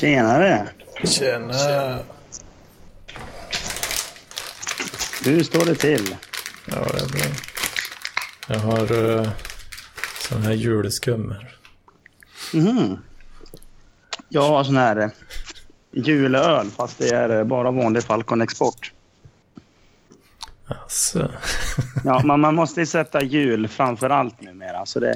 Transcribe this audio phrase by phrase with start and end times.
[0.00, 0.68] Tjenare!
[1.04, 1.98] Tjena!
[5.24, 6.16] Hur står det till?
[6.66, 7.20] Ja, det är bra.
[8.48, 9.28] Jag har uh,
[10.28, 11.56] sån här julskum här.
[12.54, 12.98] Mhm.
[14.28, 15.08] Jag har sån här eh,
[15.92, 18.92] julöl fast det är eh, bara vanlig Falcon Export.
[20.66, 21.30] Alltså.
[22.04, 24.86] Ja, man, man måste ju sätta jul framför allt numera.
[24.86, 25.14] Så det,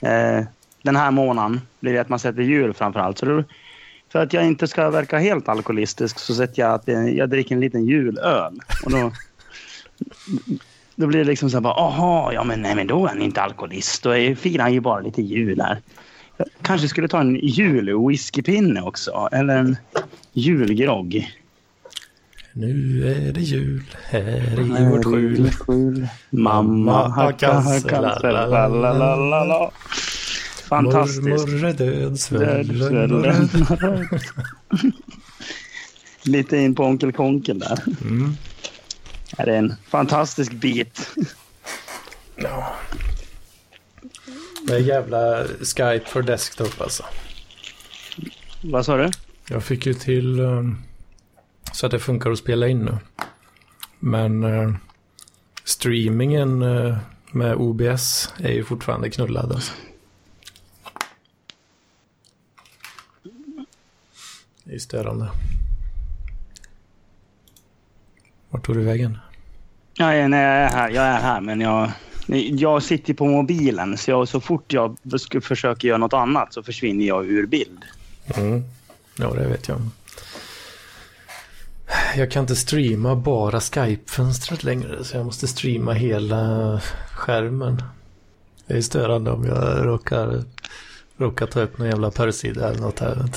[0.00, 0.44] eh,
[0.82, 3.18] den här månaden blir det att man sätter jul framför allt.
[3.18, 3.44] Så då,
[4.14, 7.60] för att jag inte ska verka helt alkoholistisk så sätter jag att jag, dricker en
[7.60, 8.60] liten julöl.
[8.84, 9.12] Och då,
[10.96, 13.22] då blir det liksom så här bara, aha, ja men nej men då är han
[13.22, 14.02] inte alkoholist.
[14.02, 15.80] Då är, firar han ju bara lite jul här.
[16.36, 19.28] Jag kanske skulle ta en jul-whiskypinne också.
[19.32, 19.76] Eller en
[20.32, 21.30] julgrogg.
[22.52, 25.50] Nu är det jul här i vårt skjul.
[26.30, 27.90] Mamma har cancer.
[27.90, 29.72] la, la, la, la, la, la.
[30.68, 31.22] Fantastiskt.
[31.22, 33.48] Mormor är död, svällen.
[36.22, 37.78] Lite in på Onkel Konkel där.
[38.02, 38.36] Mm.
[39.38, 41.10] Här är en fantastisk bit.
[42.36, 42.74] Ja.
[44.66, 47.04] Det är jävla Skype för desktop alltså.
[48.62, 49.10] Vad sa du?
[49.48, 50.82] Jag fick ju till um,
[51.72, 52.98] så att det funkar att spela in nu.
[53.98, 54.74] Men uh,
[55.64, 56.96] streamingen uh,
[57.30, 59.72] med OBS är ju fortfarande knullad alltså.
[64.64, 65.30] Det är störande.
[68.50, 69.18] Vart tog du vägen?
[69.94, 70.90] Ja, nej, jag är här.
[70.90, 71.90] Jag är här, men jag,
[72.58, 73.98] jag sitter på mobilen.
[73.98, 77.84] Så, jag, så fort jag ska försöka göra något annat så försvinner jag ur bild.
[78.36, 78.62] Mm.
[79.18, 79.80] Ja, det vet jag.
[82.16, 86.80] Jag kan inte streama bara Skype-fönstret längre så jag måste streama hela
[87.12, 87.82] skärmen.
[88.66, 90.44] Det är störande om jag råkar,
[91.16, 93.28] råkar ta upp någon jävla porrsida eller något här.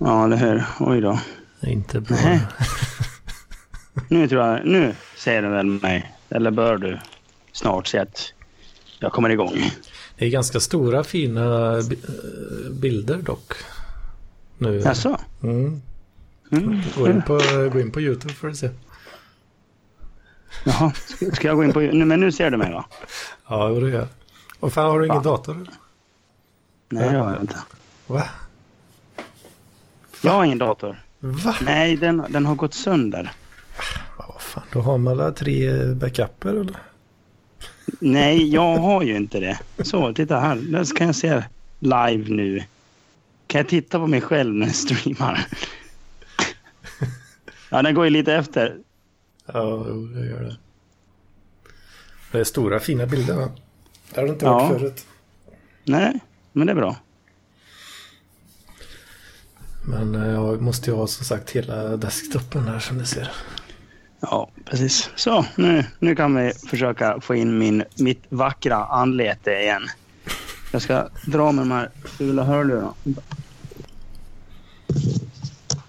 [0.00, 0.64] Ja, det hör.
[0.80, 1.20] Oj då.
[1.60, 2.16] Det är inte bra.
[2.24, 2.40] Nej.
[4.08, 6.98] Nu tror jag, nu säger du väl mig, eller bör du
[7.52, 8.32] snart se att
[8.98, 9.70] jag kommer igång.
[10.18, 13.52] Det är ganska stora fina bi- eh, bilder dock.
[14.58, 14.80] Nu.
[14.80, 15.20] Jaså?
[15.42, 15.82] Mm.
[16.52, 16.80] Mm.
[16.96, 17.40] Gå, in på,
[17.72, 18.70] gå in på YouTube för att se.
[20.64, 20.92] Jaha,
[21.32, 21.80] ska- jag gå in på...
[21.80, 22.84] Nu, men nu ser du mig va?
[23.48, 24.06] Ja, det gör jag.
[24.60, 25.66] Och fan, har du ingen dator?
[26.88, 27.56] Nej, det har jag inte.
[28.06, 28.24] Va?
[30.22, 31.02] Jag har ingen dator.
[31.20, 31.54] Va?
[31.62, 33.32] Nej, den, den har gått sönder.
[34.18, 36.76] Ja, vad fan, då har man alla tre backuper eller?
[38.00, 39.58] Nej, jag har ju inte det.
[39.84, 40.56] Så, titta här.
[40.56, 41.42] Där kan jag se
[41.78, 42.62] live nu.
[43.46, 45.46] Kan jag titta på mig själv när jag streamar?
[47.70, 48.76] Ja, den går ju lite efter.
[49.46, 49.62] Ja,
[50.14, 50.56] det gör det.
[52.32, 53.48] Det är stora fina bilder va?
[54.14, 54.52] Det har det inte Ja.
[54.58, 55.06] varit förut.
[55.84, 56.20] Nej,
[56.52, 56.96] men det är bra.
[59.90, 63.30] Men eh, jag måste ju ha som sagt hela desktopen här som ni ser.
[64.20, 65.10] Ja, precis.
[65.16, 69.82] Så, nu, nu kan vi försöka få in min, mitt vackra anlete igen.
[70.72, 72.94] Jag ska dra med de här fula hörlurarna.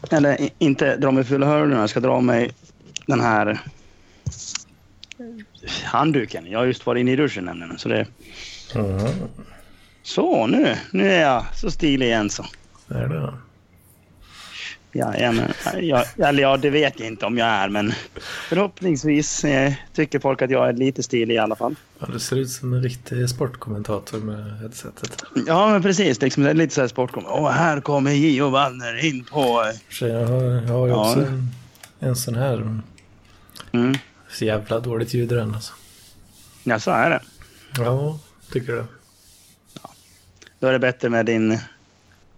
[0.10, 2.52] Eller inte dra med fula hörlurarna, jag ska dra mig
[3.06, 3.60] den här
[5.84, 6.46] handduken.
[6.52, 7.78] Jag har just varit inne i duschen nämligen.
[7.78, 8.06] Så, det,
[8.76, 9.00] Mm.
[10.04, 12.46] så nu, nu är jag så stilig igen så.
[12.88, 13.34] Är det?
[14.94, 17.94] Ja, ja, men, ja, eller ja, det vet jag inte om jag är, men
[18.50, 21.76] förhoppningsvis eh, tycker folk att jag är lite stilig i alla fall.
[22.00, 25.24] Ja, du ser ut som en riktig sportkommentator med headsetet.
[25.48, 26.22] Ja, men precis.
[26.22, 27.24] Liksom, det är lite så här sportkom.
[27.28, 29.72] Åh, här kommer Gio Wallner in på...
[30.02, 31.08] Jag har, jag har ju Ja.
[31.10, 31.50] också en,
[32.00, 32.80] en sån här.
[33.72, 33.98] Mm.
[34.30, 35.74] Så jävla dåligt ljud i den alltså.
[36.64, 37.22] Ja, så är det.
[37.78, 38.20] Ja,
[38.52, 38.84] tycker du?
[40.60, 41.60] Då är det bättre med din...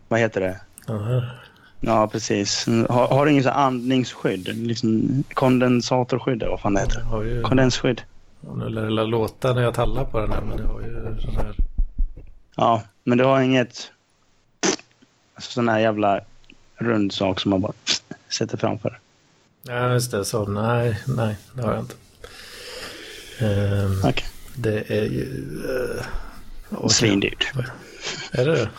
[0.07, 0.59] Vad heter det?
[0.87, 1.42] Ja, här.
[1.85, 2.65] Ja, precis.
[2.89, 4.47] Har, har du ingen så andningsskydd?
[4.67, 7.23] Liksom kondensatorskydd, eller vad fan det heter.
[7.23, 7.41] ju...
[7.41, 8.01] Kondensskydd.
[8.41, 11.21] Ja, Nu lär det låta när jag tallar på den här, men jag har ju
[11.21, 11.55] sån här...
[12.55, 13.91] Ja, men du har inget...
[15.35, 16.21] Alltså, sån här jävla
[16.75, 17.73] rund sak som man bara
[18.29, 18.99] sätter framför.
[19.61, 20.25] Ja, just det.
[20.25, 21.95] Så nej, nej, det har jag inte.
[23.39, 24.25] Ehm, Okej.
[24.55, 25.25] Det är ju...
[26.71, 27.51] Uh, Svindyrt.
[28.31, 28.69] Är det det?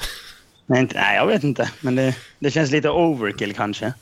[0.66, 1.70] Nej, inte, nej, jag vet inte.
[1.80, 3.92] Men det, det känns lite overkill kanske.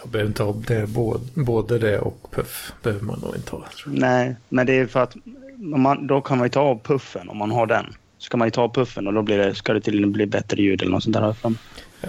[0.00, 2.72] Jag behöver inte ha det, både, både det och puff.
[2.82, 3.64] behöver man nog inte ha.
[3.86, 5.16] Nej, men det är för att
[5.58, 7.94] man, då kan man ju ta av puffen om man har den.
[8.18, 10.26] Så kan man ju ta av puffen och då blir det, ska det till bli
[10.26, 11.34] bättre ljud eller något sånt där.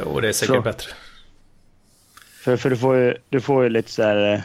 [0.06, 0.62] Och det är säkert Så.
[0.62, 0.92] bättre.
[2.44, 4.34] För, för du, får ju, du får ju lite så här...
[4.34, 4.40] eh,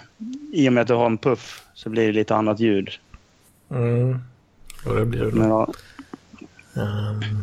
[0.53, 2.89] I och med att du har en puff så blir det lite annat ljud.
[3.71, 4.19] Mm.
[4.87, 5.75] Och det blir det Men, nog.
[6.73, 7.43] ja, Ehm,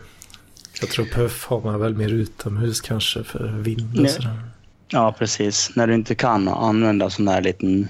[0.81, 4.39] jag tror puff har man väl mer utomhus kanske för vind och sådär.
[4.87, 5.71] Ja, precis.
[5.75, 7.87] När du inte kan använda sån där liten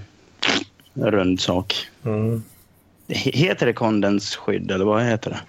[0.94, 1.76] rund sak.
[2.04, 2.44] Mm.
[3.08, 5.40] He- Heter det kondensskydd eller vad heter det?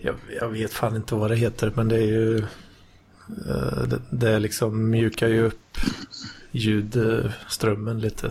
[0.00, 2.38] Jag, jag vet fan inte vad det heter men det är ju
[3.48, 5.78] eh, det, det liksom mjukar ju upp
[6.50, 8.30] ljudströmmen lite.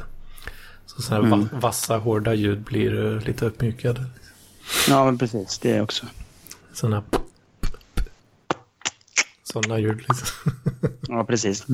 [0.86, 1.48] Så sådana här Mm.
[1.52, 4.06] va- vassa hårda ljud blir eh, lite uppmjukade.
[4.90, 5.60] Ja, men precis.
[5.60, 6.06] Det också.
[6.74, 7.04] Sådana
[9.54, 10.28] sådana ljud liksom.
[11.07, 11.66] Ja, precis.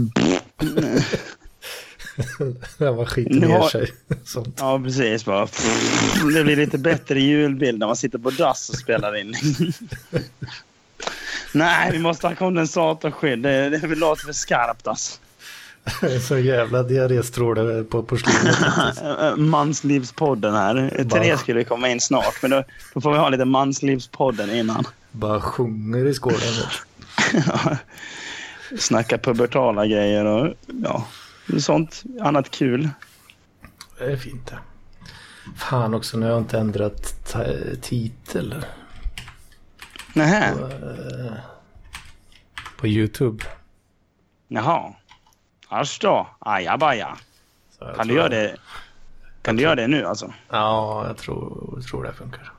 [2.77, 3.91] Där var skiter ner har- sig.
[4.25, 4.55] Sånt.
[4.59, 5.25] Ja, precis.
[5.25, 5.47] Bara.
[6.33, 9.33] Det blir lite bättre ljudbild när man sitter på dass och spelar in.
[11.51, 13.39] Nej, vi måste ha kondensatorskydd.
[13.43, 15.19] Det, det låter för skarpt alltså.
[16.27, 18.57] Så jävla diarréstråle på porslinet.
[19.37, 21.03] Manslivspodden här.
[21.09, 22.63] Therese skulle komma in snart, men då,
[22.93, 24.83] då får vi ha lite manslivspodden innan.
[25.11, 26.39] Bara sjunger i skålen.
[28.77, 31.07] Snacka pubertala grejer och ja,
[31.59, 32.89] sånt annat kul.
[33.97, 34.57] Det är fint det.
[35.57, 37.35] Fan också, nu har jag inte ändrat
[37.81, 38.65] titel
[40.13, 40.53] Nähä,
[42.77, 43.43] på YouTube.
[44.47, 44.93] jaha.
[45.67, 47.17] Asch då, ajabaja.
[47.79, 48.55] Kan du tror- göra det?
[49.41, 50.33] Kan du göra det nu alltså?
[50.49, 52.51] Ja, jag tror, tror det funkar.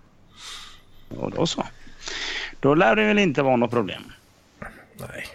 [1.09, 1.67] Och då så.
[2.61, 4.03] Då lär det väl inte vara något problem.
[4.99, 5.27] Nej.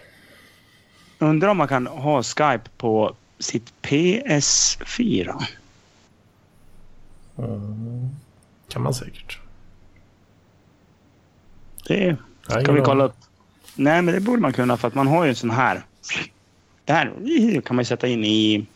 [1.18, 5.44] Undrar om man kan ha Skype på sitt PS4?
[7.38, 8.08] Mm.
[8.68, 9.38] Kan man säkert.
[11.86, 12.16] Det
[12.64, 13.16] kan vi kolla upp.
[13.74, 15.82] Nej, men det borde man kunna för att man har ju en sån här.
[16.84, 18.66] Det här kan man ju sätta in i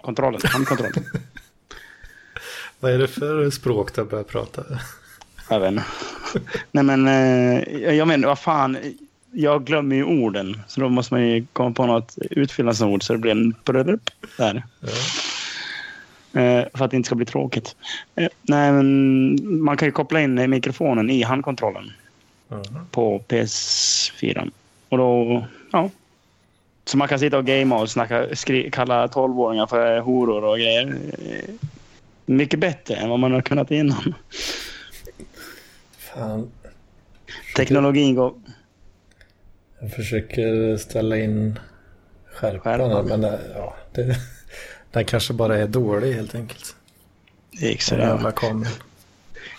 [0.00, 1.04] kontrollen, handkontrollen.
[2.80, 4.62] Vad är det för språk du börjar prata?
[5.50, 5.84] Jag vet inte.
[6.70, 8.78] Nej men, eh, jag menar vad fan.
[9.32, 10.60] Jag glömmer ju orden.
[10.66, 14.62] Så då måste man ju komma på något utfyllnadsord så det blir en brödrup där.
[14.80, 14.88] Ja.
[16.40, 17.76] Eh, för att det inte ska bli tråkigt.
[18.16, 21.92] Eh, nej men man kan ju koppla in mikrofonen i handkontrollen
[22.52, 22.86] Mm.
[22.90, 24.50] på PS4.
[24.88, 25.90] Och då, ja.
[26.84, 30.98] Så man kan sitta och gamea och snacka, skri- kalla 12-åringar för horor och grejer.
[31.18, 31.54] Eh,
[32.26, 34.14] Mycket bättre än vad man har kunnat innan.
[35.98, 36.50] Fan,
[37.56, 38.34] Teknologin går...
[39.80, 41.58] jag försöker ställa in
[42.34, 44.16] skärpan men det- ja, det,
[44.92, 46.74] den kanske bara är dålig helt enkelt.
[47.60, 48.02] Det gick sådär.
[48.06, 48.72] jävla kameran.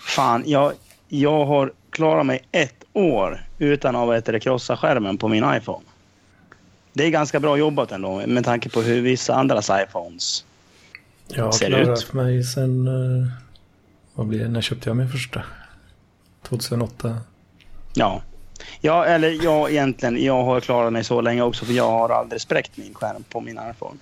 [0.08, 0.72] Fan, jag,
[1.08, 5.84] jag har klarat mig ett år utan att vet krossa skärmen på min iPhone.
[6.92, 10.44] Det är ganska bra jobbat ändå med tanke på hur vissa andras iPhones...
[11.28, 12.12] Jag har Ser klarat ut.
[12.12, 12.86] mig sen...
[12.86, 13.28] eh,
[14.14, 14.48] Vad blir det?
[14.48, 15.42] När köpte jag min första?
[16.42, 17.18] 2008.
[17.94, 18.22] Ja.
[18.80, 20.24] Ja, eller ja, egentligen.
[20.24, 23.40] Jag har klarat mig så länge också för jag har aldrig spräckt min skärm på
[23.40, 23.98] min iPhone.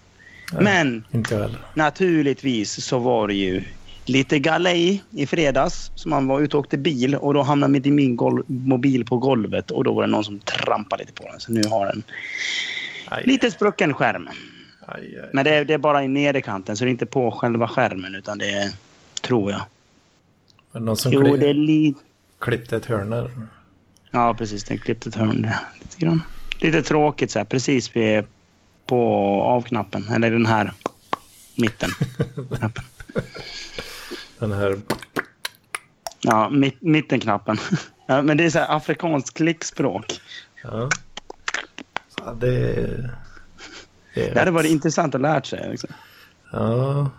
[0.52, 0.62] Nej.
[0.64, 1.04] Men
[1.74, 3.62] naturligtvis så var det ju
[4.04, 5.90] lite galej i fredags.
[5.94, 9.16] Så man var ute och åkte bil och då hamnade mitt i min mobil på
[9.18, 11.40] golvet och då var det någon som trampade lite på den.
[11.40, 12.02] Så nu har den
[13.08, 14.28] Aj, lite sprucken skärm.
[14.86, 15.30] aj, aj.
[15.32, 18.14] Men det är, det är bara i nederkanten så det är inte på själva skärmen
[18.14, 18.70] utan det är,
[19.20, 19.60] tror jag.
[20.72, 22.00] Var det någon som Jo, kli- det är lite...
[22.38, 23.30] klippte ett hörn där?
[24.10, 24.64] Ja, precis.
[24.64, 25.50] Den klippte ett hörn
[25.80, 26.22] lite grann.
[26.58, 28.24] Lite tråkigt så här, precis vid
[28.86, 29.02] på
[29.42, 30.08] avknappen.
[30.08, 30.72] Eller den här
[31.56, 31.90] mitten.
[32.56, 32.84] knappen.
[34.38, 34.80] Den här...
[36.20, 37.56] Ja, mitt, mittenknappen.
[38.06, 40.20] Ja, men det är så här afrikanskt klickspråk.
[40.62, 40.88] Ja.
[42.16, 42.46] ja det.
[44.14, 45.70] Det, är Det hade varit intressant att lära sig.
[45.70, 45.90] Liksom.
[46.52, 47.10] Ja,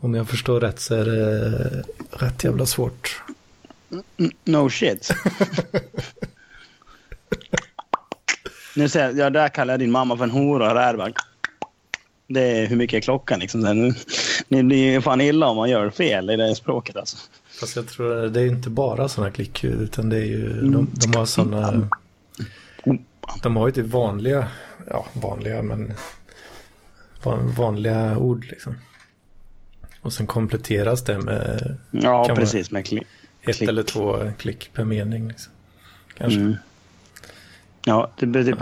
[0.00, 3.22] om jag förstår rätt så är det rätt jävla svårt.
[3.90, 5.10] Mm, No shit.
[8.78, 10.74] nu säger jag, ja, där kallar jag din mamma för en hora.
[10.74, 11.12] Där bara,
[12.26, 13.92] det är hur mycket är klockan liksom.
[14.48, 17.16] Ni blir ju fan illa om man gör fel i det språket alltså.
[17.60, 21.18] Fast jag tror det är inte bara sådana klickljud utan det är ju, de, de
[21.18, 21.88] har sådana,
[23.42, 24.48] de har ju typ vanliga,
[24.90, 25.92] ja vanliga men
[27.22, 28.74] van, vanliga ord liksom.
[30.00, 32.70] Och sen kompletteras det med Ja, precis.
[32.70, 33.06] Med klick.
[33.42, 33.68] ett Klick.
[33.68, 35.28] eller två klick per mening.
[35.28, 35.52] Liksom.
[36.18, 36.40] Kanske.
[36.40, 36.56] Mm.
[37.88, 38.60] Ja, det blir typ.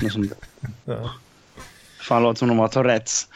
[0.00, 0.32] Något sånt.
[0.84, 1.10] Ja.
[2.00, 3.28] Fan, låter som de har Tourettes.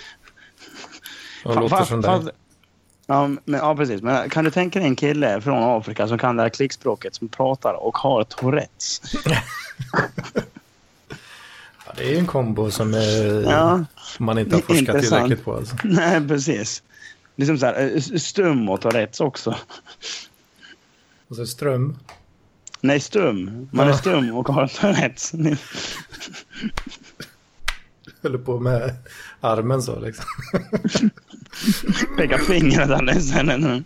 [1.44, 2.32] Och Fan, låter fan, som dig.
[3.06, 4.02] Ja, men, ja, precis.
[4.02, 7.28] Men kan du tänka dig en kille från Afrika som kan det här klickspråket som
[7.28, 9.00] pratar och har Tourettes?
[11.86, 13.84] Ja, det är ju en kombo som är, Ja,
[14.18, 15.10] man inte har forskat Intressant.
[15.10, 15.54] tillräckligt på.
[15.56, 15.76] Alltså.
[15.84, 16.82] nej precis.
[17.36, 19.56] Liksom så här, eh, stum och Tourettes också.
[21.28, 21.96] Och så ström.
[22.84, 23.68] Nej, stum.
[23.72, 25.32] Man är stum och har Tourettes.
[28.22, 28.96] Höll på med
[29.40, 30.24] armen så liksom.
[32.16, 33.84] Peka fingret alldeles sen.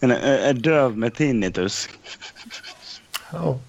[0.00, 1.88] En är, är döv med tinnitus.
[3.32, 3.60] Ja.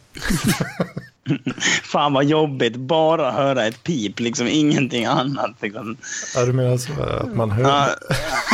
[1.83, 2.75] Fan vad jobbigt.
[2.75, 5.51] Bara höra ett pip, liksom ingenting annat.
[5.61, 5.97] Liksom.
[6.35, 7.63] ja, du menar så att man hör?
[7.63, 7.95] Ja,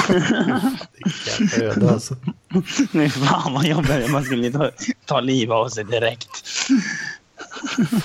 [1.39, 2.15] Vilka öde alltså.
[2.91, 4.11] nej, fan vad jobbigt.
[4.11, 4.71] Man skulle ta,
[5.05, 6.29] ta liv av sig direkt.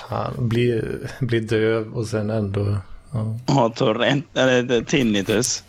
[0.08, 0.82] Fan, bli,
[1.20, 2.76] bli döv och sen ändå...
[3.12, 3.38] Ja.
[3.54, 5.62] Ha torrent, eller tinnitus.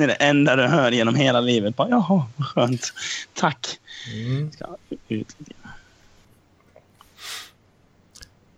[0.00, 1.76] Det är det enda du hör genom hela livet.
[1.76, 2.92] Bara, Jaha, vad skönt.
[3.34, 3.66] Tack.
[4.14, 4.52] Mm.
[4.52, 4.66] Ska
[5.08, 5.36] ut.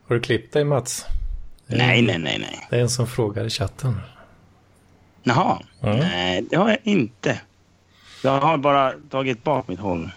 [0.08, 1.06] Har du klippt dig Mats?
[1.66, 2.66] Nej, nej, nej, nej.
[2.70, 4.00] Det är en som frågar i chatten.
[5.22, 5.62] Jaha.
[5.80, 5.98] Mm.
[5.98, 7.40] Nej, det har jag inte.
[8.24, 10.10] Jag har bara tagit bak mitt hår.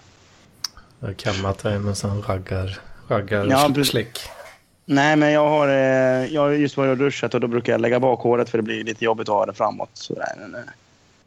[1.00, 4.20] Jag har kammat dig med sån raggar, raggar Ja, slick.
[4.86, 7.82] Nej, men jag har, eh, jag har just varit och duschat och då brukar jag
[7.82, 9.90] lägga bak håret för det blir lite jobbigt att ha det framåt.
[9.94, 10.66] Sådär.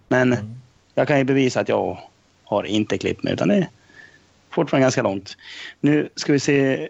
[0.08, 0.54] Men, Mm.
[0.94, 1.98] jag kan ju bevisa att jag
[2.44, 3.68] har inte klippt mig utan det är
[4.50, 5.36] fortfarande ganska långt.
[5.80, 6.88] Nu ska vi se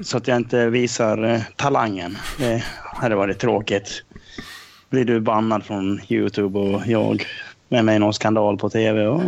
[0.00, 2.18] så att jag inte visar eh, talangen.
[2.38, 4.02] Det hade varit tråkigt.
[4.90, 7.26] Blir du bannad från Youtube och jag
[7.68, 9.06] med mig i någon skandal på tv.
[9.06, 9.22] Och,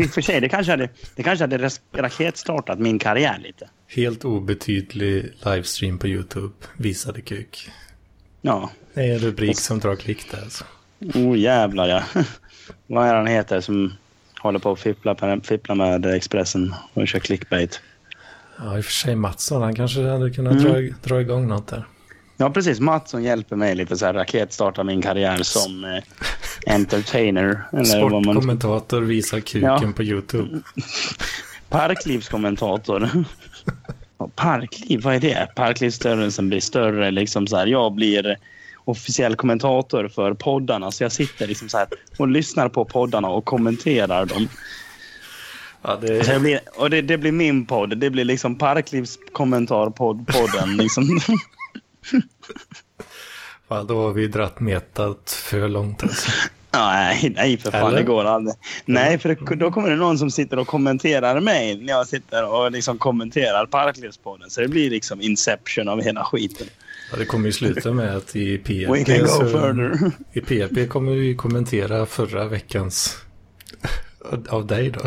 [0.00, 3.68] I och för sig, det kanske hade, det kanske hade raketstartat min karriär lite.
[3.86, 6.54] Helt obetydlig livestream på YouTube.
[6.76, 7.70] Visade kuk.
[8.42, 10.64] Ja, Det är en rubrik som drar klick där alltså.
[11.14, 12.02] Oh jävlar ja.
[12.86, 13.92] Vad är han heter som
[14.40, 17.80] håller på att fippla, fippla med Expressen och kör clickbait?
[18.58, 20.64] Ja, i och för sig Mattsson, han kanske hade kunnat Mm.
[20.72, 21.84] dra, dra igång något där.
[22.36, 22.80] Ja, precis.
[22.80, 27.62] Mattsson hjälper mig lite så här raketstarta min karriär som eh, entertainer.
[27.72, 28.22] Eller vad man...
[28.24, 29.92] Sportkommentator visar kuken Ja.
[29.96, 30.60] på YouTube.
[31.68, 33.08] Parklivskommentator.
[34.34, 35.48] Parkliv, vad är det?
[35.56, 37.10] Parklivsstörelsen blir större.
[37.10, 37.66] Liksom så här.
[37.66, 38.36] Jag blir
[38.88, 40.90] officiell kommentator för poddarna.
[40.90, 41.86] Så jag sitter liksom så här
[42.18, 44.48] och lyssnar på poddarna och kommenterar dem.
[45.82, 47.98] Ja, det jag blir, och det, det blir min podd.
[47.98, 50.76] Det blir liksom Parklivskommentarpodden.
[50.76, 51.20] Liksom.
[53.68, 56.30] Fan, då har vi dratt metat för långt alltså.
[56.70, 57.86] Nej, nej, för fan.
[57.86, 57.96] Eller?
[57.96, 58.54] Det går aldrig.
[58.84, 62.52] Nej, för det, då kommer det någon som sitter och kommenterar mig när jag sitter
[62.52, 64.50] och liksom kommenterar Parklivspodden.
[64.50, 66.66] Så det blir liksom inception av hela skiten.
[67.10, 70.12] Ja, det kommer ju sluta med att i We PFP, can go further.
[70.32, 73.16] i PFP kommer vi kommentera förra veckans
[74.48, 75.00] av dig då.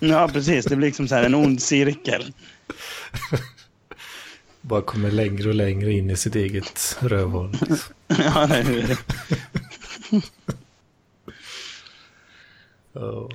[0.00, 0.64] Ja, precis.
[0.64, 2.32] Det blir liksom så här en ond cirkel.
[4.60, 7.56] Bara kommer längre och längre in i sitt eget rövhål.
[8.06, 8.98] Ja, det är det.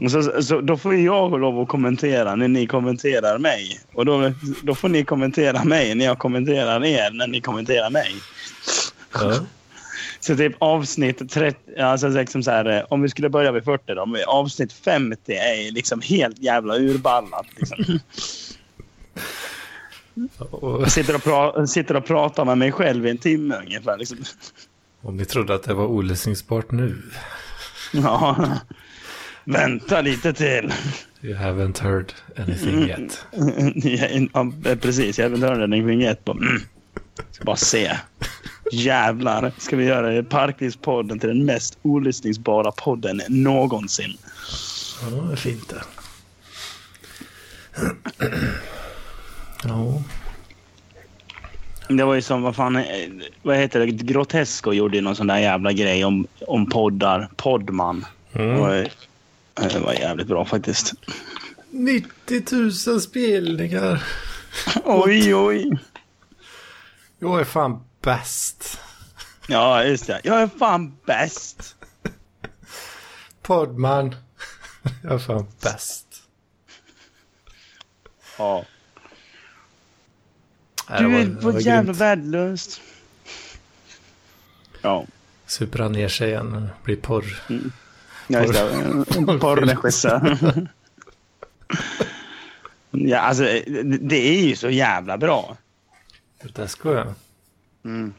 [0.10, 3.80] Så, så, då får jag lov att kommentera när ni kommenterar mig.
[3.94, 4.32] Och då,
[4.64, 8.16] då får ni kommentera mig när jag kommenterar er när ni kommenterar mig.
[9.14, 9.34] Ja.
[10.20, 14.18] Så typ avsnitt 30, alltså liksom så här, om vi skulle börja vid 40 då.
[14.28, 17.46] Avsnitt 50 är liksom helt jävla urballat.
[17.56, 18.00] Liksom.
[20.52, 23.98] Jag sitter och, pra, sitter och pratar med mig själv i en timme ungefär.
[23.98, 24.18] Liksom.
[25.02, 27.02] om ni trodde att det var olyssningsbart nu.
[27.94, 28.48] Ja.
[29.44, 30.74] Vänta lite till.
[31.22, 33.26] You haven't heard anything yet.
[34.34, 36.26] Ja, precis, jag vill höra den vignett.
[36.26, 36.62] Bara, mm.
[37.32, 37.98] Ska bara se.
[38.72, 44.18] Jävlar, ska vi göra Parklivspodden till den mest olyssningsbara podden någonsin.
[45.02, 45.84] Ja, det är fint det.
[49.66, 50.02] Ja,
[51.88, 52.84] Det var ju som, vad fan, eh,
[53.42, 57.30] vad heter det, Grotesco gjorde ju någon sån där jävla grej om, om poddar.
[57.36, 58.06] Poddman.
[58.34, 58.48] Mm.
[58.48, 58.88] Det, var,
[59.54, 60.94] det var jävligt bra faktiskt.
[61.70, 62.44] 90
[62.92, 64.04] 000 spelningar.
[64.84, 65.78] Oj, oj.
[67.20, 68.80] Jag är fan bäst.
[69.48, 70.22] Ja, just det.
[70.24, 71.76] Jag är fan bäst.
[73.42, 74.16] Poddman.
[75.04, 76.08] Jag är fan bäst.
[78.38, 78.66] Ja.
[80.98, 82.82] Du var- är var jävla värdelöst.
[84.82, 85.06] Ja.
[85.46, 87.42] Super han ner sig igen och blir porr.
[88.28, 89.38] Ja, just det.
[89.40, 90.38] Porrregissör.
[92.92, 95.58] ja, alltså det- det är ju så jävla bra.
[96.44, 97.06] Grotesco ja.
[97.86, 98.14] Mm.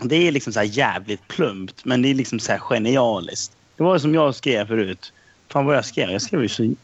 [0.00, 3.52] Det är liksom så här jävligt plumpt, men det är liksom så här genialiskt.
[3.76, 5.12] Det var som jag skrev förut.
[5.48, 6.10] Fan vad jag skrev?
[6.10, 6.74] Jag skrev ju så...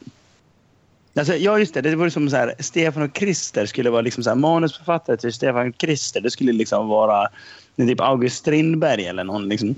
[1.19, 1.81] Alltså, ja, just det.
[1.81, 5.33] Det var som så här, Stefan och Christer skulle vara liksom så här, manusförfattare till
[5.33, 6.21] Stefan och Christer.
[6.21, 7.29] Det skulle liksom vara
[7.77, 9.49] typ August Strindberg eller någon.
[9.49, 9.75] Liksom.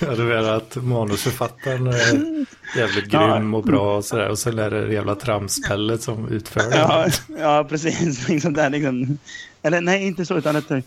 [0.00, 4.28] Ja, du menar att manusförfattaren är jävligt grym och bra och sådär.
[4.28, 6.76] Och sen är det det jävla tramspellet som utför det.
[6.76, 7.06] Ja,
[7.38, 8.28] ja precis.
[8.28, 9.18] Liksom där, liksom.
[9.62, 10.36] Eller nej, inte så.
[10.38, 10.78] Utan att, eh,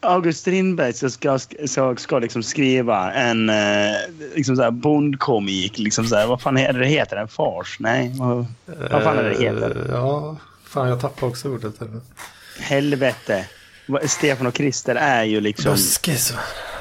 [0.00, 3.94] August Strindberg så ska, så ska liksom skriva en eh,
[4.34, 5.78] liksom så bondkomik.
[5.78, 7.16] Liksom så här, vad fan är det heter?
[7.16, 7.76] En fars?
[7.80, 8.46] Nej, vad,
[8.90, 9.76] vad fan är det heter?
[9.88, 11.74] Eh, Ja, fan jag tappade också ordet.
[12.58, 13.46] Helvete.
[14.06, 16.34] Stefan och Christer är ju liksom Buskis.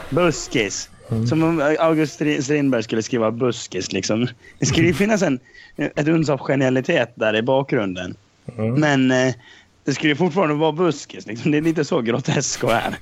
[0.10, 0.90] buskis.
[1.30, 3.92] Som om August Stri- Strindberg skulle skriva buskis.
[3.92, 4.28] Liksom.
[4.60, 5.40] Det skulle ju finnas en,
[5.76, 8.16] ett uns av genialitet där i bakgrunden.
[8.58, 8.74] Mm.
[8.74, 9.34] Men eh,
[9.84, 11.26] det skulle ju fortfarande vara buskis.
[11.28, 11.52] Liksom.
[11.52, 12.98] Det är lite så grotesk är.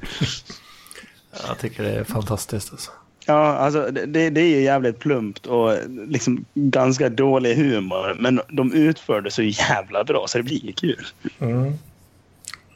[1.48, 2.91] Jag tycker det är fantastiskt alltså.
[3.25, 5.77] Ja, alltså det, det är ju jävligt plumpt och
[6.08, 8.17] liksom ganska dålig humor.
[8.20, 11.05] Men de utför det så jävla bra så det blir ju kul.
[11.39, 11.74] Mm.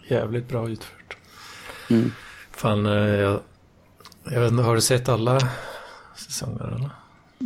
[0.08, 1.15] Jävligt bra utfört.
[1.90, 2.12] Mm.
[2.52, 3.40] Fan, eh, jag,
[4.24, 5.40] jag vet inte, har du sett alla
[6.16, 6.90] säsonger eller?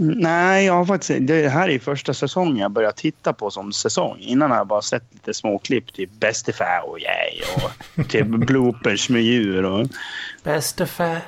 [0.02, 4.18] Nej, jag har faktiskt, det här är första säsongen jag börjar titta på som säsong.
[4.20, 9.10] Innan har jag bara sett lite små klipp, typ Bästifä och yay och typ bloopers
[9.10, 9.66] med djur.
[9.66, 9.88] Och...
[10.44, 11.22] Bäste fä.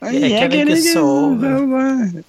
[0.00, 1.48] Jag kan inte sova.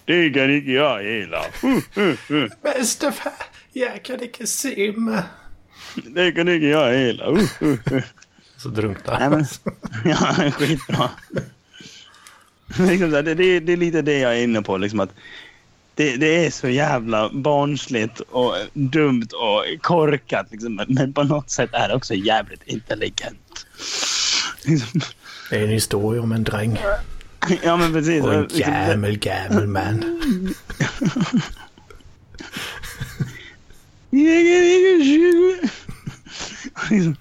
[0.05, 1.41] Det kan inte jag gilla.
[1.63, 2.49] Uh, uh, uh.
[2.61, 3.31] Bäste fä.
[3.73, 5.23] Jag kan inte simma.
[5.95, 7.25] Det kan inte jag gilla.
[8.65, 9.45] Så drunknar Nej, men,
[10.11, 11.09] ja, skitbra.
[12.67, 14.77] liksom så här, det, det, det är lite det jag är inne på.
[14.77, 15.09] Liksom att
[15.95, 20.47] det, det är så jävla barnsligt och dumt och korkat.
[20.51, 23.65] Liksom, men- på något sätt är det också jävligt intelligent.
[24.63, 25.01] Liksom,
[25.49, 26.79] Det är en historia om en dräng
[27.63, 28.23] ja, men precis.
[28.23, 30.19] och en Liksom, gammal, gammal man.
[36.91, 37.15] Liksom,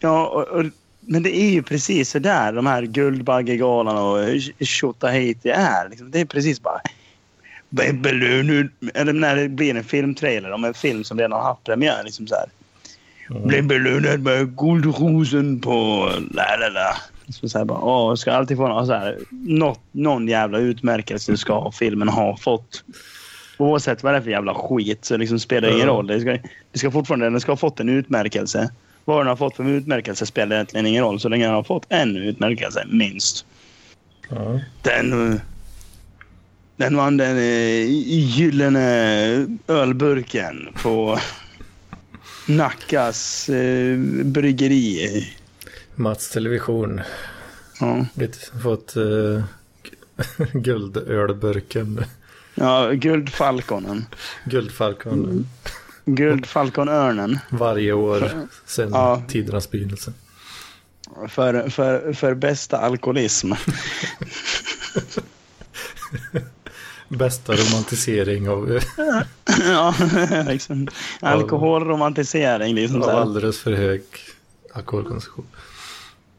[0.00, 0.64] Ja, och, och,
[1.00, 5.88] men det är ju precis så där de här Guldbaggegalan och Tjotahejti är.
[5.88, 6.80] Liksom, det är precis bara...
[8.94, 12.04] Eller när det blir en filmtrailer om en film som redan har haft premiär.
[12.04, 12.46] Liksom så här.
[13.46, 16.08] Blev belönad med Guldrosen på...
[16.30, 16.96] La, la, la.
[17.28, 21.36] Så så här bara, åh, ska alltid få någon, så här, något, någon jävla utmärkelse
[21.36, 22.84] ska filmen ha fått.
[23.58, 26.06] Oavsett vad det är för jävla skit så liksom spelar det ingen roll.
[26.06, 26.38] Det ska,
[26.72, 28.70] det ska fortfarande den ska ha fått en utmärkelse.
[29.04, 31.86] Vad den har fått för utmärkelse spelar egentligen ingen roll så länge den har fått
[31.88, 33.46] en utmärkelse, minst.
[34.28, 34.60] Ja.
[34.82, 35.40] Den, eh,
[36.76, 37.84] den vann den eh,
[38.36, 41.18] gyllene ölburken på
[42.48, 45.28] Nackas eh, bryggeri.
[45.94, 47.00] Mats Television.
[47.80, 48.06] Ja.
[48.14, 49.44] Lite, fått uh,
[50.52, 52.04] guldölburken.
[52.54, 54.06] ja, Guldfalkonen.
[54.44, 55.46] Guldfalkon.
[56.04, 57.38] Guldfalkonörnen.
[57.50, 58.30] Varje år
[58.66, 59.22] sedan Ja.
[59.28, 60.12] tidernas begynnelse.
[61.28, 63.52] För, för, för bästa alkoholism.
[67.08, 68.80] Bästa romantisering av,
[69.64, 69.94] ja,
[70.48, 70.88] liksom.
[71.20, 72.74] Alkoholromantisering.
[72.74, 74.02] Liksom, av alldeles för hög
[74.74, 75.46] alkoholkonsumtion.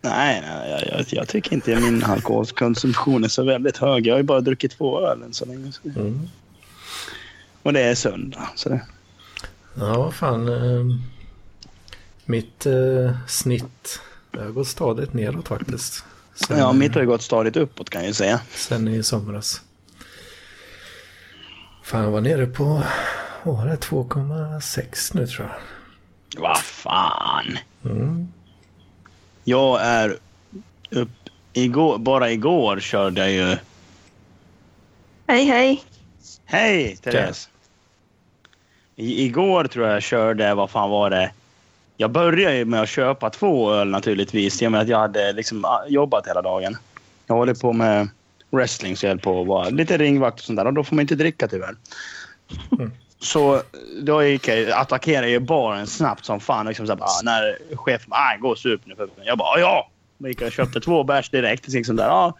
[0.01, 4.07] Nej, nej jag, jag, tycker inte min alkoholkonsumtion är så väldigt hög.
[4.07, 5.71] Jag har ju bara druckit två öl än så länge.
[5.83, 6.29] Mm.
[7.63, 8.49] Och det är söndag.
[8.55, 8.81] Så det.
[9.73, 10.47] Ja, vad fan.
[10.47, 10.85] Eh,
[12.25, 13.99] mitt eh, snitt
[14.31, 16.03] det har gått stadigt neråt faktiskt.
[16.47, 18.39] Sen, Ja, mitt har gått stadigt uppåt kan jag ju säga.
[18.55, 19.61] sen i somras.
[21.83, 22.83] Fan, jag var nere på
[23.43, 26.41] vad var det 2,6 nu tror jag.
[26.41, 27.57] Vad fan.
[27.85, 28.27] Mm.
[29.43, 30.17] Jag är
[30.89, 31.09] upp...
[31.53, 33.57] Igår, bara igår körde jag ju...
[35.27, 35.83] Hej, hej.
[36.45, 37.49] Hej Therese!
[38.95, 41.31] I, igår tror jag jag körde, vad fan var det?
[41.97, 44.61] Jag började med att köpa två öl naturligtvis.
[44.61, 46.77] I och med att jag hade liksom ah, jobbat hela dagen.
[47.27, 48.09] Jag håller på med
[48.49, 50.65] wrestling så jag höll på att vara lite ringvakt och sånt där.
[50.65, 51.75] Och då får man inte dricka tyvärr.
[52.71, 52.91] Mm.
[53.19, 53.61] Så
[54.01, 56.65] då gick jag, attackerade jag baren snabbt som fan.
[56.65, 58.95] Liksom så bara, när chefen bara ah, “gå och sup nu”.
[59.23, 59.89] Jag bara “ja”.
[60.17, 61.67] Då gick jag och köpte två bärs direkt.
[61.67, 62.37] Liksom där, ja.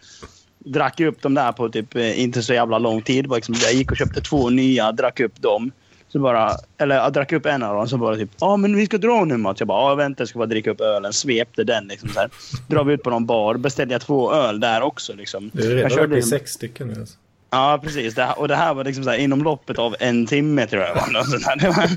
[0.60, 3.32] Drack upp dem där på typ eh, inte så jävla lång tid.
[3.32, 5.72] Liksom, jag gick och köpte två nya, drack upp dem.
[6.12, 8.86] Så bara, eller jag drack upp en av dem så bara typ “ja men vi
[8.86, 9.60] ska dra nu Mats”.
[9.60, 11.14] Jag bara “ja vänta jag ska bara dricka upp ölen”.
[11.14, 12.30] Svepte den liksom så här.
[12.68, 13.56] Drar vi ut på någon bar.
[13.56, 15.50] Beställde jag två öl där också liksom.
[15.54, 17.18] Du är redan uppe i sex stycken nu alltså.
[17.50, 18.16] Ja, precis.
[18.16, 20.84] Det här, och det här var liksom så här, inom loppet av en timme tror
[20.84, 20.96] jag.
[20.96, 21.76] det var.
[21.78, 21.88] Var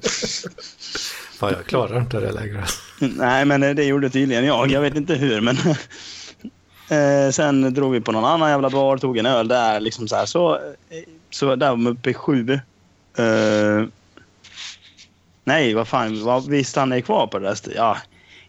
[1.38, 2.60] Fan, jag klarar inte det längre.
[2.60, 2.80] alltså.
[2.98, 4.70] nej, men det gjorde tydligen jag.
[4.70, 5.56] Jag vet inte hur, men...
[7.26, 9.80] eh, sen drog vi på någon annan jävla bar, tog en öl där.
[9.80, 10.26] Liksom så, här.
[10.26, 10.60] Så, eh,
[11.30, 12.60] så där var vi uppe i sju.
[13.18, 13.84] Eh,
[15.44, 16.24] nej, vad fan.
[16.24, 17.58] Vad, vi stannade kvar på det där.
[17.76, 17.98] Ja,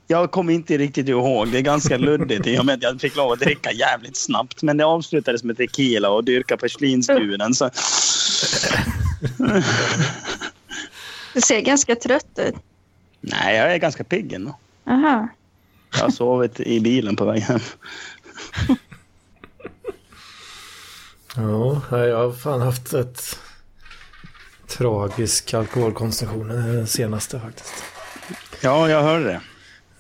[0.07, 1.51] Jag kommer inte riktigt ihåg.
[1.51, 4.63] Det är ganska luddigt i och med att jag fick lov att dricka jävligt snabbt.
[4.63, 7.53] Men det avslutades med tequila och dyrka porslinsguden.
[7.53, 7.69] Så...
[11.33, 12.55] Du ser ganska trött ut.
[13.21, 14.55] Nej, jag är ganska pigg ändå.
[14.87, 15.27] Aha.
[15.93, 17.59] Jag har sovit i bilen på väg hem.
[21.35, 23.39] Ja, jag har fan haft ett
[24.77, 27.73] tragisk alkoholkonsumtion den senaste faktiskt.
[28.61, 29.41] Ja, jag hörde det.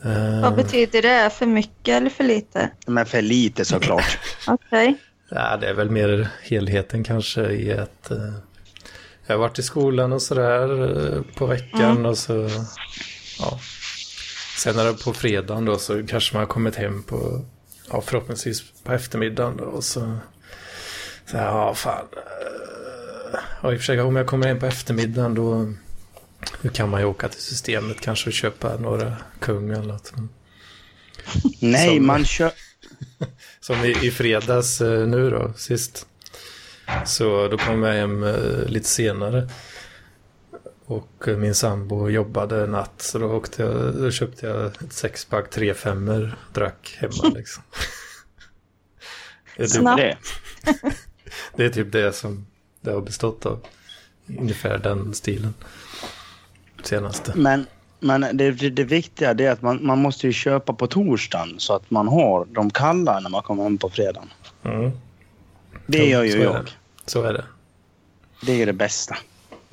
[0.09, 1.29] Eh, Vad betyder det?
[1.29, 2.69] För mycket eller för lite?
[2.87, 4.17] Men för lite såklart.
[4.47, 4.97] Okej.
[5.29, 8.33] Ja, det är väl mer helheten kanske i att eh,
[9.25, 10.83] jag har varit i skolan och sådär
[11.15, 12.49] eh, på veckan och så
[13.39, 13.59] ja.
[14.57, 17.45] Sen är det på fredagen då så kanske man har kommit hem på
[17.91, 20.17] ja, förhoppningsvis på eftermiddagen då, och så
[21.25, 22.05] så här, ja fan.
[23.61, 25.73] Ja, i och för sig om jag kommer hem på eftermiddagen då,
[26.61, 30.13] då kan man ju åka till systemet kanske och köpa några kung eller något.
[31.61, 32.51] Nej, Som- man kör...
[33.59, 36.07] Som i, i fredags eh, nu då, sist.
[37.05, 39.49] Så då kom jag hem eh, lite senare.
[40.85, 45.49] Och eh, min sambo jobbade natt så då, åkte jag, då köpte jag ett sexpack
[45.49, 47.63] 3 femmer drack hemma liksom.
[49.57, 50.01] det, är typ, Snabbt.
[50.01, 50.17] Det.
[51.55, 52.47] det är typ det som
[52.85, 53.59] det har bestått av.
[54.39, 55.53] Ungefär den stilen.
[56.83, 57.33] Senaste.
[57.35, 57.65] Men,
[57.99, 61.73] men det, det, det viktiga är att man, man måste ju köpa på torsdagen så
[61.75, 64.29] att man har de kalla när man kommer hem på fredagen.
[64.63, 64.91] Mm,
[65.87, 66.69] Det gör ju jag.
[67.05, 67.43] så är det.
[68.45, 69.15] Det är det bästa.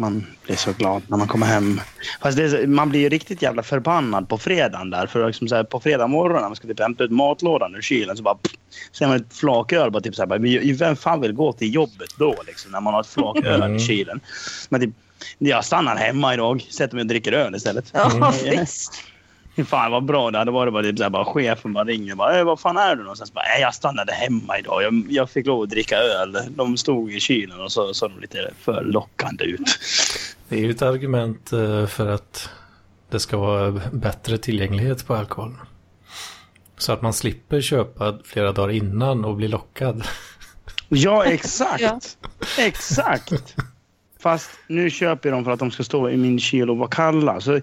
[0.02, 1.80] Man blir så glad när man kommer hem.
[2.22, 5.06] Fast det är, man blir ju riktigt jävla förbannad på fredagen där.
[5.06, 7.80] För liksom så här, på fredag morgon när man ska typ hämta ut matlådan ur
[7.82, 8.34] kylen så bara...
[8.34, 8.52] Pff,
[8.92, 9.90] ser man ett flak öl.
[9.90, 12.80] Bara typ så här, bara, men vem fan vill gå till jobbet då liksom, när
[12.80, 13.76] man har ett flak öl Mm.
[13.76, 14.20] i kylen?
[14.68, 14.90] Men typ,
[15.38, 16.66] jag stannar hemma idag.
[16.70, 17.90] Sätter mig och dricker öl istället.
[17.94, 18.58] Ja, Mm.
[18.60, 18.92] visst.
[19.66, 20.72] Fan vad bra det hade varit.
[20.72, 22.14] Bara, typ, så här, bara, chefen bara ringer.
[22.14, 23.32] Bara, "Eh, vad fan är du någonstans?
[23.32, 24.82] Bara, "Nej, jag stannade hemma idag.
[24.82, 26.38] Jag, jag fick lov att dricka öl.
[26.50, 29.78] De stod i kylen och så såg de lite för lockande ut.
[30.48, 32.48] Det är ju ett argument eh, för att
[33.10, 35.54] det ska vara bättre tillgänglighet på alkohol.
[36.78, 40.04] Så att man slipper köpa flera dagar innan och bli lockad.
[40.88, 41.80] Ja, exakt.
[41.82, 42.00] Ja.
[42.58, 43.54] Exakt.
[44.20, 46.88] Fast nu köper jag dem för att de ska stå i min kyl och vara
[46.88, 47.40] kalla.
[47.40, 47.60] Så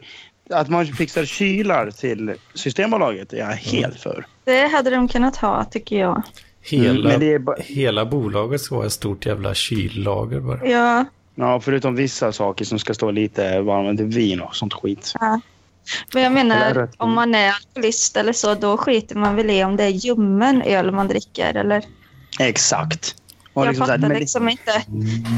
[0.49, 4.25] att man fixar kylar till Systembolaget är jag helt för.
[4.43, 6.21] Det hade de kunnat ha, tycker jag.
[6.61, 10.67] Hela, Mm, men det är bara- hela bolaget ska vara ett stort jävla kyllager bara.
[10.67, 13.99] Ja, Ja, förutom vissa saker som ska stå lite varmt.
[13.99, 15.13] Typ vin och sånt skit.
[16.13, 19.75] men jag menar, om man är alkoholist eller så, då skiter man väl i om
[19.77, 21.83] det är ljummen öl man dricker, eller?
[22.39, 23.15] Exakt.
[23.65, 24.83] Jag liksom så här, fattar men det- liksom inte.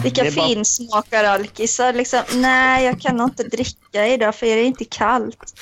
[0.04, 2.20] Vilka Det är bara- finsmakaralkisar liksom.
[2.36, 5.54] Nej, jag kan nog inte dricka idag för det är inte kallt.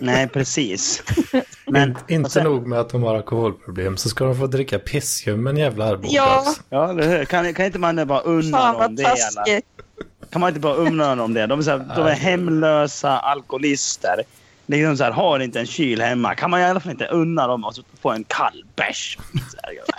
[0.00, 1.02] Nej, precis.
[1.66, 4.78] Men, In, inte sen- nog med att de har alkoholproblem så ska de få dricka
[4.78, 6.08] pissljummen jävla Arboga.
[6.12, 6.22] Ja.
[6.46, 6.62] alltså.
[6.68, 7.24] Ja, det hör.
[7.24, 9.02] kan, kan inte man bara unna Fan dem det?
[9.02, 9.16] Eller?
[9.16, 9.66] taskigt.
[10.30, 11.46] Kan man inte bara unna dem det?
[11.46, 14.22] De är, så här, de är hemlösa alkoholister.
[14.66, 16.34] Liksom så här, har inte en kyl hemma.
[16.34, 19.18] Kan man i alla fall inte unna dem att få en kall bärs?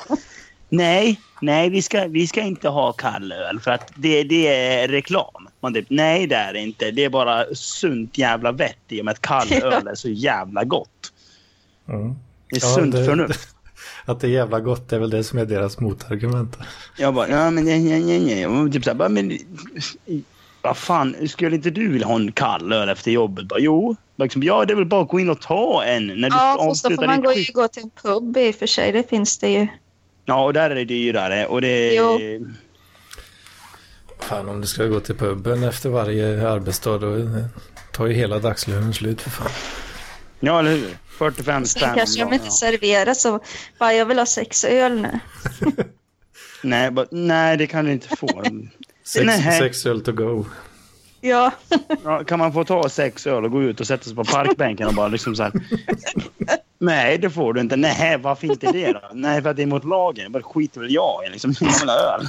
[0.69, 4.87] Nej, nej vi ska, vi ska inte ha kall öl för att det, det är
[4.87, 5.47] reklam.
[5.59, 6.91] Man typ, nej det är det inte.
[6.91, 10.63] Det är bara sunt jävla vett i och med att kall öl är så jävla
[10.63, 11.13] gott.
[11.89, 12.15] Mm.
[12.49, 13.49] Det är Ja, sunt det- förnuft.
[14.05, 16.57] Att det är jävla gott är väl det som är deras motargument.
[16.97, 18.47] Jag bara, ja men nej, nej, nej, nej.
[18.47, 19.37] Och typ så här, bara, men
[20.61, 23.45] vad fan, skulle inte du vilja ha en kall öl efter jobbet?
[23.47, 23.95] Bara, jo.
[24.15, 26.57] Liksom, ja, det är väl bara att gå in och ta en när du Ja,
[26.59, 28.91] fast då får avslutar man ditt gå, gå till en pub i och för sig.
[28.91, 29.67] Det finns det ju.
[30.29, 31.45] Ja, och där är det dyrare.
[31.45, 31.95] Och det...
[31.95, 32.19] Jo.
[34.19, 37.27] Fan om du ska gå till puben efter varje arbetsdag då
[37.91, 39.51] tar ju hela dagslönen slut för fan.
[40.39, 40.97] Ja, eller hur?
[41.07, 41.95] 45 Sen spänn.
[41.95, 43.39] kanske om inte serverar så.
[43.79, 45.19] Bara, jag vill ha sex öl nu.
[45.59, 45.71] ja.
[46.63, 48.43] nej, bara, nej, det kan du inte få.
[49.03, 50.45] Sex, sex öl to go.
[51.27, 51.51] Ja,
[52.03, 54.87] Ja, kan man få ta sex öl och gå ut och sätta sig på parkbänken
[54.87, 55.51] och bara liksom så här.
[56.79, 57.75] Nej, det får du inte.
[57.75, 59.01] Nej, varför inte det då?
[59.13, 60.31] Nej, för att det är mot lagen.
[60.31, 61.53] Bara skiter väl jag i liksom.
[61.59, 62.27] Jag vill ha öl.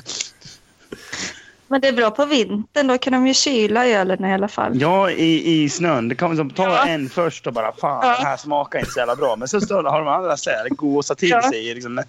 [1.67, 2.87] men det är bra på vintern.
[2.87, 4.81] Då kan de ju kyla ölen i alla fall.
[4.81, 6.09] Ja, i, i snön.
[6.09, 6.87] Det kan liksom ta Ja.
[6.87, 8.17] en först och bara fan, Ja.
[8.19, 9.37] det här smakar inte så jävla bra.
[9.37, 11.43] Men så står, har de andra så här, gåsat till Ja.
[11.51, 12.03] sig liksom,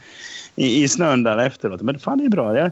[0.55, 1.81] i, i snön där efteråt.
[1.81, 2.53] Men fan, det är bra.
[2.53, 2.71] Det.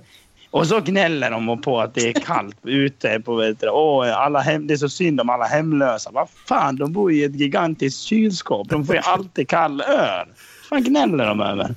[0.57, 3.19] Och så gnäller de på att det är kallt ute.
[3.19, 6.09] På, vet du, Åh, alla hem, det är så synd om alla hemlösa.
[6.13, 8.69] Vad fan, de bor i ett gigantiskt kylskåp.
[8.69, 10.27] De får ju alltid kall öl.
[10.69, 11.75] Vad gnäller de över?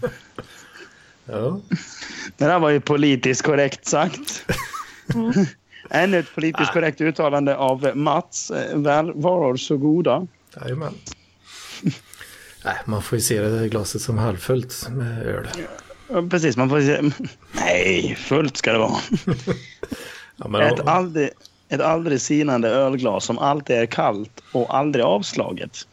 [1.24, 1.60] Ja.
[2.36, 4.44] Det där var ju politiskt korrekt sagt.
[5.14, 5.32] Mm.
[5.90, 8.50] Ännu ett politiskt korrekt uttalande av Mats.
[8.50, 10.26] Eh, Väl, var så goda.
[10.62, 10.94] Jajamän.
[12.64, 15.48] Nej, man får ju se det glaset som halvfullt med öl.
[16.12, 17.00] Ja, Precis, man får se.
[17.52, 18.98] Nej, fullt ska det vara.
[20.36, 21.30] Ja, men, Ett aldrig,
[21.68, 25.86] ett aldrig sinande ölglas som alltid är kallt och aldrig avslaget.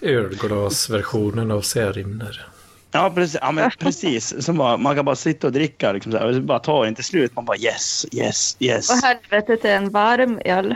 [0.00, 2.46] Ölglasversionen av Särimner.
[2.92, 3.38] Ja, precis.
[3.40, 4.44] Ja, men precis.
[4.44, 6.88] Som bara, man kan bara sitta och dricka liksom, så här, och bara ta det
[6.88, 7.36] inte slut.
[7.36, 8.90] Man bara yes, yes, yes.
[8.90, 10.74] Och helvetet är en varm öl.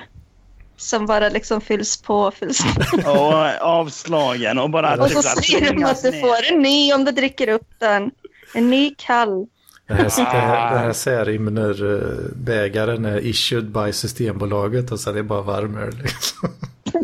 [0.77, 3.11] Som bara liksom fylls på, fylls på.
[3.11, 5.03] Och avslagen och bara...
[5.03, 8.11] Och så här säger de att du får en ny om du dricker upp den.
[8.57, 9.47] En ny kall.
[9.87, 15.23] Den här, det här, den här Särimner-bägaren är issued by Systembolaget och så är det
[15.23, 15.97] bara varm öl.
[16.03, 16.49] Liksom.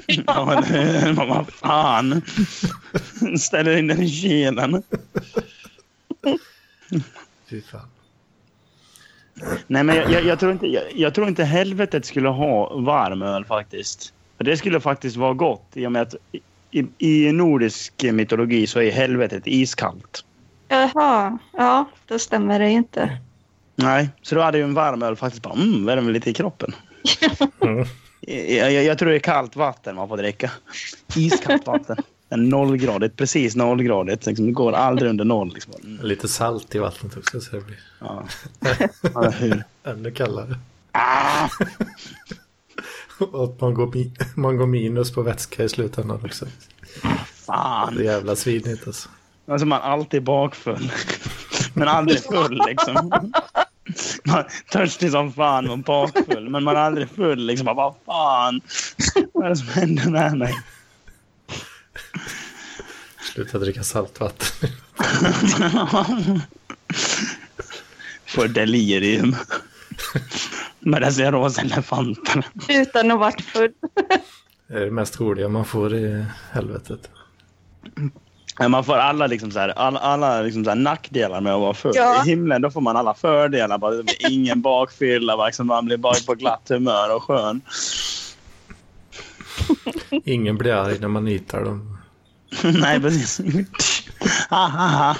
[0.27, 2.23] Ja, men man bara, fan.
[3.39, 4.83] Ställer in den i kylen.
[7.51, 7.89] Fy fan.
[9.67, 13.23] Nej, men jag, jag, jag, tror inte, jag, jag tror inte helvetet skulle ha varm
[13.23, 14.13] öl faktiskt.
[14.37, 16.15] För det skulle faktiskt vara gott i och med att
[16.71, 20.25] i, i nordisk mytologi så är helvetet iskallt.
[20.73, 23.19] Jaha, ja, då stämmer det ju inte.
[23.77, 26.75] Nej, så då hade ju en varm öl faktiskt bara mm, värmer lite i kroppen.
[27.61, 27.85] Mm.
[28.27, 30.51] Jag, jag, jag tror det är kallt vatten man får dricka.
[31.17, 31.97] Iskallt vatten.
[32.29, 34.27] En nollgradigt, precis nollgradigt.
[34.27, 35.55] Liksom, det går aldrig under noll.
[35.55, 35.73] Liksom.
[35.85, 38.25] Mm, Lite salt i vattnet också så det blir ja.
[39.15, 39.65] Ja, hur?
[39.85, 40.59] ännu kallare.
[40.93, 41.49] Ah!
[43.19, 43.93] Och att man går,
[44.41, 46.47] man går minus på vätska i slutändan också.
[47.47, 47.95] Fan.
[47.95, 49.09] Det är jävla svinigt alltså.
[49.47, 50.93] Alltså man är alltid bakfull.
[51.75, 53.23] Men aldrig full liksom.
[54.25, 56.49] Man, törstig som fan och bakfull.
[56.49, 57.65] Men man är aldrig full liksom.
[57.65, 58.61] Man bara, vad fan.
[59.33, 60.55] Vad är det som händer med mig?
[63.33, 64.69] Sluta dricka saltvatten.
[68.27, 69.37] Får delirium.
[70.79, 72.47] Med dessa rosa elefanter.
[72.69, 73.73] Utan att varit full.
[74.67, 77.11] Det är det mest roliga man får i helvetet.
[78.69, 81.75] Man får alla, liksom så här, alla, alla liksom så här nackdelar med att vara
[81.75, 81.93] full.
[81.95, 82.25] Ja.
[82.25, 83.79] I himlen då får man alla fördelar.
[83.79, 85.37] Bara, blir ingen bakfylla.
[85.37, 87.61] bara Liksom, man blir bara på glatt humör och skön.
[90.25, 91.99] Ingen blir arg när man nitar dem.
[92.63, 93.41] Nej, precis.
[94.51, 95.17] ha, ha, ha.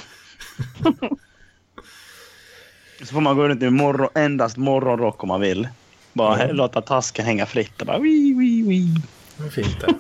[3.01, 5.69] Så får man gå runt i morgon, endast morgonrock om man vill.
[6.13, 6.57] Bara Mm.
[6.57, 7.81] låta tasken hänga fritt.
[7.81, 8.95] Och bara, wii, wii, wii.
[9.37, 9.95] Det är fint det.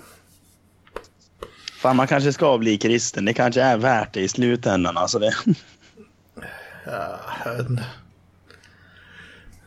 [1.82, 3.24] Fan, man kanske ska bli kristen.
[3.24, 4.96] Det kanske är värt det i slutändan.
[4.96, 5.34] Alltså det.
[6.86, 7.84] Ja, jag vet inte.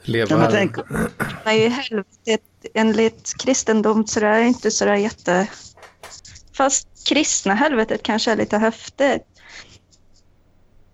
[0.01, 0.28] Leva...
[0.30, 0.75] Ja, men tänk,
[1.45, 2.41] Men i helvetet,
[2.73, 5.47] enligt kristendom så det är inte så där jätte...
[6.54, 9.23] Fast kristna helvetet kanske är lite häftigt.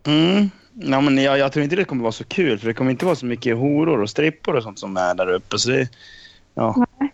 [0.04, 2.60] mm, ja, men jag, jag tror inte det kommer vara så kul.
[2.60, 5.34] För det kommer inte vara så mycket horor och strippor och sånt som är där
[5.34, 5.60] uppe.
[5.60, 5.90] Så det,
[6.54, 6.86] ja.
[7.00, 7.14] Nej.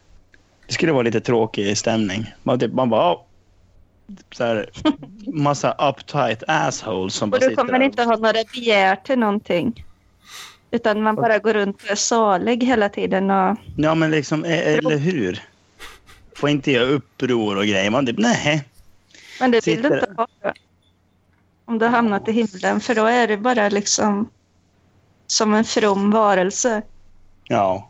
[0.68, 2.34] det skulle vara lite tråkig stämning.
[2.44, 3.27] Man, typ, man bara...
[4.32, 4.70] Så här,
[5.34, 7.86] massa uptight assholes som bara Och du sitter kommer där.
[7.86, 9.86] inte ha några begär till någonting.
[10.72, 13.32] Utan man bara går runt och är salig hela tiden.
[13.32, 13.58] Och...
[13.78, 15.44] Ja, men liksom, e- eller hur?
[16.36, 17.90] Får inte göra uppror och grejer.
[17.90, 18.64] Man typ, nej.
[19.40, 20.28] Men det vill du Sitter- inte ha.
[20.44, 20.52] då.
[21.66, 22.80] Om du har hamnat i himlen.
[22.80, 24.30] För då är det bara liksom
[25.28, 26.82] som en from varelse.
[27.44, 27.90] Ja.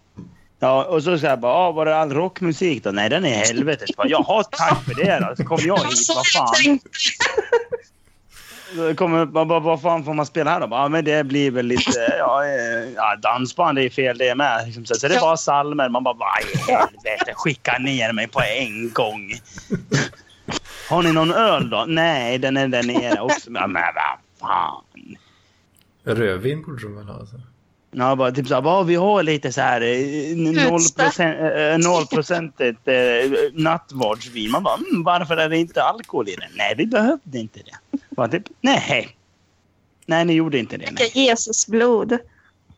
[0.60, 2.92] Ja, och så säger jag bara, ah, var det all rockmusik då?
[2.92, 3.96] Nej, den är i helvetet.
[3.98, 5.36] Bara, Jaha, tack för det då.
[5.36, 6.80] Så kom jag hit, vad fan.
[8.96, 10.68] Kommer, vad, vad, vad fan får man spela här då?
[10.72, 12.16] Ja, men det blir väl lite...
[12.20, 14.66] Ja, eh, ja, dansband är fel det med.
[14.66, 15.90] Liksom, så, så det är bara salmer.
[15.90, 19.34] Man bara, vad i helvete, skicka ner mig på en gång.
[20.90, 21.86] Har ni någon öl då?
[21.88, 23.52] Nej, den är där nere också.
[23.52, 25.18] Men men vad fan.
[26.04, 27.20] Rödvin borde de väl ha?
[27.20, 27.36] Alltså.
[28.00, 32.94] Ja, bara typ såhär, bara, vi har lite så här eh, procent- eh, nollprocentigt eh,
[33.54, 34.52] nattvardsvin.
[34.52, 36.48] Man bara, mm, varför är det inte alkohol i det?
[36.56, 37.98] Nej, vi behövde inte det.
[38.10, 39.10] Bara typ, nej.
[40.06, 40.90] Nej, ni gjorde inte det.
[40.92, 41.12] Nej.
[41.14, 42.18] Jesus blod.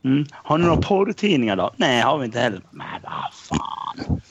[0.04, 0.26] Mm.
[0.32, 1.74] Har ni några porrtidningar då?
[1.78, 2.62] Nej, har vi inte heller.
[2.72, 4.22] Men vad fan.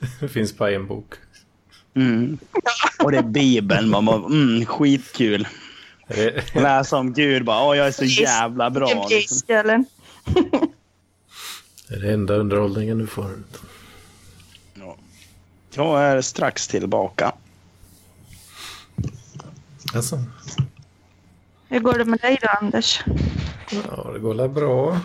[0.20, 1.14] Det finns bara en bok.
[1.94, 2.38] Mm.
[3.04, 3.90] Och det är Bibeln.
[3.90, 5.48] Man bara, mm, skitkul.
[6.54, 9.06] Läsa om Gud bara, åh jag är så jävla bra.
[9.10, 9.84] Liksom.
[10.26, 10.68] Briskallen.
[11.88, 13.30] är det enda underhållningen du får?
[14.74, 14.96] Ja.
[15.74, 17.32] Jag är strax tillbaka.
[19.94, 20.22] Alltså,
[21.68, 23.04] Hur går det med dig då, Anders?
[23.70, 25.00] ja, det går väl bra.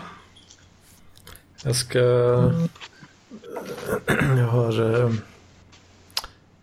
[1.64, 1.98] Jag ska...
[4.36, 5.12] Jag har eh,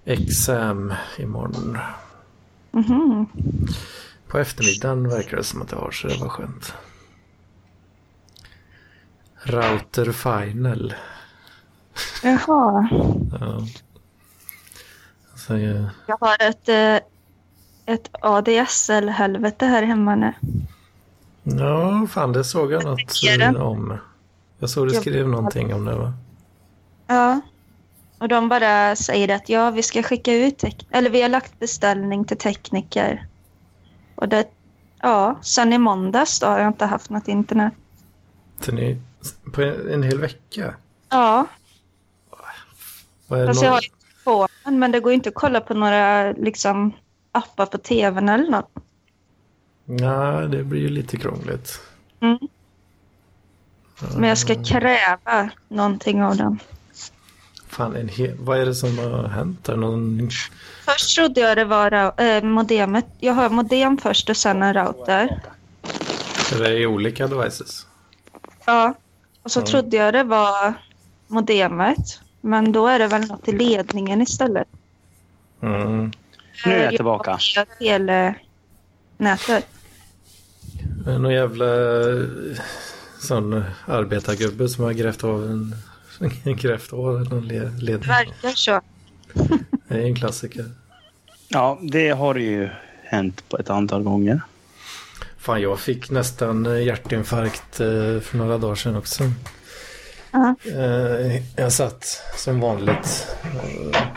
[0.06, 1.78] exam imorgon.
[2.72, 3.26] Mhm.
[4.28, 6.74] På eftermiddagen verkar det som att jag har så det var skönt.
[9.44, 10.94] Router final.
[12.24, 12.90] Jaha.
[13.40, 13.62] Ja.
[15.32, 16.96] Alltså, eh, Jag har ett, eh,
[17.96, 20.34] ett ADSL-helvete här hemma nu.
[21.44, 23.98] Ja, fan det såg jag något om.
[24.60, 26.14] Jag såg du skrev någonting om det va?
[27.08, 27.42] Ja.
[28.20, 32.26] Och de bara säger att ja, vi ska skicka ut, eller vi har lagt beställning
[32.26, 33.28] till tekniker.
[34.16, 34.48] Och det,
[35.02, 37.74] ja, sen i måndags då har jag inte haft något internet.
[38.62, 39.02] Så ni,
[39.52, 40.76] på en, en hel vecka?
[41.10, 41.48] Ja,
[43.28, 46.32] Vad är fast jag har ju telefonen, men det går inte att kolla på några
[46.32, 46.94] liksom
[47.32, 48.72] appar på tvn eller något.
[49.86, 51.82] Nej, det blir ju lite krångligt.
[52.20, 52.38] Mm.
[54.18, 56.60] Men jag ska kräva någonting av den.
[57.68, 59.76] Fan, en hel, vad är det som har hänt där?
[59.76, 60.30] Någon...
[60.86, 63.06] Först trodde jag det var äh, modemet.
[63.20, 65.42] Jag har modem först och sen en router.
[66.54, 67.88] Är det i olika devices?
[68.66, 68.94] Ja,
[69.50, 69.66] och så Ja.
[69.66, 70.74] trodde jag det var
[71.28, 72.22] modemet.
[72.42, 74.68] Men då är det väl något i ledningen istället.
[75.62, 76.12] Mm.
[76.66, 77.38] Nu är jag tillbaka.
[77.56, 79.68] Jag telenätet.
[81.06, 82.26] Det Någon jävla eh,
[83.22, 85.76] sån arbetargubbe som har grävt av en,
[86.56, 88.08] grävt av någon le- ledning.
[88.10, 88.82] Verkar så.
[89.88, 90.66] Det är en klassiker.
[91.48, 92.70] Ja, det har ju
[93.04, 94.42] hänt på ett antal gånger.
[95.40, 99.24] Fan, jag fick nästan eh, hjärtinfarkt eh, för några dagar sedan också.
[100.32, 100.56] Ja.
[100.66, 102.04] Eh, Jag satt
[102.36, 103.28] som vanligt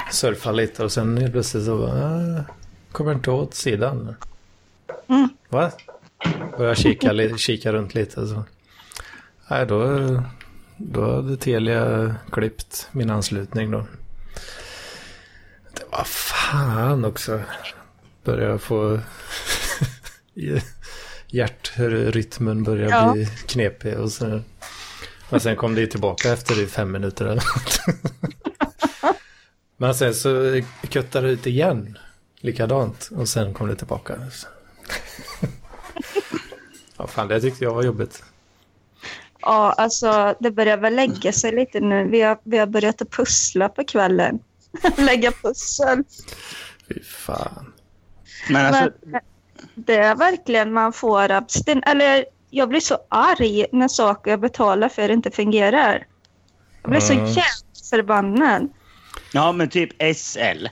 [0.09, 2.43] och surfade lite och sen helt plötsligt så bara, äh,
[2.93, 4.15] kommer inte åt sidan.
[5.09, 5.29] Mm.
[5.49, 5.71] Va?
[6.59, 8.45] Började kika, kika runt lite så.
[9.51, 9.99] Nej, då,
[10.77, 13.87] då hade Telia klippt min anslutning då.
[15.75, 17.41] Det var fan också.
[18.25, 19.01] Började få
[21.33, 23.13] hjärtrytmen börjar Ja.
[23.13, 24.41] bli knepig och så.
[25.31, 27.81] Och sen kom det tillbaka efter fem minuter eller något.
[29.77, 31.99] Men sen så kuttade det ut igen.
[32.41, 33.09] Likadant.
[33.17, 34.15] Och sen kom det tillbaka.
[36.97, 38.23] Ja, fan det tyckte jag var jobbigt.
[39.41, 42.09] Ja, alltså det börjar väl lägga sig lite nu.
[42.09, 44.39] Vi har, vi har börjat att pussla på kvällen.
[44.97, 46.05] Lägga pussel.
[46.89, 47.73] Fy fan.
[48.51, 49.21] Men alltså, Men
[49.75, 51.83] det är verkligen man får abstin...
[51.87, 56.07] Eller jag blir så arg när saker jag betalar för inte fungerar.
[56.83, 57.27] Jag blir så Mm.
[57.27, 57.43] jävla
[57.91, 58.69] förbannad.
[59.33, 60.67] ja men typ SL.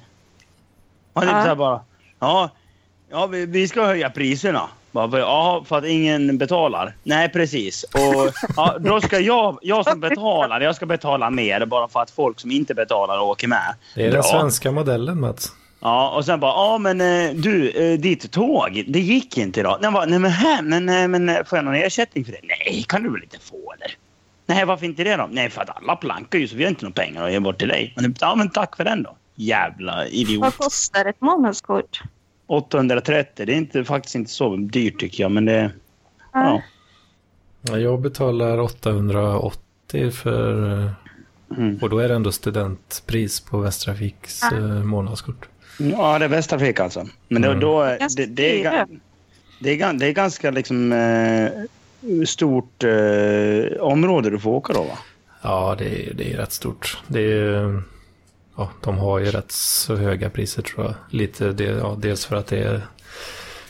[1.12, 1.42] Och typ Ja.
[1.42, 1.80] så här bara,
[2.18, 2.50] ja,
[3.10, 4.68] ja vi, vi ska höja priserna.
[4.92, 6.96] Bara, för- Ja, för att ingen betalar.
[7.02, 7.82] Nej, precis.
[7.84, 12.10] Och ja, då ska jag, jag som betalar, jag ska betala mer bara för att
[12.10, 13.74] folk som inte betalar åker med.
[13.94, 14.20] Det är Bra.
[14.20, 15.52] den svenska modellen Mats.
[15.80, 19.78] Ja, och sen bara, ja men eh, du, eh, ditt tåg, det gick inte idag.
[19.82, 22.40] Nej, bara, nej men här, men, eh, men får jag någon ersättning för det?
[22.42, 23.96] Nej, kan du väl inte få eller?
[24.46, 25.28] Nej, varför inte det då?
[25.30, 27.58] Nej, för att alla plankar ju så vi har inte några pengar att ge bort
[27.58, 27.94] till dig.
[27.96, 29.16] Men, ja, men tack för den då.
[29.34, 30.42] Jävla idiot.
[30.42, 32.02] Vad kostar ett månadskort?
[32.46, 35.70] 830, det är inte, faktiskt inte så dyrt tycker jag, men det...
[36.32, 36.62] Ja.
[37.62, 40.92] Ja, Jag betalar 880 för...
[41.56, 41.78] Mm.
[41.82, 45.48] Och då är det ändå studentpris på Västtrafiks eh, månadskort.
[45.78, 47.09] Ja, det är Västtrafik alltså.
[47.28, 47.61] Men då, Mm.
[47.61, 48.87] då, det, det, är,
[49.61, 54.98] det, är, det är ganska liksom eh, stort eh, område du får åka då va?
[55.42, 56.98] Ja, det är, det är rätt stort.
[57.06, 57.83] Det är,
[58.56, 60.94] ja, de har ju rätt så höga priser tror jag.
[61.11, 62.87] Lite det, ja, dels för att det är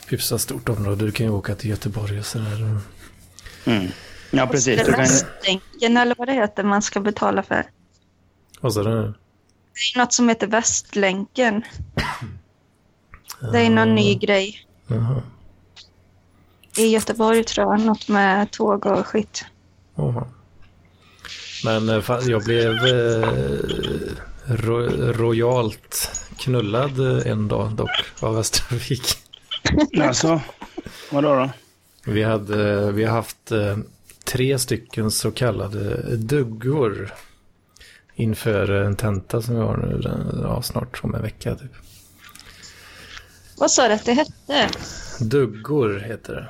[0.07, 1.05] hyfsat stort område.
[1.05, 2.79] Du kan ju åka till Göteborg och sådär.
[3.65, 3.87] Mm.
[4.31, 4.77] Ja, precis.
[4.77, 7.63] Det Du är kan, eller vad det heter man ska betala för.
[8.59, 9.13] Och så det,
[9.73, 11.63] Det är något som heter Västlänken.
[13.51, 14.67] Det är någon ny grej.
[14.87, 15.21] Jaha.
[16.77, 17.85] I Göteborg tror jag.
[17.85, 19.45] Något med tåg och skit.
[19.95, 20.27] Jaha.
[21.63, 23.29] Men eh, fan, jag blev eh,
[24.45, 24.79] ro,
[25.11, 29.17] rojalt knullad eh, en dag dock av Västtrafik.
[30.01, 30.41] alltså,
[31.11, 31.49] vadå då?
[32.11, 33.77] Vi, hade, vi har haft eh,
[34.23, 37.13] tre stycken så kallade duggor
[38.15, 40.01] inför en tenta som vi har nu
[40.43, 41.55] ja, snart om en vecka.
[41.55, 41.71] Typ.
[43.57, 44.69] Vad sa du att det hette?
[45.19, 46.47] Duggor heter det.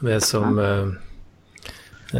[0.00, 0.88] Det är som, eh,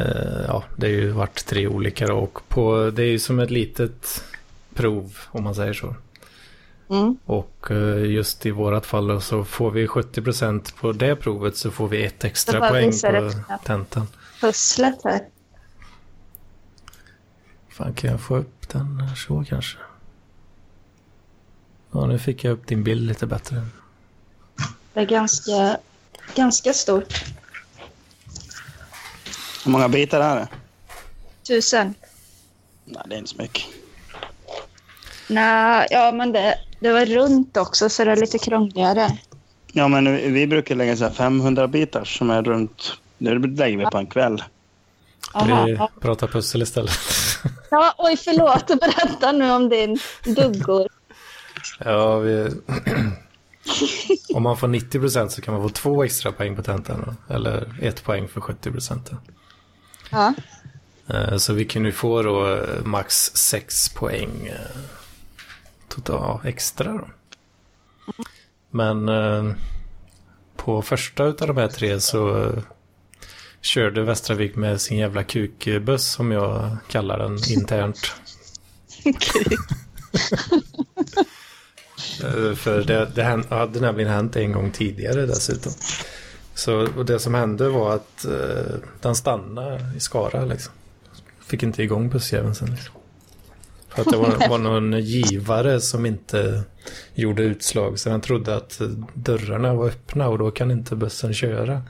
[0.00, 3.38] eh, ja det har ju varit tre olika då, och på, det är ju som
[3.38, 4.24] ett litet
[4.74, 5.94] prov om man säger så.
[6.90, 7.18] Mm.
[7.24, 11.70] Och eh, just i vårat fall då, så får vi 70% på det provet så
[11.70, 13.30] får vi ett extra poäng på
[13.64, 14.06] tentan.
[14.40, 15.20] Pusslet här.
[17.76, 19.78] Fan, kan jag få upp den här så kanske?
[21.92, 23.66] Ja, nu fick jag upp din bild lite bättre.
[24.92, 25.76] Det är ganska,
[26.34, 27.24] ganska stort.
[29.64, 30.48] Hur många bitar är det?
[31.46, 31.94] Tusen.
[32.84, 33.64] Nej, det är inte så mycket.
[35.28, 39.18] Nej, ja men det, Det var runt också, så det är lite krångligare.
[39.72, 42.92] Ja, men vi vi brukar lägga så här 500 bitar som är runt.
[43.18, 44.42] Det lägger vi på en kväll.
[45.32, 45.64] Aha.
[45.64, 47.15] Vi pratar pussel istället.
[47.70, 48.66] Ja, oj, förlåt.
[48.80, 50.88] Berätta nu om din duggor.
[51.78, 52.50] Ja, vi...
[54.34, 57.16] Om man får 90 procent så kan man få två extra poäng på tentan.
[57.28, 59.10] Eller ett poäng för 70 procent.
[60.10, 60.34] Ja.
[61.08, 64.80] Eh, Så vi kan ju få då eh, max 6 poäng eh,
[65.88, 67.08] total, ja, extra då.
[68.70, 69.10] Men
[70.56, 72.52] på första utav de här tre så
[73.60, 78.12] körde Västravik med sin jävla kukbuss som jag kallar den internt.
[82.24, 85.72] Eh, För det, det hade nämligen hänt en gång tidigare dessutom.
[86.54, 90.72] Så och det som hände var att eh, den stannade i Skara liksom.
[91.46, 92.70] Fick inte igång bussjäveln sen.
[92.70, 92.94] Liksom.
[93.88, 96.62] För att det var, var någon givare som inte
[97.14, 97.98] gjorde utslag.
[97.98, 98.80] Så han trodde att
[99.14, 101.82] dörrarna var öppna och då kan inte bussen köra.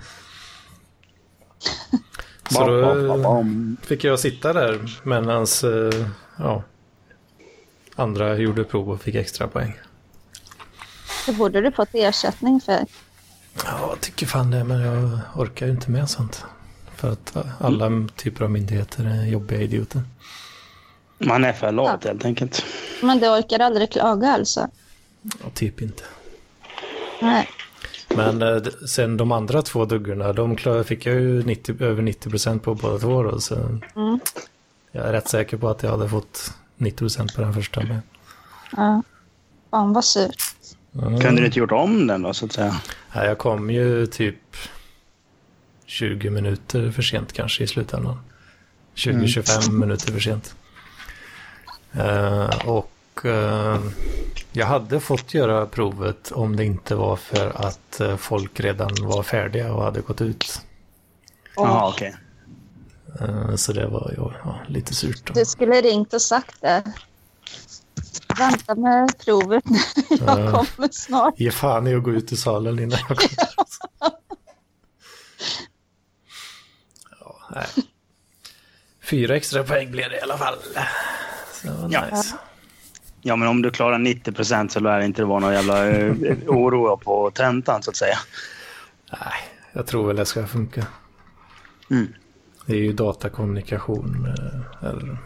[2.50, 3.46] Så då
[3.82, 6.06] fick jag sitta där medan eh,
[6.38, 6.62] ja,
[7.94, 9.78] andra gjorde prov och fick extra poäng.
[11.26, 12.86] Det borde du fått ersättning för.
[13.64, 16.44] Ja, jag tycker fan det, men jag orkar ju inte med sånt.
[16.96, 20.02] För att alla typer av myndigheter är jobbiga idioter.
[21.18, 22.64] Man är för lat helt enkelt.
[23.02, 24.68] Men du orkar aldrig klaga alltså?
[25.22, 26.02] Ja, typ inte.
[27.20, 27.48] Nej.
[28.08, 32.30] Men eh, sen de andra två duggorna, de klar, fick jag ju 90, över 90
[32.30, 33.40] procent på båda två då.
[33.40, 34.20] Så Mm.
[34.92, 38.00] jag är rätt säker på att jag hade fått 90 procent på den första med.
[38.76, 39.02] Ja.
[39.70, 40.42] Fan vad surt.
[40.94, 41.20] Mm.
[41.20, 42.80] Kunde du inte gjort om den då så att säga?
[43.12, 44.56] Ja, jag kom ju typ
[45.86, 48.20] 20 minuter för sent kanske i slutändan.
[48.94, 50.54] 20-25 minuter för sent.
[51.92, 52.92] Eh, och
[53.24, 53.80] eh,
[54.52, 59.22] jag hade fått göra provet om det inte var för att eh, folk redan var
[59.22, 60.60] färdiga och hade gått ut.
[61.56, 62.16] Jaha, okej.
[63.20, 65.22] Eh, så det var ju ja, lite surt.
[65.26, 65.32] Då.
[65.34, 66.82] Du skulle ringt och sagt det.
[68.38, 69.78] Vänta med provet nu.
[70.20, 70.64] Jag Ja.
[70.76, 71.34] kommer snart.
[71.40, 73.30] Ge fan i att gå ut ur salen innan jag kommer.
[77.20, 77.66] ja, nej.
[79.02, 80.56] Fyra extra poäng blev det i alla fall.
[81.52, 82.04] Så det var Ja.
[82.04, 82.28] nice.
[82.32, 82.38] Ja,
[83.36, 86.12] men om du klarar 90 procent så lär det inte vara någon jävla eh,
[86.46, 88.16] oro på tentan så att säga.
[89.12, 89.20] Nej,
[89.72, 90.86] jag tror väl det ska funka.
[91.90, 92.06] Mm.
[92.66, 94.26] Det är ju datakommunikation.
[94.82, 95.16] eh, Eller,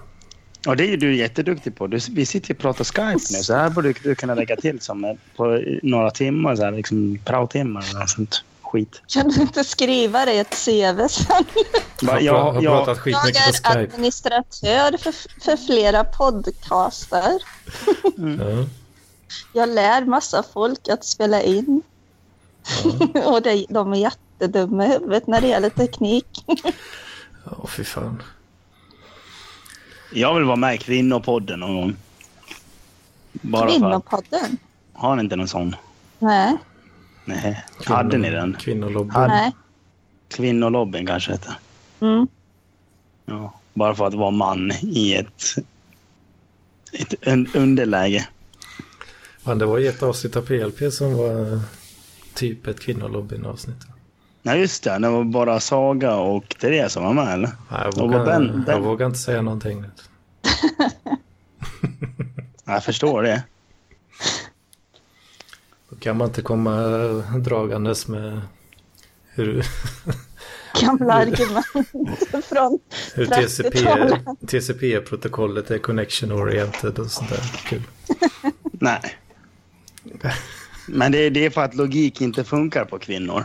[0.66, 1.86] Och det är ju du jätteduktig på.
[1.86, 4.80] Du, vi sitter ju och pratar Skype nu, så här borde du kunna lägga till
[4.80, 9.02] som eh, på några timmar, så här, liksom praotimmar eller något sånt skit.
[9.06, 11.44] Kan du inte skriva det i ett CV sen?
[12.02, 15.14] Va, jag, jag, har jag, pratat Jag skitmycket på är administratör för,
[15.44, 17.42] för flera podcaster.
[18.16, 18.66] Ja,
[19.52, 21.82] Jag lär massa folk att spela in.
[23.14, 23.24] ja.
[23.32, 26.44] Och det, de är jättedumma i huvudet när det gäller teknik.
[27.44, 28.22] Åh, fy fan.
[30.12, 31.96] jag vill vara med i Kvinnopodden någon gång.
[33.32, 34.58] Bara för Kvinnopodden?
[34.92, 35.76] har ni inte någon sån?
[36.18, 36.56] Nej.
[37.24, 37.64] Nej.
[37.86, 38.56] Hade ni den?
[38.60, 39.10] Kvinnolobbyn.
[39.14, 39.52] Hade- Nej.
[40.28, 41.54] Kvinnolobbyn kanske heter.
[42.00, 42.26] Mm.
[43.26, 43.54] Ja.
[43.74, 45.42] Bara för att vara man i ett,
[46.92, 48.28] ett un- underläge.
[49.42, 51.60] Fan, det var ju ett avsnitt av PLP som var
[52.34, 53.76] typ ett kvinnolobbyn-avsnitt.
[54.42, 54.98] Nej, just det.
[54.98, 57.50] Det var bara Saga och Therese som var med, eller?
[57.70, 59.84] Nej, jag, vågar, Ben- Ben- jag vågar inte säga någonting.
[62.64, 63.42] Jag förstår det.
[66.00, 66.72] Kan man inte komma
[67.38, 68.40] dragandes med
[69.34, 69.66] hur,
[70.80, 71.66] Gamla argument
[72.44, 72.78] från
[73.14, 74.24] hur 30-talet.
[74.46, 77.42] TCP, TCP-protokollet är connection oriented och sånt där.
[77.64, 77.82] Kul.
[78.72, 79.00] Nej.
[80.86, 83.44] Men det, det är för att logik inte funkar på kvinnor.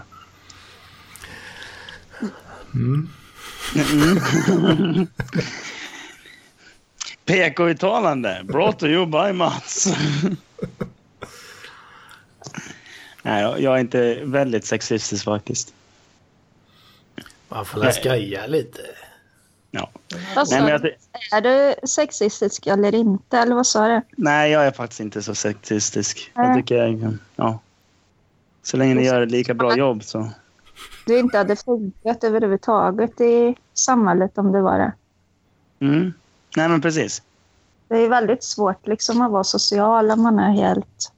[2.73, 3.09] Mm.
[3.75, 5.07] Mm.
[7.25, 8.41] PK-uttalande.
[8.43, 9.87] Brought to you by Mats.
[13.25, 15.73] Nej, jag, jag är inte väldigt sexistisk faktiskt.
[17.49, 18.81] Man får skoja lite.
[19.71, 19.89] Ja.
[20.33, 20.95] Sa Nej, men jag, du?
[21.31, 23.37] Är du sexistisk eller inte?
[23.37, 24.01] Eller vad sa du?
[24.17, 26.31] nej, jag är faktiskt inte så sexistisk.
[26.35, 26.55] Jag Nej.
[26.55, 27.59] tycker jag ja.
[28.63, 30.29] Så länge ni gör ett lika bra jobb så.
[31.05, 34.93] Du inte hade funkat överhuvudtaget i samhället om det var det.
[35.85, 36.13] Mm.
[36.57, 37.21] Nej, men precis.
[37.87, 41.11] Det är väldigt svårt liksom att vara social om man är helt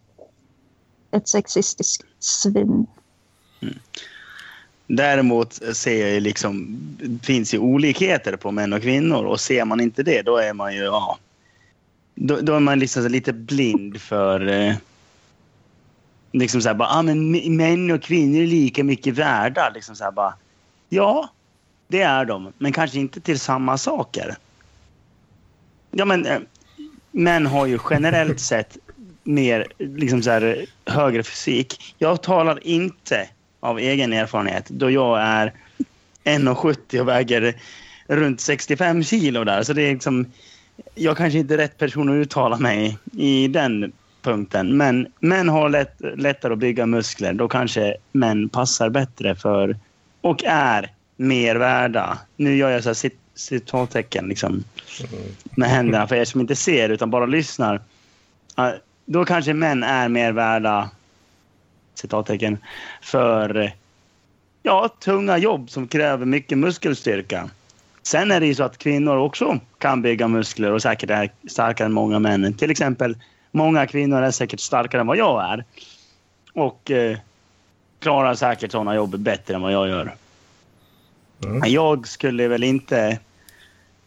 [1.18, 2.88] ett sexistiskt svin.
[3.62, 3.76] Mm.
[4.88, 9.66] Däremot ser jag ju liksom, det finns ju olikheter på män och kvinnor och ser
[9.66, 11.18] man inte det då är man ju, ja.
[12.16, 14.48] då, då är man liksom lite blind för...
[14.48, 14.76] Eh,
[16.32, 19.72] liksom så här bara, ah, men män och kvinnor är lika mycket värda.
[19.74, 20.34] Liksom så här bara,
[20.90, 21.30] ja,
[21.88, 24.36] det är de, men kanske inte till samma saker.
[25.92, 26.40] Ja, men eh,
[27.12, 28.78] män har ju generellt sett
[29.28, 31.96] mer, liksom så här, högre fysik.
[31.98, 35.54] Jag talar inte av egen erfarenhet då jag är
[36.24, 37.56] 1,70 och väger
[38.08, 39.64] runt 65 kilo där.
[39.64, 40.26] Så det är liksom,
[40.96, 44.78] jag kanske inte är rätt person att uttala mig i den punkten.
[44.78, 47.34] Men män har lätt, lättare att bygga muskler.
[47.34, 49.78] Då kanske män passar bättre för
[50.22, 52.18] och är mer värda.
[52.36, 54.64] Nu gör jag så här citattecken liksom,
[55.56, 57.82] med händerna för er som inte ser utan bara lyssnar.
[59.10, 60.90] Då kanske män är mer värda
[61.96, 62.58] citattecken
[63.02, 63.74] för
[64.64, 67.50] ja, tunga jobb som kräver mycket muskelstyrka.
[68.04, 71.86] Sen är det ju så att kvinnor också kan bygga muskler och säkert är starkare
[71.86, 72.54] än många män.
[72.54, 73.18] Till exempel,
[73.52, 75.66] många kvinnor är säkert starkare än vad jag är.
[76.54, 77.18] Och eh,
[78.00, 80.16] klarar säkert sådana jobb bättre än vad jag gör.
[81.44, 81.72] Mm.
[81.72, 83.20] Jag skulle väl inte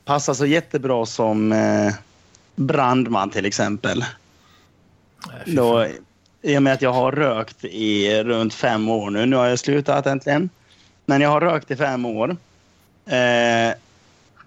[0.05, 1.95] passa så jättebra som eh,
[2.55, 4.05] brandman till exempel.
[5.29, 5.87] Nej, Då,
[6.43, 9.27] I och med att jag har rökt i runt fem år nu.
[9.27, 10.51] Nu har jag slutat äntligen.
[11.07, 12.37] Men jag har rökt i fem år.
[13.07, 13.75] Eh,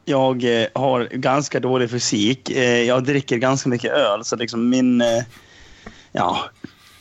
[0.06, 2.50] jag eh, har ganska dålig fysik.
[2.50, 5.02] Eh, jag dricker ganska mycket öl, så liksom min...
[5.02, 5.24] Eh,
[6.12, 6.40] ja,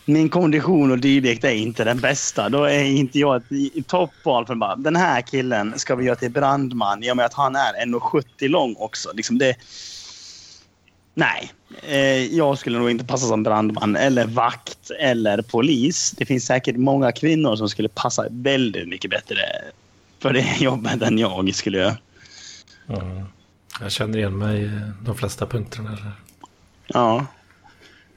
[0.05, 2.49] min kondition och dylikt är inte den bästa.
[2.49, 6.31] Då är inte jag ett toppval för bara, den här killen ska vi göra till
[6.31, 9.11] brandman i och med att han är 1,70 lång också.
[9.15, 9.57] Liksom det,
[11.15, 11.53] nej,
[12.31, 16.15] jag skulle nog inte passa som brandman eller vakt eller polis.
[16.17, 19.37] Det finns säkert många kvinnor som skulle passa väldigt mycket bättre
[20.19, 21.97] för det jobbet än jag skulle göra.
[22.89, 23.25] Mm.
[23.81, 25.99] Jag känner igen mig i de flesta punkterna.
[26.87, 27.27] Ja.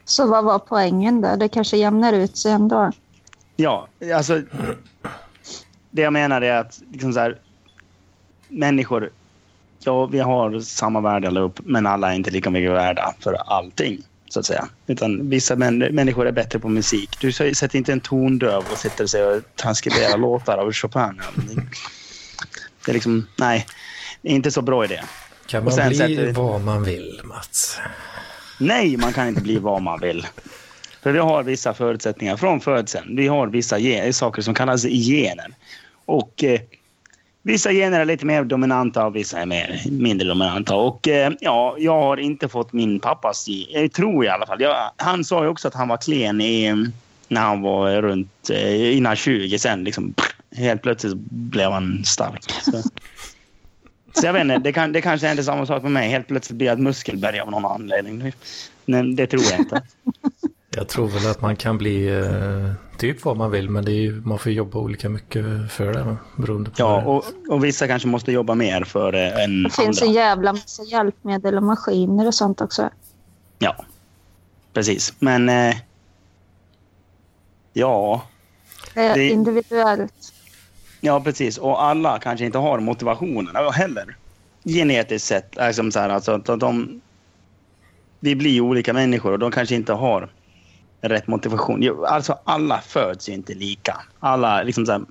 [0.04, 1.36] Så vad var poängen där?
[1.36, 2.92] Det kanske jämnar ut sig ändå?
[3.56, 4.42] Ja, alltså.
[5.90, 7.38] Det jag menar är att liksom så här,
[8.48, 9.10] människor,
[9.86, 14.02] ja, vi har samma värde allihop, men alla är inte lika mycket värda för allting.
[14.28, 14.68] Så att säga.
[14.86, 17.20] Utan vissa män, människor är bättre på musik.
[17.20, 21.20] Du sätter inte en tondöv och sitter sig och transkriberar låtar av Chopin.
[22.84, 23.66] Det är liksom, nej.
[24.22, 25.00] Det är inte så bra idé.
[25.46, 26.32] Kan man bli sätter...
[26.32, 27.78] vad man vill, Mats?
[28.60, 30.26] Nej, man kan inte bli vad man vill.
[31.02, 33.16] För vi har vissa förutsättningar från födseln.
[33.16, 33.76] Vi har vissa
[34.12, 35.54] saker som kallas gener.
[36.04, 36.60] Och eh,
[37.46, 40.76] vissa gener är lite mer dominanta och vissa är mer, mindre dominanta.
[40.76, 44.60] Och eh, ja, jag har inte fått min pappas Jag eh, tror i alla fall.
[44.60, 46.86] Jag, han sa ju också att han var klen i,
[47.28, 49.58] när han var runt eh, innan 20.
[49.58, 50.14] Sen liksom,
[50.56, 52.50] helt plötsligt blev han stark.
[52.50, 52.82] Så.
[54.12, 56.08] Så jag vet inte, det, kan, det kanske är samma sak med mig.
[56.08, 58.32] Helt plötsligt blir jag ett muskelberg av någon anledning.
[58.84, 59.82] Men det tror jag inte.
[60.76, 64.00] Jag tror väl att man kan bli eh, typ vad man vill, men det är
[64.00, 66.16] ju, man får jobba olika mycket för det.
[66.36, 69.68] Beroende på ja, och, och, vissa kanske måste jobba mer för det än andra.
[69.68, 72.90] Det finns en jävla massa hjälpmedel och maskiner och sånt också.
[73.58, 73.76] Ja,
[74.72, 75.14] precis.
[75.18, 75.48] Men...
[75.48, 75.76] Eh,
[77.72, 78.22] ja.
[78.94, 80.32] Det är det, individuellt.
[81.00, 81.58] Ja, precis.
[81.58, 84.16] Och alla kanske inte har motivationen heller.
[84.64, 85.56] Genetiskt sett.
[85.56, 87.00] Liksom så här, alltså, att de,
[88.20, 90.28] vi blir olika människor och de kanske inte har
[91.00, 92.04] rätt motivation.
[92.06, 94.00] Alltså alla föds ju inte lika.
[94.20, 95.04] Alla liksom så här,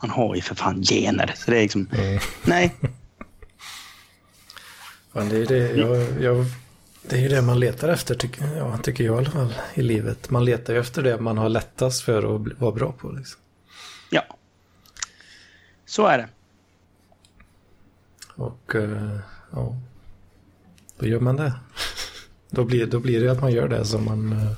[0.00, 1.32] man har ju för fan gener.
[1.36, 2.20] Så det är liksom, mm.
[2.44, 2.74] nej.
[5.12, 6.46] Men det är det, jag, jag,
[7.02, 9.82] det är ju det man letar efter, tycker, ja, tycker jag i alla fall, i
[9.82, 10.30] livet.
[10.30, 13.10] Man letar ju efter det man har lättast för att vara bra på.
[13.10, 13.40] Liksom.
[14.10, 14.22] Ja,
[15.86, 16.28] så är det.
[18.36, 19.18] Och uh,
[19.50, 19.76] ja,
[20.98, 21.52] då gör man det.
[22.50, 24.52] då, blir, då blir det att man gör det som man, uh,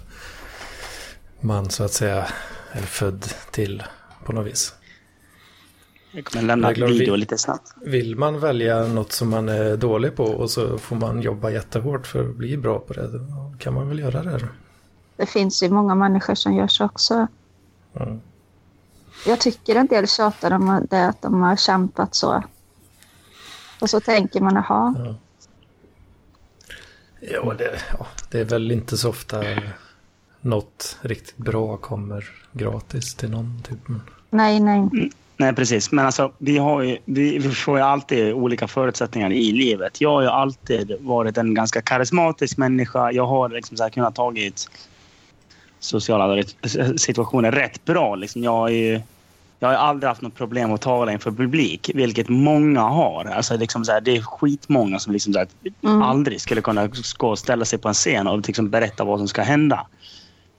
[1.40, 2.26] man så att säga
[2.72, 3.82] är född till
[4.24, 4.74] på något vis.
[6.10, 7.74] Jag kommer lämna en video vill, lite snabbt.
[7.82, 12.06] Vill man välja något som man är dålig på och så får man jobba jättehårt
[12.06, 14.48] för att bli bra på det, då kan man väl göra det.
[15.16, 17.26] Det finns ju många människor som gör så också.
[17.94, 18.20] Mm.
[19.26, 22.42] Jag tycker en del tjatar om det att de har kämpat så.
[23.80, 24.94] Och så tänker man, jaha.
[24.98, 25.14] Ja.
[27.20, 29.44] Ja det, ja, det är väl inte så ofta
[30.46, 33.62] något riktigt bra kommer gratis till någon.
[33.68, 33.78] Typ.
[34.30, 34.78] Nej, nej.
[34.78, 35.92] Mm, nej, precis.
[35.92, 40.00] Men alltså, vi, har ju, vi, vi får ju alltid olika förutsättningar i livet.
[40.00, 43.12] Jag har ju alltid varit en ganska karismatisk människa.
[43.12, 44.68] Jag har liksom så här kunnat tagit
[45.80, 46.42] sociala
[46.96, 48.14] situationer rätt bra.
[48.14, 49.00] Liksom jag är ju
[49.58, 53.24] Jag har aldrig haft något problem att tala inför publik, vilket många har.
[53.24, 55.48] Alltså liksom så här, det är skitmånga som liksom så här,
[55.82, 56.02] Mm.
[56.02, 59.28] aldrig skulle kunna gå och ställa sig på en scen och liksom berätta vad som
[59.28, 59.86] ska hända.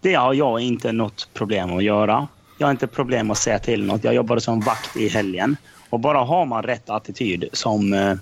[0.01, 2.27] Det har jag inte något problem att göra.
[2.57, 4.03] Jag har inte problem att säga till något.
[4.03, 5.57] Jag jobbade som vakt i helgen.
[5.89, 8.15] Och bara har man rätt attityd som eh,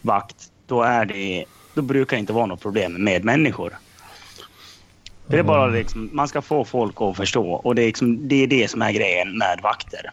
[0.00, 1.44] vakt, då, är det,
[1.74, 3.72] då brukar det inte vara något problem med människor.
[5.26, 8.42] Det är bara liksom, man ska få folk att förstå och det är, liksom, det
[8.42, 10.10] är det som är grejen med vakter.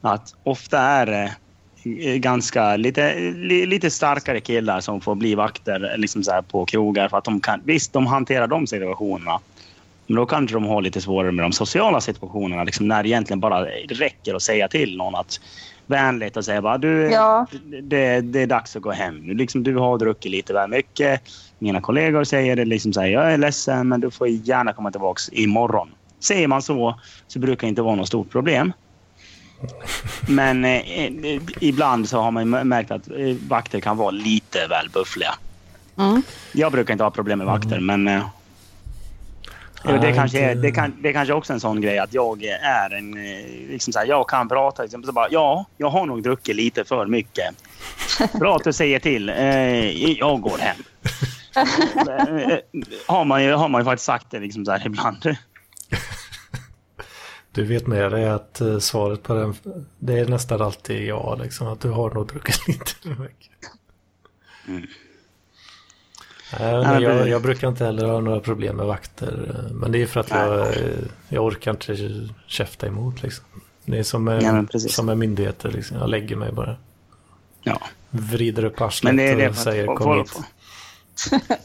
[0.00, 1.34] Att ofta är det
[2.00, 6.64] eh, ganska lite, li, lite starkare killar som får bli vakter liksom så här på
[6.64, 9.40] krogar för att de kan, visst de hanterar de situationerna.
[10.06, 13.40] Men då kanske de har lite svårare med de sociala situationerna liksom när det egentligen
[13.40, 15.40] bara räcker att säga till någon att
[15.86, 17.46] vänligt och säga bara du, Ja.
[17.82, 19.16] det, det är dags att gå hem.
[19.18, 21.22] Nu, Liksom, du har druckit lite väl mycket.
[21.58, 24.90] Mina kollegor säger det liksom så här, jag är ledsen men du får gärna komma
[24.90, 25.88] tillbaka imorgon.
[26.20, 28.72] Säger man så så brukar det inte vara något stort problem.
[30.28, 34.88] Men eh, eh, ibland så har man märkt att eh, vakter kan vara lite väl
[34.92, 35.34] buffliga.
[35.98, 36.22] Mm.
[36.52, 38.22] Jag brukar inte ha problem med vakter men eh,
[39.92, 42.44] det, Nej, kanske är, det, kan, det kanske också är en sån grej att jag
[42.62, 43.14] är en...
[43.16, 44.82] eh, Liksom så här, jag kan prata.
[44.82, 47.44] Liksom, så bara, ja, jag har nog druckit lite för mycket.
[48.40, 49.28] Bra att du säger till.
[49.28, 50.76] Eh, jag går hem.
[51.96, 52.58] Eh,
[53.06, 55.36] har, man ju, har man ju faktiskt sagt det liksom så här ibland.
[57.52, 59.54] Du vet med dig att eh, svaret på den,
[59.98, 63.50] det är nästan alltid ja, liksom att du har nog druckit lite för mycket.
[64.68, 64.86] Mm.
[66.52, 69.68] Nej, jag, jag brukar inte heller ha några problem med vakter.
[69.70, 70.74] Men det är för att jag,
[71.28, 71.96] jag orkar inte
[72.46, 73.44] käfta emot liksom.
[73.84, 75.96] Det är som med, Ja, som med myndigheter liksom.
[75.96, 76.76] Jag lägger mig bara.
[77.62, 77.80] Ja.
[78.10, 80.42] Vrider upp arslet Men det är det och säger kom folk, hit.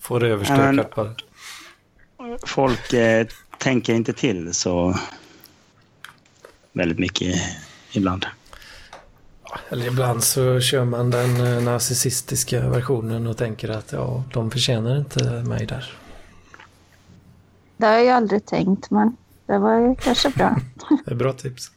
[0.00, 1.14] Får det överstökat bara.
[2.46, 3.26] folk eh,
[3.58, 4.98] tänker inte till så
[6.72, 7.36] väldigt mycket
[7.92, 8.26] ibland.
[9.68, 14.98] Eller ibland så kör man den eh, narcissistiska versionen och tänker att ja, de förtjänar
[14.98, 15.98] inte mig där.
[17.76, 20.56] Det har jag aldrig tänkt, men det var ju kanske bra.
[21.04, 21.70] Det är bra tips.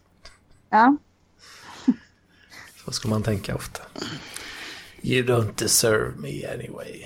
[0.69, 0.97] Ja,
[2.85, 3.81] Så ska man tänka ofta.
[5.01, 7.05] You don't deserve me anyway.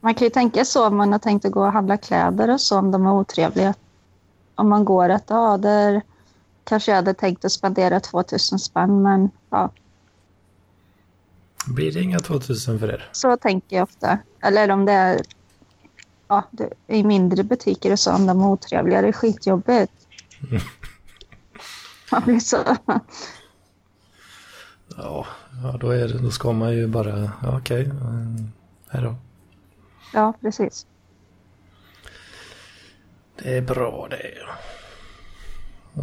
[0.00, 2.60] man kan ju tänka så om man har tänkt att gå och handla kläder och
[2.60, 3.74] så om de är otrevliga.
[4.54, 6.02] Om man går att ja, där
[6.64, 9.72] kanske jag hade tänkt att spendera 2000 spänn, men ja,
[11.66, 13.08] Blir det inga 2000 för er?
[13.12, 14.18] så tänker jag ofta.
[14.42, 15.20] Eller om det är
[16.28, 19.92] ja, det, i mindre butiker och så, om de är otrevliga, det är skitjobbigt.
[22.12, 22.56] Man blir så...
[24.96, 25.26] Ja,
[25.62, 28.52] ja då, är det, då ska man ju bara, ja, okej, mm,
[28.88, 29.16] här då.
[30.12, 30.86] Ja, precis.
[33.42, 34.34] Det är bra det.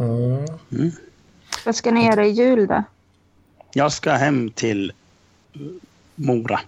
[0.00, 0.90] Mm.
[1.64, 2.82] Vad ska ni göra i jul då?
[3.72, 4.92] Jag ska hem till
[6.14, 6.60] Mora.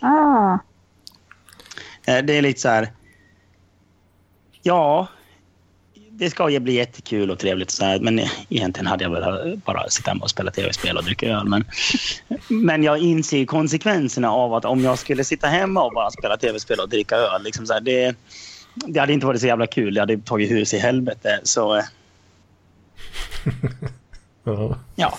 [0.00, 0.58] Ah,
[2.06, 2.92] Eh, Det är lite så här...
[4.62, 5.08] Ja,
[6.10, 7.70] det ska ju bli jättekul och trevligt.
[7.70, 11.26] Så här, men egentligen hade jag velat bara sitta hemma och spela tv-spel och dricka
[11.26, 11.44] öl.
[11.48, 11.64] Men,
[12.48, 16.80] men jag inser konsekvenserna av att om jag skulle sitta hemma och bara spela tv-spel
[16.80, 17.42] och dricka öl.
[17.42, 18.16] Liksom så här, det,
[18.74, 19.96] det hade inte varit så jävla kul.
[19.96, 21.40] Jag hade tagit hus i helvete.
[21.42, 21.84] Så eh,
[24.44, 24.78] Ja.
[24.96, 25.18] ja.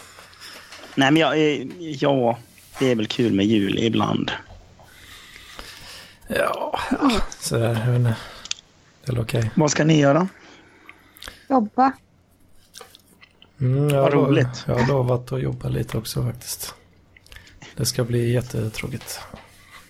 [0.95, 2.37] Nej, men jag, eh, ja,
[2.79, 4.31] det är väl kul med jul ibland.
[6.27, 6.79] Ja,
[7.39, 8.15] sådär, jag vet inte.
[9.05, 9.51] Det är okej.
[9.55, 10.27] Vad ska ni göra?
[11.49, 11.91] jobba.
[13.61, 14.63] Mm, jag, Vad har- roligt.
[14.67, 16.73] Jag har lovat att jobba lite också faktiskt.
[17.75, 19.19] Det ska bli jättetråkigt.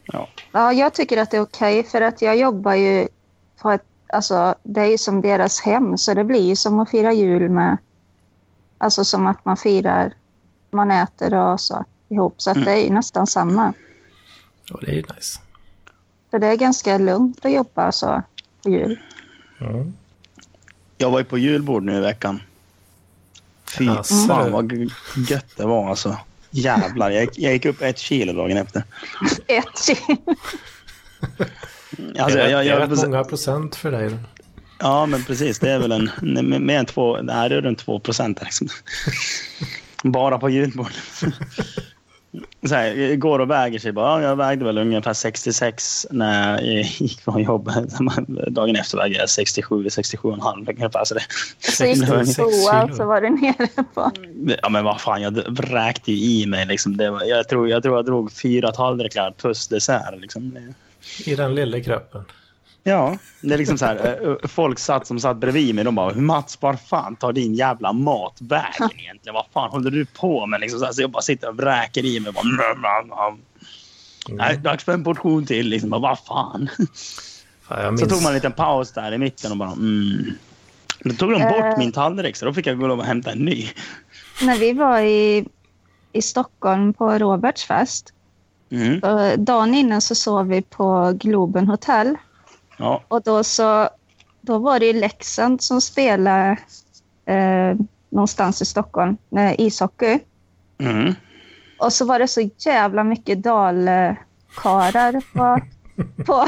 [0.05, 0.27] Ja.
[0.51, 3.07] Ja, jag tycker att det är okej för att jag jobbar ju
[3.61, 3.83] på ett,
[4.13, 7.49] alltså det är ju som deras hem så det blir ju som att fira jul
[7.49, 7.77] med,
[8.77, 10.13] alltså som att man firar,
[10.71, 12.65] man äter och så ihop så att Mm.
[12.65, 13.73] det är ju nästan samma.
[14.65, 15.39] Ja, det är ju nice.
[16.31, 18.21] Så det är ganska lugnt att jobba så
[18.63, 18.99] på jul.
[19.61, 19.93] Mm.
[20.97, 22.41] Jag var ju på julbord nu i veckan.
[23.77, 24.87] Fy Jaså, fan vad g-
[25.29, 26.17] gött det var alltså.
[26.49, 28.83] Jävlar, jag, gick- jag gick upp ett kilo dagen efter.
[29.47, 30.17] Ett kilo.
[32.19, 34.17] Alltså, det är, jag, det är jag, rätt många procent för dig.
[34.79, 35.59] ja, men precis.
[35.59, 38.41] Det är väl en, mer än två, nej, det är runt två procent.
[38.41, 38.67] Liksom.
[40.03, 40.91] Bara på julbord.
[42.67, 43.91] Så här, går och väger sig.
[43.91, 47.89] Bara, ja, jag vägde väl ungefär 66 när jag gick från jobbet.
[48.47, 51.05] Dagen efter vägde jag 67, 67,5 ungefär.
[51.05, 51.21] Så det,
[51.59, 52.91] Så gick du på 66 toa kilo.
[52.91, 54.11] och så var du nere på.
[54.61, 56.97] Ja men vad fan, jag vräkte ju i mig liksom.
[56.97, 60.57] Det var, jag, tror, jag tror jag drog fyra tallrikar plus dessert liksom.
[61.25, 62.23] I den lilla kroppen.
[62.83, 64.19] Ja, det är liksom så här.
[64.43, 65.83] eh, Folk satt som satt bredvid mig.
[65.83, 69.33] De bara Mats, var fan tar din jävla mat vägen egentligen?
[69.33, 70.59] Vad fan håller du på med?
[70.61, 72.31] Liksom så, här, så jag bara sitter och vräker i mig.
[72.33, 73.39] Bara, "Mm, mm, mm."
[74.29, 75.67] Nej, dags för en portion till.
[75.67, 75.89] Liksom.
[75.89, 76.69] Vad fan?
[77.69, 80.31] Jag Så tog man en liten paus där i mitten och bara mm.
[81.03, 81.77] Då tog de bort Eh.
[81.77, 83.67] min tallrik så då fick jag gå och hämta en ny.
[84.41, 85.45] När vi var i,
[86.13, 88.13] i Stockholm på Roberts fest.
[88.71, 88.99] Mm.
[88.99, 92.17] och Dagen innan så sov vi på Globen Hotel.
[92.77, 93.03] Ja.
[93.07, 93.89] Och då så
[94.41, 96.57] då var det ju Leksand som spelade
[97.25, 97.75] eh,
[98.09, 100.19] någonstans i Stockholm, eh, ishockey.
[100.79, 101.13] Mm.
[101.79, 105.61] Och så var det så jävla mycket dalkarar på,
[106.25, 106.45] på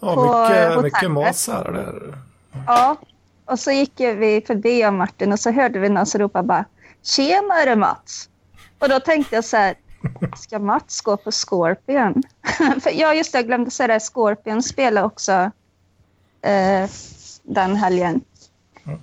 [0.00, 0.82] ja, på mycket, hotellet.
[0.82, 2.18] mycket masar där.
[2.66, 2.96] Ja,
[3.44, 6.64] och så gick vi förbi och Martin och så hörde vi någon som ropade bara
[7.02, 8.28] “Tjenare Mats!”
[8.78, 9.74] Och då tänkte jag så här,
[10.36, 12.22] ska Mats gå på Scorpion?
[12.82, 15.32] För ja, just det, jag glömde säga det, Scorpion spelar också
[16.42, 16.88] eh,
[17.42, 18.20] den helgen.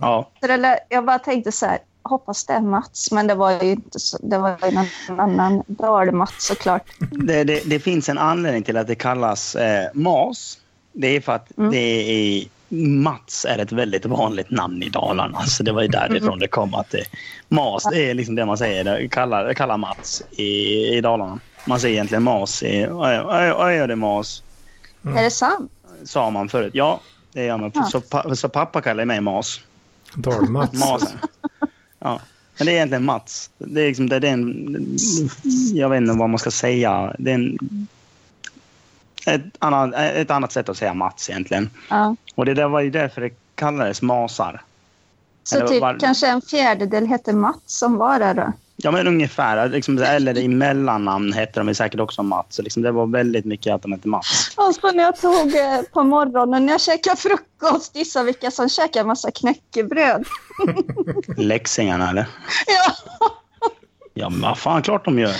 [0.02, 0.30] Ja.
[0.42, 3.64] Så det, lä- jag bara tänkte så här, hoppas det är Mats, men det var
[3.64, 6.84] ju inte så, det var ju någon annan Dal-Mats såklart.
[7.00, 10.58] Det, det, det finns en anledning till att det kallas eh, MAS.
[10.94, 11.72] Det är för att Mm.
[11.72, 12.46] det är,
[12.80, 15.42] Mats är ett väldigt vanligt namn i Dalarna.
[15.46, 16.74] Så det var ju därifrån det kom.
[16.74, 17.04] att det,
[17.50, 21.40] MAS det är liksom det man säger, det kallar, kallar Mats i, i Dalarna.
[21.66, 22.64] Man säger egentligen MAS.
[22.64, 24.44] I, oj, oj, oj, är det MAS?
[25.04, 25.72] Är det sant?
[26.04, 26.72] Sa man förut.
[26.76, 27.00] Ja,
[27.34, 27.72] det gör man.
[27.74, 27.84] Ja.
[27.84, 29.62] Så, pa, så pappa kallar mig MAS.
[30.16, 30.80] Dalmats.
[30.80, 31.18] Masen.
[32.00, 32.20] Ja.
[32.58, 33.50] Men det är egentligen Mats.
[33.58, 34.98] Det är liksom, det är en,
[35.74, 37.16] jag vet inte vad man ska säga.
[37.20, 37.58] Det är en,
[39.26, 41.70] ett, annat, ett annat sätt att säga Mats egentligen.
[41.90, 42.16] Ja.
[42.36, 44.62] Och det där var ju därför det kallades masar.
[45.44, 48.54] Så Eller typ var- kanske en fjärdedel hette Mats som var där då?
[48.84, 49.70] Ja, men ungefär.
[49.70, 52.56] Liksom, eller i mellannamn hette de säkert också Mats.
[52.56, 54.54] Så liksom, det var väldigt mycket att de hette Mats.
[54.58, 58.70] Och så när jag tog eh, på morgonen när jag käkade frukost, gissa vilka som
[58.70, 60.26] käkade massa knäckebröd.
[61.38, 62.26] Leksingarna, eller?
[62.68, 62.94] Ja,
[64.14, 65.36] Ja, men vad fan, klart de gör.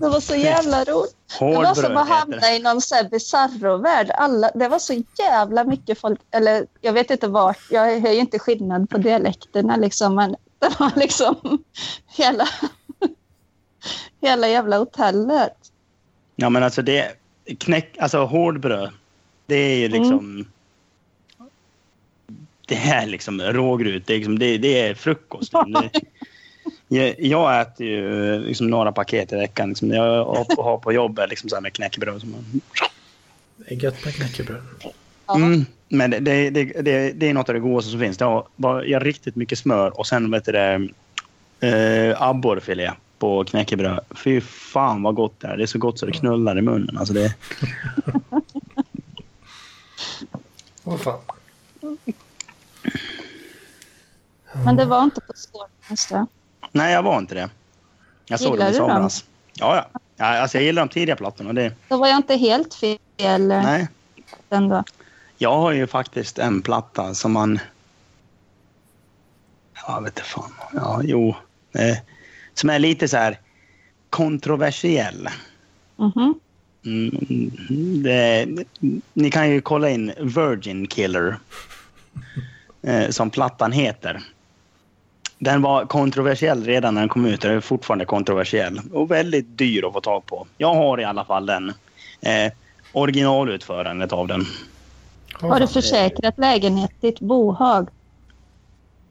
[0.00, 1.14] det var så jävla roligt.
[1.38, 4.10] Det var som att hamna i någon så bizarro-värld.
[4.14, 8.20] Alla, det var så jävla mycket folk, eller jag vet inte vart, jag hör ju
[8.20, 11.64] inte skillnad på dialekterna liksom, men det var liksom
[12.06, 12.48] hela,
[14.20, 15.56] hela jävla hotellet.
[16.36, 17.12] Ja, men alltså det...
[17.58, 18.90] Knäck, alltså hårdbröd.
[19.46, 20.48] Det är ju liksom...
[22.66, 24.06] Det är liksom rågrut.
[24.06, 25.52] Det är, liksom, det, det är frukost.
[25.92, 26.00] Det,
[26.88, 29.68] jag, jag äter ju liksom några paket i veckan.
[29.68, 32.20] Liksom, jag har, på jobbet liksom så här med knäckebröd.
[32.20, 32.60] Som man,
[33.56, 34.62] Det är gött med knäckebröd.
[35.34, 38.16] Mm, men det, det, det, det, det är något av det godaste som finns.
[38.16, 40.88] Det har bara, jag har riktigt mycket smör och sen vet du det,
[41.60, 44.00] eh, abborrfilé på knäckebröd.
[44.10, 45.56] Fy fan vad gott det är.
[45.56, 46.98] Det är så gott så det knullar i munnen.
[46.98, 47.34] Alltså det,
[50.82, 51.20] Vad fan.
[54.64, 56.26] Men det var inte på Scorpions då.
[56.72, 57.50] Nej, jag var inte det.
[58.26, 58.88] Jag såg Gillar dem i du dem?
[58.90, 59.24] somras.
[59.54, 60.00] Ja, ja.
[60.16, 61.52] ja alltså, jag gillar de tidiga plattorna.
[61.52, 63.88] Det, Då var jag inte helt fel eh, nej.
[64.50, 64.84] ändå.
[65.38, 67.58] Jag har ju faktiskt en platta som man...
[69.86, 70.52] Ja, vet inte fan.
[70.74, 71.36] Ja, jo.
[71.72, 71.96] Eh,
[72.54, 73.38] som är lite så här
[74.10, 75.28] kontroversiell.
[75.96, 76.34] Mhm.
[76.84, 77.10] Mm,
[78.02, 78.46] det,
[79.12, 81.36] ni kan ju kolla in Virgin Killer.
[82.82, 84.22] Eh, som plattan heter.
[85.38, 87.40] Den var kontroversiell redan när den kom ut.
[87.40, 88.80] Den är fortfarande kontroversiell.
[88.92, 90.46] Och väldigt dyr att få tag på.
[90.58, 91.72] Jag har i alla fall den.
[92.20, 92.52] Eh,
[92.92, 94.44] originalutförandet av den.
[95.32, 97.88] Har du försäkrat lägenhet, ditt bohag?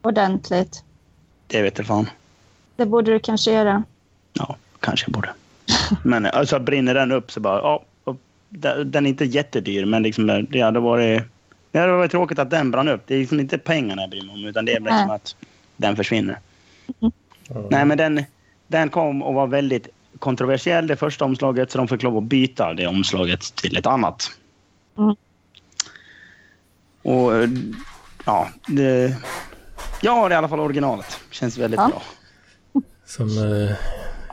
[0.02, 0.84] Ordentligt.
[1.46, 2.10] Det vet jag fan.
[2.76, 3.82] Det borde du kanske göra.
[4.32, 5.30] Ja, kanske jag borde.
[6.02, 7.60] Men alltså, brinner den upp så bara...
[7.60, 8.16] Ja, och
[8.84, 11.22] den är inte jättedyr, men liksom, det hade varit...
[11.70, 13.02] Det hade varit tråkigt att den brann upp.
[13.06, 15.36] Det är liksom inte pengarna jag bryr mig om, utan det är liksom att
[15.78, 16.38] den försvinner.
[16.98, 17.10] Ja.
[17.70, 18.24] Nej, men den,
[18.66, 22.74] den kom och var väldigt kontroversiell det första omslaget, så de fick lov att byta
[22.74, 24.30] det omslaget till ett annat.
[24.98, 25.16] Mm.
[27.02, 27.50] Och eh,
[28.24, 29.16] ja, det,
[30.02, 31.20] jag har i alla fall originalet.
[31.30, 31.88] Känns väldigt Ja.
[31.88, 32.02] bra.
[33.06, 33.70] Som uh,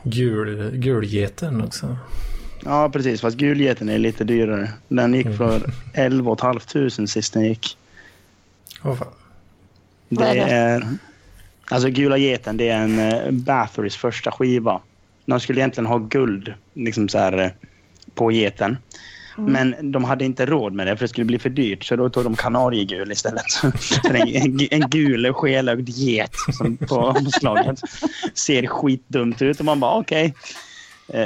[0.04, 1.98] gul, gulgeten också.
[2.64, 3.22] Ja, precis.
[3.22, 4.72] Fast gulgeten är lite dyrare.
[4.88, 5.38] Den gick Mm.
[5.38, 7.78] för 11 500 sist den gick.
[8.84, 9.08] Åh fan.
[10.10, 10.52] Vad är Det det?
[10.52, 10.88] är...
[11.70, 14.82] Alltså Gula geten, det är en uh, Batherys första skiva.
[15.26, 17.50] De skulle egentligen ha guld liksom så här, eh,
[18.16, 18.78] på geten.
[19.38, 19.54] Mm.
[19.54, 21.84] Men de hade inte råd med det för det skulle bli för dyrt.
[21.84, 23.46] Så då tog de kanariegul istället.
[24.10, 27.80] En, en, gul skelögd get som på omslaget.
[28.34, 30.26] Ser skitdumt ut och man bara okej.
[30.26, 30.32] eh,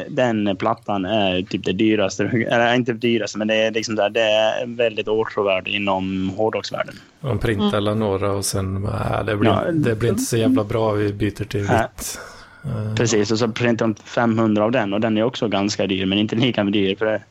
[0.10, 2.24] den plattan är typ det dyraste.
[2.24, 6.96] Eller inte det dyraste, men det är liksom där, det är väldigt åtråvärd inom hårdrocksvärlden.
[7.22, 9.72] De printar alla några och sen, äh, det, blir, Ja.
[9.72, 12.20] det blir inte så jävla bra, vi byter till vitt.
[12.66, 16.06] Eh, Precis, och så printar de 500 av den och den är också ganska dyr,
[16.06, 16.96] men inte lika dyr.
[16.96, 17.22] För det,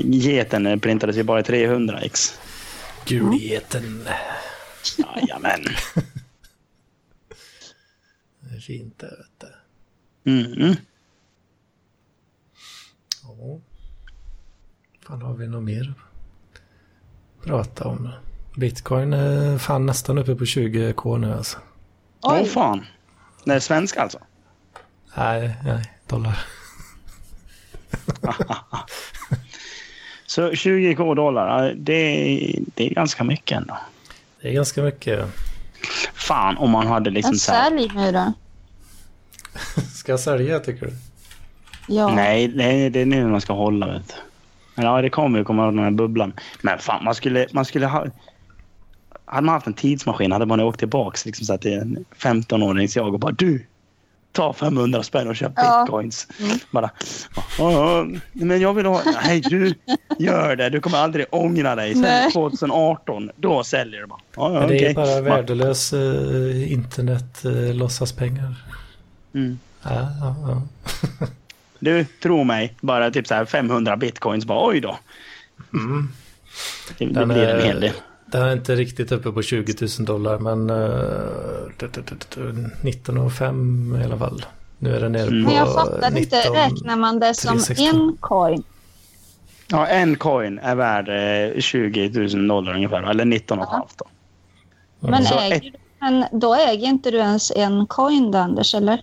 [0.00, 2.40] geten printades ju bara i 300 ex.
[3.06, 4.04] Gulgeten.
[4.98, 5.60] Jajamän.
[8.40, 9.50] Det är fint det, vet
[10.24, 10.30] du.
[10.30, 10.52] Mm.
[10.68, 10.74] Ja.
[15.12, 15.94] Fan, har vi något mer
[17.40, 18.08] att prata om?
[18.56, 21.58] Bitcoin är fan nästan uppe på 20k nu alltså.
[22.22, 22.48] Åh Oj.
[22.48, 22.86] fan.
[23.44, 24.18] Det är svenska alltså?
[25.16, 26.38] Nej, nej, dollar.
[30.26, 32.02] Så 20k dollar, det,
[32.74, 33.78] det är ganska mycket ändå.
[34.40, 35.26] Det är ganska mycket.
[36.14, 38.32] Fan om man hade liksom Men så här, sälj nu då.
[39.94, 40.92] Ska jag sälja tycker du?
[41.88, 42.14] Ja.
[42.14, 44.31] Nej, det, det är nu man ska hålla vet du.
[44.74, 46.32] Men Ja, det kommer ju komma den här bubblan.
[46.62, 48.06] Men fan, man skulle, man skulle ha...
[49.24, 52.04] Hade man haft en tidsmaskin hade man åkt tillbaka liksom, så att det är en
[52.18, 53.66] 15-årings jag och bara du,
[54.32, 55.82] ta 500 spänn och köp Ja.
[55.84, 56.28] bitcoins.
[56.40, 56.56] Mm.
[56.70, 56.90] Bara,
[57.58, 59.00] "Ja, ja, men jag vill ha...
[59.24, 59.74] Nej, du
[60.18, 60.70] gör det.
[60.70, 61.92] Du kommer aldrig ångra dig.
[61.92, 62.30] Sen Nej.
[62.32, 64.20] 2018, då säljer du bara.
[64.36, 64.94] Ja, ja, Men det är okej.
[64.94, 68.54] bara värdelös uh, internet uh, låtsaspengar.
[69.34, 69.58] Mm.
[69.82, 70.62] Ja, ja, ja.
[71.84, 74.44] Du, tro mig, bara typ så här 500 bitcoins.
[74.44, 74.98] Bara, oj då.
[75.72, 76.08] Mm.
[76.98, 77.92] Det, det Den blir en är- hel del.
[78.26, 80.76] Den är inte riktigt uppe på 20 000 dollar men uh,
[82.82, 84.44] 19,5 i alla fall.
[84.78, 85.42] Nu är den nere på Mm.
[85.44, 86.18] Men jag fattar 19.
[86.18, 86.36] inte.
[86.50, 87.86] Räknar man det som 316.
[88.00, 88.62] en coin?
[89.68, 91.08] Ja, en coin är värd
[91.54, 93.02] eh, 20 000 dollar ungefär.
[93.10, 93.76] Eller 19 och ett Ja.
[93.76, 94.04] halvt då.
[95.08, 99.02] Men, äger, du- men då äger inte du ens en coin då, Anders, eller?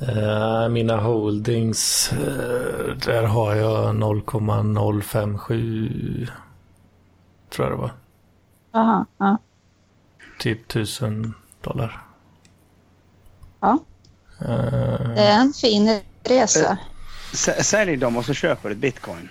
[0.00, 6.26] Eh, mina holdings, eh, där har jag 0,057
[7.50, 7.90] tror jag det var.
[8.72, 9.38] Jaha, ja.
[10.38, 12.02] Typ 1000 dollar.
[13.60, 13.78] ja.
[14.40, 16.78] Eh, Det är en fin resa.
[17.62, 19.28] Sälj dem och så köper du ett bitcoin.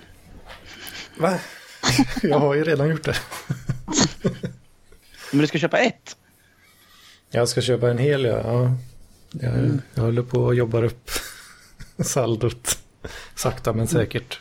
[1.19, 1.39] Va?
[2.21, 3.15] jag har ju redan gjort det.
[5.31, 6.17] Men du ska köpa ett.
[7.29, 8.71] Jag ska köpa en hel, ja.
[9.41, 9.47] Ja.
[9.47, 11.09] Jag, jag håller på att jobba upp
[11.99, 12.77] saldot.
[13.35, 14.39] Sakta men säkert.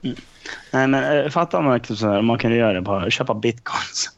[0.00, 4.10] Nej, men äh, fattar man liksom så här, man kunde göra det på köpa bitcoins.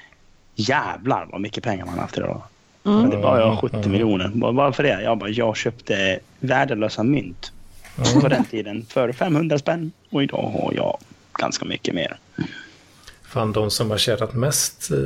[0.54, 2.42] Jävlar vad mycket pengar man haft idag.
[2.84, 3.00] Mm.
[3.00, 3.90] Men det var jag 70 Mm.
[3.92, 4.28] miljoner.
[4.28, 5.02] Bara- Varför det?
[5.02, 7.52] Jag bara, jag köpte värdelösa mynt
[8.22, 9.92] på den tiden för 500 spänn.
[10.10, 10.98] Och idag har jag
[11.38, 12.18] ganska mycket mer.
[13.22, 14.96] Fan, de som har tjänat mest, eh,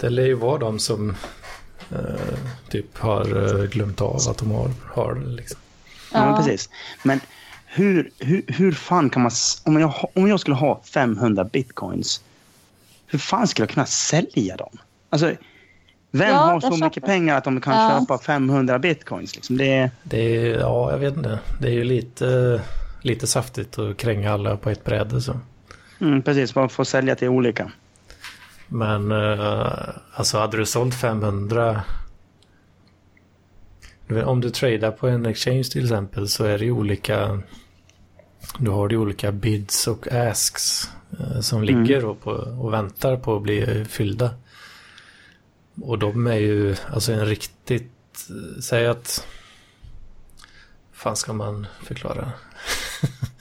[0.00, 1.16] det lär ju vara de som
[1.92, 2.38] eh,
[2.70, 5.26] typ har eh, glömt av att de har, har det.
[5.26, 5.58] Liksom.
[6.12, 6.36] Ja, Ja.
[6.36, 6.68] precis.
[7.02, 7.20] Men
[7.66, 9.30] hur, hur, hur fan kan man...
[9.64, 12.22] Om jag, om jag skulle ha 500 bitcoins,
[13.06, 14.78] hur fan skulle jag kunna sälja dem?
[15.10, 15.32] Alltså,
[16.10, 18.00] vem Ja, har så mycket pengar att de kan Ja.
[18.00, 19.34] köpa 500 bitcoins?
[19.34, 19.56] Liksom?
[19.56, 21.38] Det är, Det är, ja, jag vet inte.
[21.60, 22.60] Det är ju lite,
[23.02, 25.40] lite saftigt att kränga alla på ett bräde så.
[26.00, 27.72] mm, precis, man får sälja till olika.
[28.72, 31.82] Men eh, alltså hade du sålt 500
[34.06, 37.42] du vet, om du tradar på en exchange till exempel så är det ju olika
[38.58, 43.36] du har ju olika bids och asks eh, som ligger då på, och väntar på
[43.36, 44.30] att bli fyllda.
[45.82, 48.28] Och de är ju alltså en riktigt,
[48.62, 49.26] säg att
[50.92, 52.32] fan ska man förklara?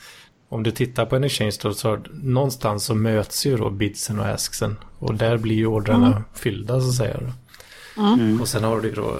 [0.51, 4.25] Om du tittar på en exchange då så någonstans så möts ju då bidsen och
[4.25, 4.77] asksen.
[4.99, 7.17] Och där blir ju ordrarna fyllda så att säga.
[7.95, 8.01] Då.
[8.03, 8.41] Mm.
[8.41, 9.17] Och sen har du då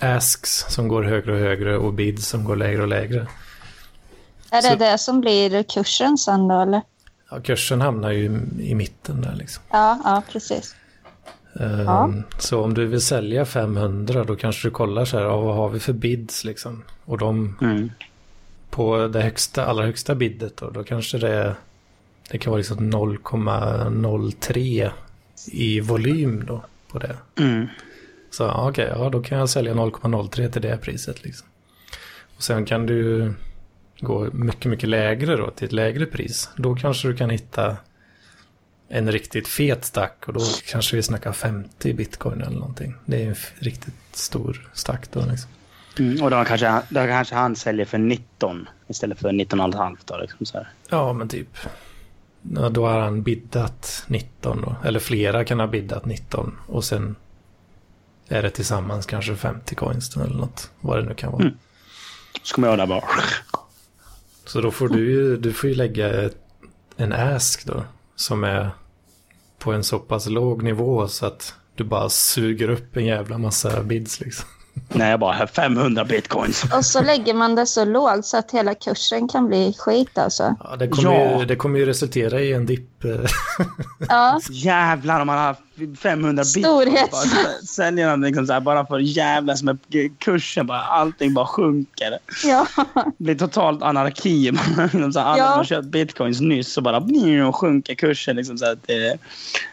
[0.00, 3.26] eh, asks som går högre och högre och bids som går lägre och lägre.
[4.50, 6.82] Är det Så- det som blir kursen sen då, eller?
[7.30, 8.24] Ja, kursen hamnar ju
[8.60, 9.62] i- mitten där liksom.
[9.70, 10.74] Ja, ja precis.
[11.60, 12.10] Ehm, Ja.
[12.38, 15.68] Så om du vill sälja 500 då kanske du kollar så här, ja, vad har
[15.68, 16.82] vi för bids liksom?
[17.04, 17.90] Och de Mm.
[18.76, 21.56] På det högsta, allra högsta bidet då, då kanske det
[22.30, 24.90] det kan vara liksom 0,03
[25.46, 27.16] i volym då på det.
[27.38, 27.66] Mm.
[28.30, 31.48] Så okej, ja då kan jag sälja 0,03 till det priset liksom.
[32.36, 33.32] Och sen kan du
[34.00, 36.50] gå mycket, mycket lägre då till ett lägre pris.
[36.56, 37.76] Då kanske du kan hitta
[38.88, 42.94] en riktigt fet stack och då kanske vi snackar 50 bitcoin eller någonting.
[43.04, 45.50] Det är en riktigt stor stack då liksom.
[45.98, 46.22] Mm.
[46.22, 50.16] Och då kanske, då kanske han säljer för 19 istället för 19,5 då.
[50.16, 50.68] Liksom så här.
[50.88, 51.58] Ja, men typ.
[52.42, 54.76] Ja, då har han biddat 19 då.
[54.84, 56.58] Eller flera kan ha biddat 19.
[56.66, 57.16] Och sen
[58.28, 60.70] är det tillsammans kanske 50 coins eller något.
[60.80, 61.42] Vad det nu kan vara.
[61.42, 61.54] Mm.
[62.42, 63.04] Så kommer jag där bara...
[64.44, 66.36] Så då får du ju, du får ju lägga ett,
[66.96, 67.84] en ask då.
[68.16, 68.70] Som är
[69.58, 73.82] på en så pass låg nivå så att du bara suger upp en jävla massa
[73.82, 74.48] bids liksom.
[74.88, 76.64] Nej, jag bara, här 500 bitcoins.
[76.76, 80.54] Och så lägger man det så lågt så att hela kursen kan bli skit alltså.
[80.64, 81.38] Ja, det kommer, Ja.
[81.40, 83.04] Ju, det kommer ju resultera i en dipp.
[83.04, 83.10] eh,
[84.08, 85.56] Ja, Jävlar om man har
[85.96, 87.68] 500 bitcoins.
[87.74, 89.78] Säljer den liksom så här, bara för jävlas med
[90.18, 90.66] kursen.
[90.66, 92.18] Bara, allting bara sjunker.
[92.44, 92.66] ja.
[92.94, 94.50] Det blir totalt anarki.
[94.92, 95.48] Liksom så här, alla Ja.
[95.48, 97.00] som har köpt bitcoins nyss så bara
[97.48, 99.18] och sjunker kursen liksom så här till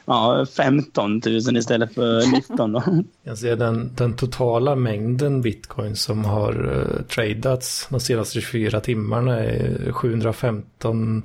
[0.05, 2.83] ja, 15 000 istället för 19 då.
[3.23, 9.39] Jag ser den, den totala mängden bitcoin som har uh, tradats de senaste 24 timmarna
[9.39, 11.23] är 715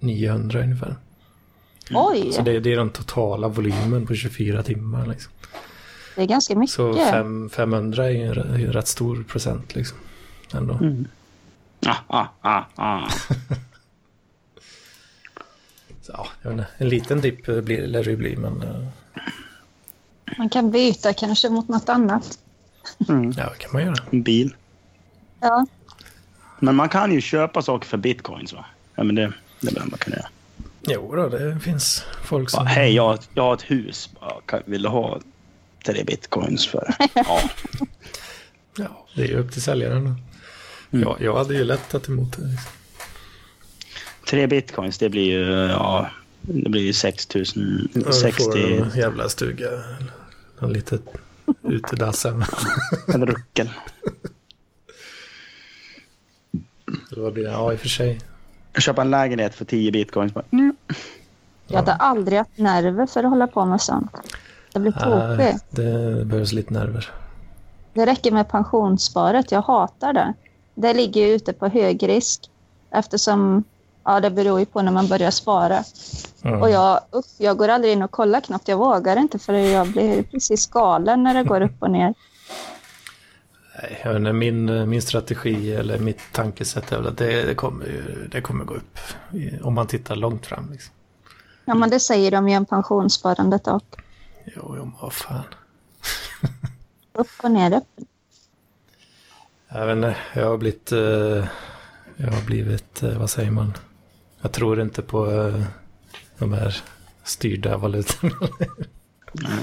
[0.00, 0.96] 900 ungefär.
[1.90, 5.06] Oj, Så det, det är den totala volymen på 24 timmar.
[5.06, 5.32] Liksom.
[6.16, 6.74] det är ganska mycket.
[6.74, 9.98] Så fem, 500 är ju en, rätt stor procent liksom.
[10.54, 10.80] Ändå.
[11.86, 13.08] Ah, ah, ah, ah.
[16.06, 18.86] Så, ja, jag vet inte, en liten dipp blir, lär det ju bli men eh,
[20.38, 22.38] Man kan byta kanske mot något annat.
[23.08, 23.30] Mm.
[23.36, 23.94] ja, det kan man göra.
[24.10, 24.54] En bil.
[25.40, 25.66] Ja,
[26.58, 28.64] Men man kan ju köpa saker för bitcoins va?
[28.94, 30.28] Ja men det, det bör man kunna göra.
[30.88, 32.66] Jo då, det finns folk som...
[32.66, 34.10] Hej, jag, jag har ett hus.
[34.20, 35.20] Bara, kan- Vill du ha
[35.86, 36.94] tre bitcoins för?
[37.14, 37.40] Ja.
[38.78, 40.06] Ja, det är ju upp till säljaren.
[40.90, 41.08] Mm.
[41.08, 42.42] Ja, jag hade ju lätt tagit emot det.
[42.46, 42.70] Liksom.
[44.26, 46.10] Tre bitcoins, det blir ju, ja,
[46.40, 47.44] det blir ju 6 000,
[47.92, 49.68] Ja, då 60 får en jävla stuga.
[50.58, 51.02] Någon litet
[51.62, 52.46] utedass hemma.
[53.14, 53.70] en ruckel.
[57.16, 57.50] Vad blir det?
[57.50, 58.20] Ja, i och för sig.
[58.78, 60.34] Köper en lägenhet för 10 bitcoins.
[60.34, 60.44] Bara,
[61.66, 64.12] jag hade aldrig haft nerver för att hålla på med sånt.
[64.72, 65.58] Jag blir tokig.
[65.70, 67.10] Det behövs lite nerver.
[67.94, 69.52] Det räcker med pensionssparet.
[69.52, 70.34] Jag hatar det.
[70.74, 72.40] Det ligger ju ute på hög risk
[72.90, 73.64] eftersom
[74.06, 75.84] ja, det beror ju på när man börjar spara.
[76.42, 76.62] Mm.
[76.62, 78.68] Och jag, upp, jag går aldrig in och kollar knappt.
[78.68, 82.14] Jag vågar inte för jag blir precis galen när det går upp och ner.
[83.82, 87.54] Nej, jag vet inte, min, min strategi eller mitt tankesätt är väl att det, det,
[87.54, 87.86] kommer,
[88.30, 88.98] det kommer gå upp.
[89.62, 90.72] Om man tittar långt fram.
[90.72, 90.94] Liksom.
[91.64, 93.82] Ja, men det säger de ju om pensionssparandet och
[94.44, 95.44] Jo, jo, vad fan.
[97.12, 97.76] upp och ner.
[97.76, 98.06] Upp.
[99.68, 100.92] Jag vet inte, jag har blivit...
[100.92, 101.46] eh,
[102.16, 103.72] jag har blivit, eh, vad säger man?
[104.40, 105.62] Jag tror inte på eh,
[106.38, 106.82] de här
[107.24, 108.32] styrda valutorna.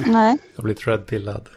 [0.05, 1.49] Nej, Jag har blivit redpillad.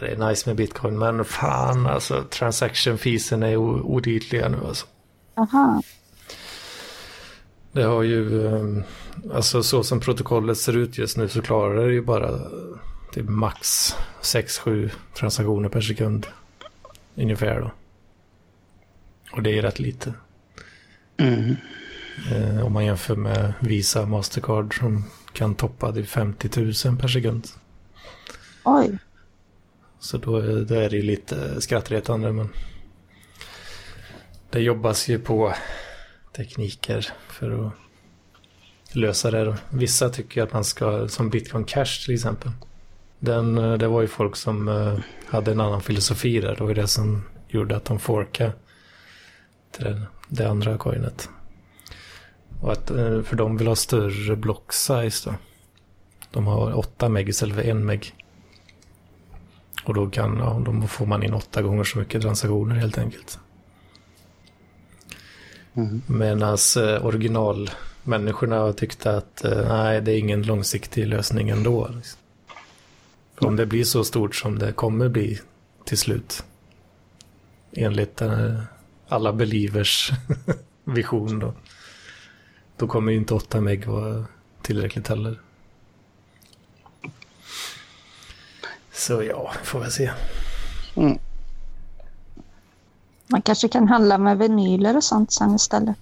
[0.00, 4.86] Det är nice med bitcoin, men fan alltså transaction feesen är o- odydliga nu alltså.
[5.34, 5.82] aha.
[7.72, 8.84] Det har ju, eh,
[9.34, 12.38] alltså så som protokollet ser ut just nu så klarar det ju bara
[13.12, 16.26] typ max 6-7 transaktioner per sekund.
[17.14, 17.70] Ungefär då.
[19.36, 20.14] Och det är rätt lite.
[21.16, 21.56] Mm.
[22.32, 27.46] Eh, om man jämför med Visa Mastercard som kan toppa till 50 000 per sekund.
[28.64, 28.98] Oj.
[29.98, 32.48] Så då, är- det ju lite skrattretande men
[34.50, 35.52] det jobbas ju på
[36.36, 37.72] tekniker för att
[38.96, 39.44] lösa det.
[39.44, 39.56] då.
[39.70, 42.50] Vissa tycker att man ska, som Bitcoin Cash till exempel.
[43.18, 46.54] Den, eh, det var ju folk som eh, hade en annan filosofi där.
[46.56, 48.52] Det var ju det som gjorde att de forkade
[49.78, 51.28] det, det andra coinet.
[52.60, 55.34] Och att, eh, för de vill ha större block size då.
[56.30, 58.14] De har 8 meg istället för 1 meg.
[59.84, 63.38] Och då, kan, ja, då får man in åtta gånger så mycket transaktioner helt enkelt.
[65.74, 66.02] Mm.
[66.06, 71.88] Medan eh, originalmänniskorna tyckte att eh, nej, det är ingen långsiktig lösning ändå.
[71.96, 72.20] Liksom.
[73.38, 75.40] Om det blir så stort som det kommer bli
[75.84, 76.44] till slut.
[77.72, 78.60] Enligt eh,
[79.08, 80.10] alla believers
[80.84, 81.54] vision då.
[82.76, 84.24] Då kommer ju inte 8 meg vara
[84.62, 85.40] tillräckligt heller.
[88.92, 90.12] Så ja, får vi se.
[90.96, 91.18] Mm.
[93.26, 95.96] Man kanske kan handla med vinyler och sånt sen istället.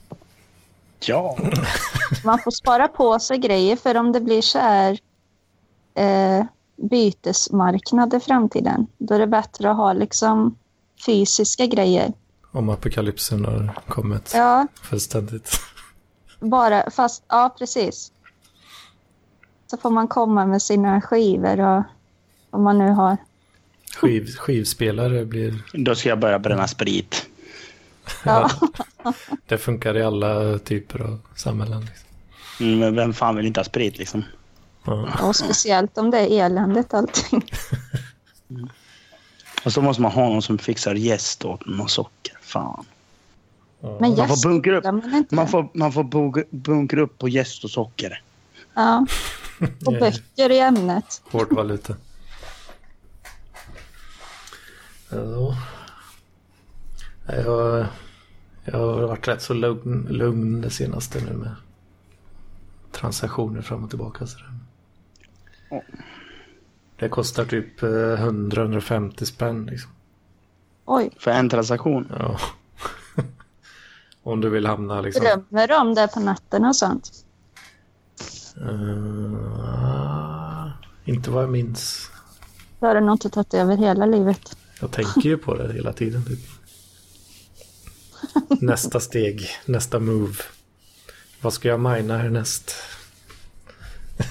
[1.01, 1.39] Ja.
[2.25, 4.99] Man får spara på sig grejer för om det blir så här
[5.95, 6.45] eh,
[6.77, 10.59] bytesmarknad i framtiden då är det bättre att ha liksom
[11.07, 12.13] fysiska grejer.
[12.55, 15.61] Om apokalypsen har kommit Ja, fullständigt.
[16.41, 18.13] bara fast ja precis.
[19.71, 21.83] Så får man komma med sina skivor och
[22.51, 23.17] vad man nu har.
[23.97, 25.55] Skiv, skivspelare blir...
[25.73, 27.27] Då ska jag börja bränna sprit.
[28.25, 28.51] Ja.
[29.47, 31.81] Det funkar i alla typer av samhällen.
[31.81, 32.09] Liksom.
[32.61, 34.25] Mm, men vem fan vill inte ha sprit liksom?
[34.85, 35.09] Ja.
[35.23, 37.45] Och speciellt om det är eländigt allting.
[39.65, 42.34] Och så måste man ha någon som fixar jäst åt en och socker.
[42.55, 42.85] Fan.
[43.81, 44.85] Men Man får gäst bunkra upp,
[45.31, 46.05] man får, man får
[46.57, 48.23] bunkra upp på jäst och socker.
[48.75, 49.07] Ja.
[49.87, 51.23] Och böcker i ämnet.
[51.31, 51.97] Hårt valuta.
[55.11, 55.57] Ja.
[57.27, 57.87] Jag,
[58.65, 61.55] jag har varit rätt så lugn, lugn det senaste nu med
[62.93, 64.27] transaktioner fram och tillbaka.
[64.27, 64.39] Så
[66.97, 69.67] det, kostar typ eh, 100-150 spänn.
[69.67, 69.91] Liksom.
[70.85, 72.13] Oj, För en transaktion.
[72.19, 72.39] Ja.
[74.23, 75.25] Om du vill hamna liksom.
[75.25, 77.11] drömmer du om det på natten och sånt?
[78.61, 79.45] Eh,
[81.05, 82.11] inte vad jag minns.
[82.81, 84.57] Då har du nog inte tagit över hela livet.
[84.81, 86.25] Jag tänker ju på det hela tiden.
[86.25, 86.41] Typ.
[88.61, 90.35] Nästa steg, nästa move.
[91.41, 92.75] Vad ska jag mina härnäst?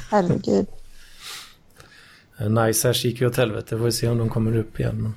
[0.10, 0.68] Herregud.
[2.38, 3.78] Eh, Nice Hash gick ju åt helvete.
[3.78, 5.14] Får vi se om de kommer upp igen.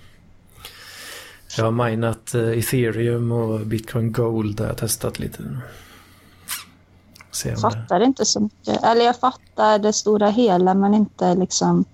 [1.57, 4.61] Jag har minat eh, ethereum och bitcoin gold.
[4.61, 5.43] Har jag testat lite.
[5.43, 5.61] Det.
[7.61, 8.85] Fattar inte så mycket.
[8.85, 11.85] Eller jag fattar det stora hela men inte liksom...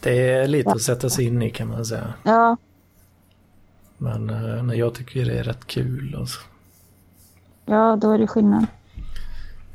[0.00, 2.14] det är lite att sätta sig in i kan man säga.
[2.22, 2.56] Ja,
[3.98, 6.16] Men eh, nej, jag tycker det är rätt kul.
[6.18, 6.40] Alltså.
[7.66, 8.66] ja då är det skillnad.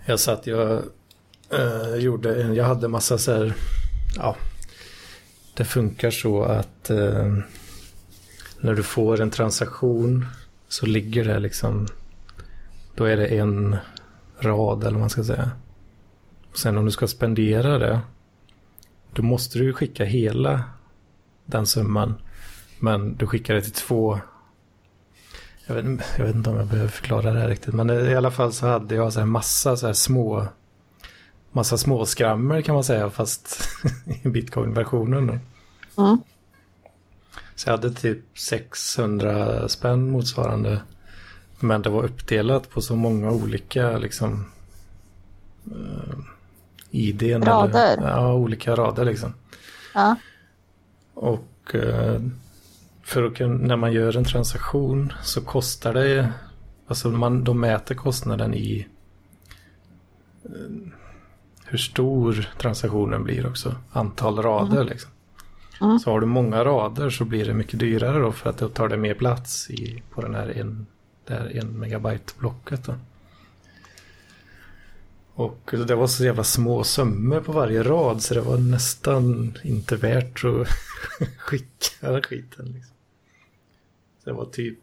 [0.05, 0.83] Jag satt, jag
[1.49, 3.53] eh, gjorde jag hade massa så här,
[4.15, 4.35] ja,
[5.53, 7.37] det funkar så att eh,
[8.59, 10.25] när du får en transaktion
[10.67, 11.87] så ligger det liksom,
[12.95, 13.75] då är det en
[14.39, 15.51] rad eller vad man ska säga.
[16.53, 17.99] Sen om du ska spendera det,
[19.13, 20.63] då måste du ju skicka hela
[21.45, 22.15] den summan.
[22.79, 24.19] Men du skickar det till två
[25.67, 27.73] jag vet, jag vet inte om jag behöver förklara det här riktigt.
[27.73, 30.47] Men i alla fall så hade jag så här massa så här små
[31.51, 33.59] massa småskrammer kan man säga fast
[34.23, 35.39] i bitcoin-versionen.
[35.97, 36.17] Mm.
[37.57, 40.81] Så jag hade typ 600 spänn motsvarande.
[41.59, 44.45] Men det var uppdelat på så många olika liksom
[45.71, 46.19] uh,
[46.91, 47.43] IDn.
[47.43, 47.97] Rader?
[47.97, 49.33] Eller, ja, olika rader liksom.
[49.93, 50.15] Ja,
[51.13, 52.21] Och eh,
[53.03, 56.33] för att kunna, när man gör en transaktion så kostar det,
[56.87, 58.87] alltså man, de mäter kostnaden i
[60.43, 60.91] eh,
[61.65, 65.11] hur stor transaktionen blir också, antal rader liksom.
[65.81, 65.99] Mm.
[65.99, 68.89] Så har du många rader så blir det mycket dyrare då för att då tar
[68.89, 70.87] det mer plats i, på den här en,
[71.25, 72.95] det här en megabyte blocket då.
[75.33, 79.95] Och det var så jävla små summor på varje rad så det var nästan inte
[79.95, 80.67] värt att
[81.37, 82.65] skicka skiten.
[82.65, 82.95] Liksom.
[84.23, 84.79] Så det var typ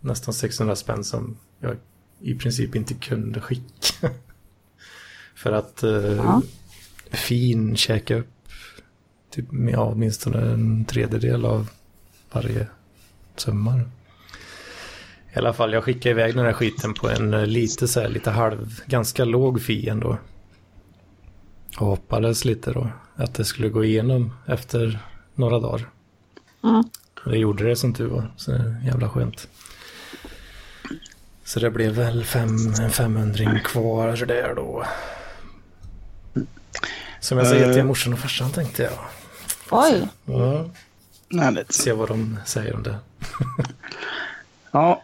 [0.00, 1.76] nästan 600 spänn som jag
[2.20, 4.10] i princip inte kunde skicka.
[5.34, 6.42] För att eh, Ja.
[7.10, 8.28] fin käka upp
[9.36, 11.70] typ, ja, åtminstone en tredjedel av
[12.32, 12.66] varje
[13.36, 13.80] summa.
[15.34, 18.08] I alla fall, jag skickade iväg den här skiten på en eh, lite så här,
[18.08, 20.18] lite halv, ganska låg fi ändå.
[21.78, 24.98] Och hoppades lite då att det skulle gå igenom efter
[25.34, 25.90] några dagar.
[26.64, 26.84] Mm.
[27.24, 29.48] Det gjorde det som tur var, så det är jävla skönt.
[31.44, 34.84] Så det blev väl fem, en 500 kvar där då.
[37.20, 37.86] Som jag säger till Eh.
[37.86, 38.92] morsan och farsan tänkte jag.
[39.70, 40.08] Oj.
[40.24, 40.64] Ja,
[41.40, 41.72] Härligt.
[41.72, 42.98] se vad de säger om det.
[44.70, 45.02] Ja,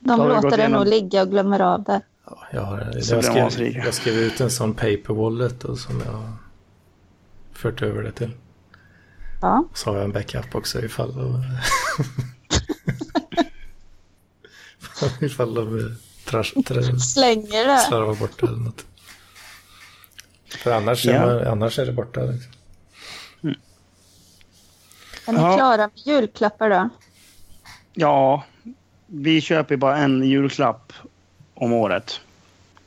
[0.00, 2.00] De låter det nog ligga och glömmer av det.
[2.26, 6.32] Ja, jag, har, jag, skrev, jag skrev ut en sån paper wallet och som jag
[7.52, 8.30] fört över det till.
[9.40, 11.44] Ja, Så har jag en backup också ifall de,
[15.26, 15.84] ifall de eh,
[16.24, 17.78] trash, trash, slänger det.
[17.78, 18.84] slarvar bort det eller något.
[20.56, 21.12] För annars, Ja.
[21.12, 22.20] är, man, annars är det borta.
[22.20, 22.52] Liksom.
[25.26, 25.56] Är ni Ja.
[25.56, 26.88] klara med julklappar då?
[27.92, 28.44] ja,
[29.06, 30.92] vi köper bara en julklapp
[31.54, 32.20] om året.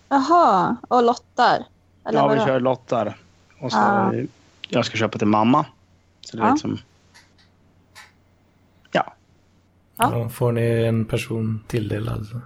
[0.10, 1.64] Jaha, och lottar?
[2.06, 3.18] Eller ja, vi kör lottar.
[3.60, 4.14] Och så, Ja.
[4.70, 5.66] Jag ska köpa till mamma.
[6.22, 6.54] Så det är Ja.
[6.54, 6.78] liksom...
[8.92, 9.14] Ja,
[9.98, 10.10] Ja.
[10.10, 12.42] Då får ni en person tilldelad.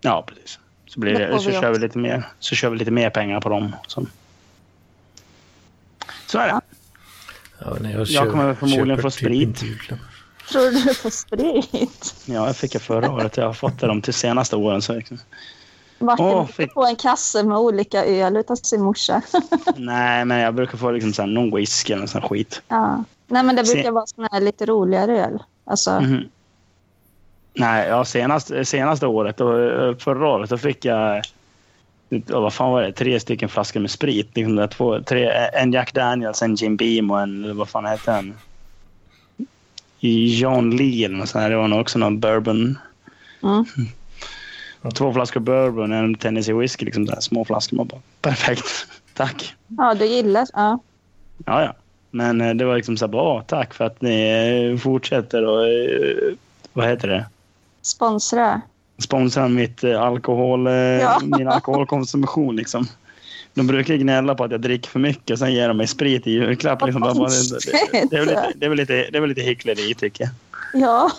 [0.00, 0.58] ja precis.
[0.86, 3.40] Så, blir Det så, vi kör vi lite mer, så kör vi lite mer pengar
[3.40, 3.76] på dem.
[3.86, 4.06] Så,
[6.30, 6.60] så är det.
[7.60, 7.76] Ja.
[7.90, 9.62] Jag, Jag kommer förmodligen få typ sprit.
[9.62, 9.98] julklapp.
[10.52, 12.14] Tror du på sprit?
[12.26, 13.36] Ja, jag fick det förra året.
[13.36, 14.82] Jag har fått det de till senaste åren.
[14.82, 15.18] Så liksom.
[15.98, 19.22] Martin brukar fick- få en kasse med olika öl utav sin morsa.
[19.76, 22.62] Nej, men jag brukar få liksom så här, någon whisky eller sån skit.
[22.68, 23.04] ja.
[23.30, 25.42] Nej, men det brukar vara såna här lite roligare öl.
[25.64, 26.28] Alltså, Mhm.
[27.54, 29.48] Nej, ja, senast, senaste året, och
[30.02, 31.22] förra året, då fick jag ja,
[32.26, 32.92] vad fan var det?
[32.92, 34.36] Tre stycken flaskor med sprit.
[34.36, 38.12] Liksom där, två, tre, en Jack Daniels, en Jim Beam och en, vad fan hette
[38.12, 38.34] den?
[40.00, 41.50] John Lee eller något sånt här.
[41.50, 42.78] Det var nog också någon bourbon.
[43.42, 43.64] Mm.
[44.94, 46.84] Två flaskor bourbon, en Tennessee whisky.
[46.84, 47.76] Liksom där, små flaskor.
[47.76, 48.86] Man bara, perfekt.
[49.14, 49.54] Tack.
[49.66, 50.46] Ja, du gillar...
[50.52, 50.78] Ja.
[51.46, 51.74] Ja, ja.
[52.10, 55.68] Men eh, det var liksom så här, bra, tack för att ni eh, fortsätter och
[55.68, 56.34] eh,
[56.72, 57.26] vad heter det?
[57.82, 58.60] Sponsra.
[58.98, 61.20] Sponsrar mitt eh, alkohol, eh, Ja.
[61.38, 62.88] min alkoholkonsumtion liksom.
[63.54, 66.26] De brukar gnälla på att jag dricker för mycket och sen ger de mig sprit
[66.26, 66.82] i julklapp.
[66.82, 67.00] Liksom.
[67.00, 67.30] Bara, det,
[68.10, 70.24] det, det, är väl lite, det, är väl lite, det är väl lite hyckleri tycker
[70.24, 70.32] jag.
[70.82, 71.10] Ja,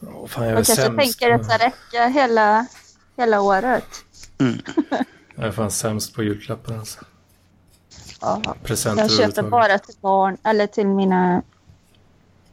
[0.00, 0.98] Åh, fan, jag är kanske sämst.
[0.98, 2.66] tänker att det ska räcka hela,
[3.16, 4.04] hela året.
[5.34, 7.00] Jag är fan sämst på julklappar alltså.
[8.20, 8.42] Ja.
[8.62, 11.42] Presenter Jag köper bara till barn eller till mina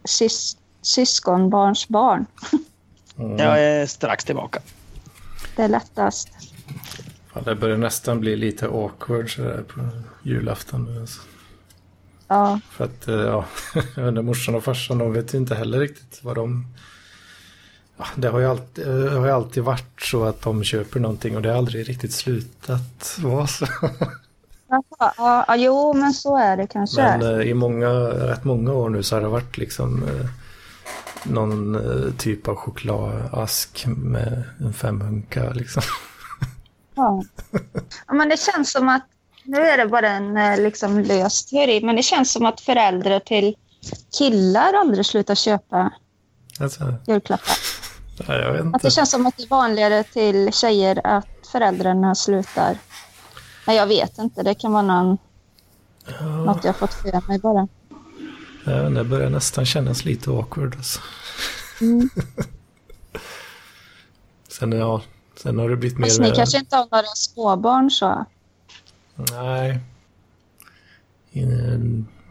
[0.04, 2.26] sys syskonbarns barn.
[3.18, 3.38] Mm.
[3.38, 4.60] Jag är strax tillbaka.
[5.56, 6.28] Det är lättast.
[7.32, 9.80] Fan, det börjar nästan bli lite awkward sådär på
[10.22, 11.20] julafton nu alltså.
[12.28, 13.44] Ja, För att, eh, ja,
[13.96, 16.66] jag morsan och farsan de vet ju inte heller riktigt vad de...
[17.96, 21.36] Ja, det, har ju alltid, det har ju alltid varit så att de köper någonting
[21.36, 23.66] och det har aldrig riktigt slutat vara så.
[24.68, 27.02] ja, ja, ja jo, men så är det kanske.
[27.02, 30.26] Men eh, i många, rätt många år nu så har det varit liksom eh,
[31.24, 35.82] någon eh, typ av chokladask med en femhunka liksom.
[36.94, 37.22] Ja.
[38.06, 39.02] ja, men det känns som att,
[39.44, 43.20] nu är det bara en eh, liksom, lös teori, men det känns som att föräldrar
[43.20, 43.54] till
[44.18, 45.92] killar aldrig slutar köpa
[46.60, 47.56] Alltså, julklappar.
[48.26, 48.78] ja, jag vet Att inte.
[48.86, 52.78] det känns som att det är vanligare till tjejer att föräldrarna slutar.
[53.66, 55.18] Men jag vet inte, det kan vara någon,
[56.46, 57.68] något jag fått för mig bara.
[58.70, 61.00] Jag inte, Det börjar nästan kännas lite awkward alltså.
[61.80, 62.10] Mm.
[64.48, 65.02] Sen, ja,
[65.36, 66.06] sen har det blivit mer...
[66.06, 68.24] Fast ni kanske inte har några småbarn så?
[69.14, 69.80] Nej.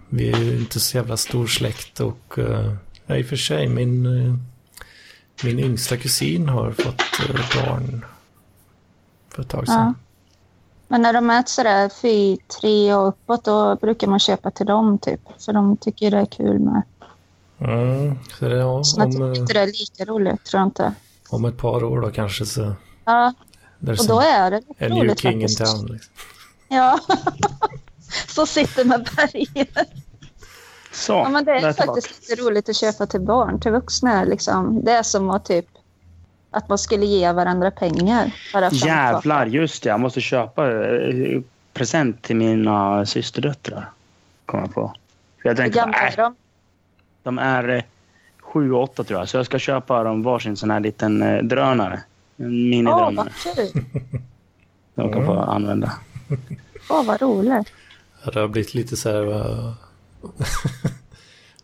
[0.10, 3.68] Vi är ju inte så jävla stor släkt och uh, ja, i och för sig
[3.68, 4.36] min, eh,
[5.44, 8.06] min yngsta kusin har fått eh, barn
[9.30, 9.76] för ett tag sedan.
[9.76, 10.07] Ja.
[10.88, 14.98] Men när de är sådär fy, tre och uppåt, då brukar man köpa till dem
[14.98, 15.22] typ.
[15.46, 16.82] För de tycker det är kul med.
[17.60, 20.60] Mm, så det, ja, Så jag om, tycker eh, inte det är lika roligt, tror
[20.60, 20.94] jag inte.
[21.30, 22.74] om ett par år då kanske så...
[23.06, 23.34] Ja,
[23.80, 25.86] och då är det lite a new roligt king in town.
[25.86, 26.14] Liksom.
[26.68, 27.00] Ja.
[28.28, 29.70] Så sitter med berget.
[30.92, 34.24] Så, Ja, men det är faktiskt lite roligt att köpa till barn, till vuxna.
[34.24, 34.84] Liksom.
[34.84, 35.66] Det är som att typ
[36.58, 38.32] att man skulle ge varandra pengar.
[38.54, 39.90] Bara Jävlar, just det.
[39.90, 41.42] Jag måste köpa eh,
[41.74, 43.90] present till mina systerdöttrar.
[44.46, 44.94] Kommer jag på.
[45.44, 46.36] Jag Hur tänkte, gamla äh, är de?
[47.24, 47.84] de är eh,
[48.42, 49.30] sju och åtta tror jag.
[49.30, 52.02] Så jag ska köpa dem varsin sån här liten eh, drönare.
[52.38, 53.32] En Åh, minidrönare.
[53.46, 53.84] vad kul.
[54.96, 55.92] de kan få använda.
[56.90, 57.68] Åh, vad roligt.
[58.34, 59.24] Det har blivit lite så här...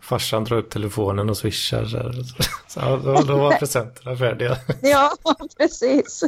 [0.04, 1.86] Farsan drar upp telefonen och swishar.
[1.86, 2.24] Så, här.
[2.68, 4.58] så då, då var presenterna färdiga.
[4.82, 5.12] Ja,
[5.58, 6.24] precis.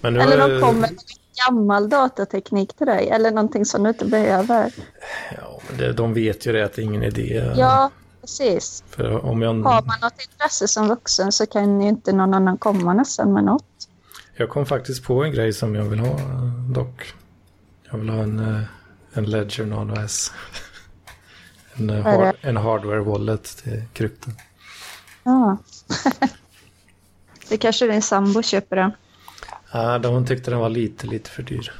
[0.00, 0.98] Men nu Eller de kommer med
[1.46, 3.08] gammal datateknik till dig.
[3.08, 4.72] Eller någonting som du inte behöver.
[5.36, 7.52] Ja, men det, de vet ju det att det är ingen idé.
[7.56, 8.84] Ja, precis.
[8.88, 12.58] För om jag, Har man något intresse som vuxen så kan ju inte någon annan
[12.58, 13.88] komma nästan med något.
[14.36, 16.18] jag kom faktiskt på en grej som jag vill ha
[16.74, 17.14] dock.
[17.90, 18.62] Jag vill ha en, eh,
[19.14, 20.32] en Ledger Nano S.
[21.76, 24.34] En, eh, Vad är har, en hardware wallet till krypton.
[25.22, 25.56] Ja.
[27.48, 28.92] det kanske din sambo köper den.
[29.72, 31.72] Ja, de tyckte den var lite, lite för dyr.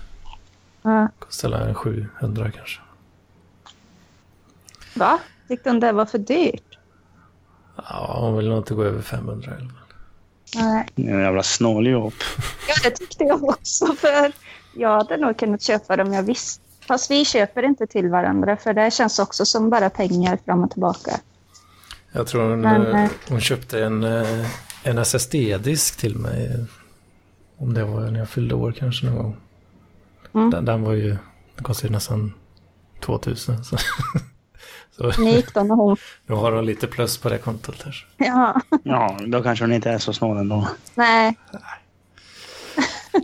[0.83, 1.09] Ja.
[1.19, 2.81] Kostade en 700 kanske.
[4.95, 5.19] Va?
[5.49, 6.79] Tyckte hon det var för dyrt?
[7.77, 9.69] Ja, hon vill nog inte gå över 500 i alla fall.
[10.55, 10.89] Nej.
[10.95, 12.15] En jävla snåljåp.
[12.69, 13.87] Ja, det tyckte jag också.
[13.87, 14.33] För
[14.75, 16.64] jag hade nog kunnat köpa dem jag visste.
[16.87, 20.71] Fast vi köper inte till varandra för det känns också som bara pengar fram och
[20.71, 21.21] tillbaka.
[22.13, 24.47] Jag tror hon, Men, eh, eh, hon köpte en, eh,
[24.83, 26.67] en SSD-disk till mig.
[27.57, 29.37] Om det var när jag fyllde år kanske någon gång.
[30.35, 30.51] Mm.
[30.51, 31.09] Den, den var ju,
[31.55, 32.35] den kostade nästan
[33.01, 33.65] 2000.
[33.65, 33.77] Så,
[35.13, 35.97] så Ni gick då när hon...
[36.27, 38.07] nu har hon lite plus på det kontot här.
[38.17, 40.69] Ja, Ja, då kanske hon inte är så snål ändå.
[40.95, 41.37] nej.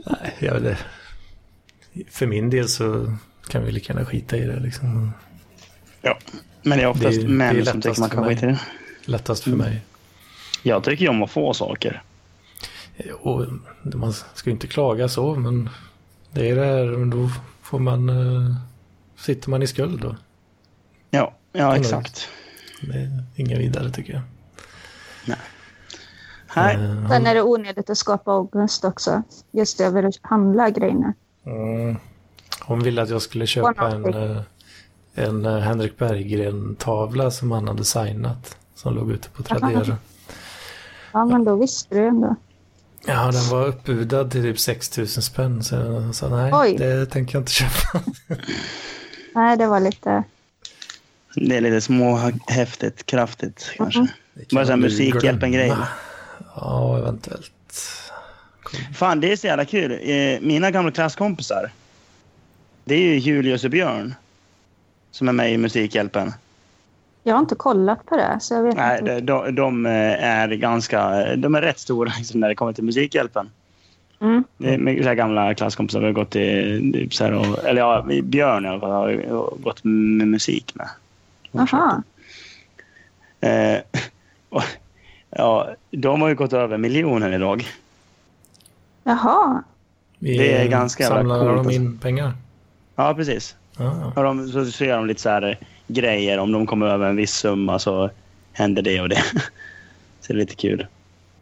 [0.07, 2.11] Nej, jag vet inte.
[2.11, 3.17] För min del så
[3.51, 5.13] kan vi lika gärna skita i det liksom.
[6.03, 6.19] Ja.
[6.63, 8.47] Men det är oftast Det är- män det är som lättast tycker man kan skita
[8.47, 8.61] i det.
[9.05, 9.59] Lättast Mm.
[9.59, 9.81] för mig.
[10.63, 12.03] Jag tycker om att få saker.
[13.21, 13.47] Och
[13.95, 15.71] man ska ju inte klaga så, men
[16.33, 17.31] det är det här, då
[17.63, 18.55] får man, eh,
[19.17, 20.17] sitter man i skuld då.
[21.11, 21.81] Ja, ja Mm.
[21.81, 22.29] exakt.
[22.83, 24.23] Det är inget vidare tycker jag.
[25.27, 25.39] Nej.
[26.75, 29.23] Eh, Sen är det onödigt att skapa ångest också.
[29.53, 31.13] Just över att handla grejerna.
[31.47, 31.97] Mm.
[32.61, 34.41] Hon ville att jag skulle köpa en, eh,
[35.15, 38.57] en eh, Henrik Berggren-tavla som han hade signat.
[38.75, 39.97] Som låg ute på Tradera.
[41.13, 42.37] Ja, men då visste du ändå.
[43.07, 45.63] Ja, den var uppbudad till typ 6000 spänn.
[45.63, 46.77] Så jag sa nej, Oj.
[46.79, 48.01] det tänker jag inte köpa.
[49.35, 50.25] Nej, det var lite...
[51.35, 54.01] Det är lite småhäftigt, kraftigt kanske.
[54.01, 54.09] Mhm.
[54.35, 55.73] Det Bara så här Musikhjälpen-grej.
[56.55, 57.53] Ja, eventuellt.
[58.95, 59.93] Fan, det är så jävla kul.
[59.93, 61.71] Eh, Mina gamla klasskompisar,
[62.85, 64.15] det är ju Julius och Björn
[65.11, 66.33] som är med i Musikhjälpen.
[67.23, 69.21] Jag har inte kollat på det, så jag vet Nej, inte.
[69.21, 71.27] de, de, eh, är ganska...
[71.37, 73.51] De är rätt stora liksom, när det kommer till Musikhjälpen.
[74.21, 74.45] Mm.
[74.57, 76.93] Det är mycket så här gamla klasskompisar vi har gått i...
[76.95, 80.89] Typ så här, och, eller ja, Björn i alla fall har gått med musik med.
[81.61, 82.03] Aha.
[83.41, 83.79] Eh,
[84.49, 84.63] och,
[85.31, 87.67] ja, de har ju gått över miljonen idag.
[89.05, 89.63] Jaha.
[90.19, 91.73] Vi Det är ganska samlar coolt, de alltså.
[91.73, 92.33] in pengar.
[93.01, 93.57] Ja, precis.
[94.15, 96.39] Och de, så, så gör de lite så här grejer.
[96.39, 98.11] Om de kommer över en viss summa så
[98.53, 99.23] händer det och det.
[100.21, 100.87] Så det är lite kul.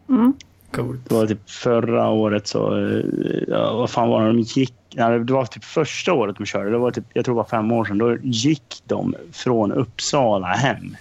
[0.08, 0.32] Mm.
[0.70, 1.08] coolt.
[1.08, 2.76] Det var typ förra året så...
[2.76, 3.04] eh,
[3.48, 4.74] Ja, vad fan var det de gick?
[4.90, 6.70] Ja, det var typ första året de körde.
[6.70, 7.98] Det var typ, jag tror det var fem år sedan.
[7.98, 10.96] Då gick de från Uppsala hem.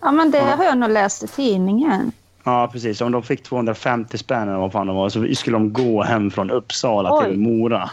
[0.00, 2.12] Ja, men det har jag nog läst i tidningen.
[2.44, 3.00] Ja, precis.
[3.00, 6.30] Om de fick 250 spänn eller vad fan det var så skulle de gå hem
[6.30, 7.24] från Uppsala Oj.
[7.24, 7.90] till Mora.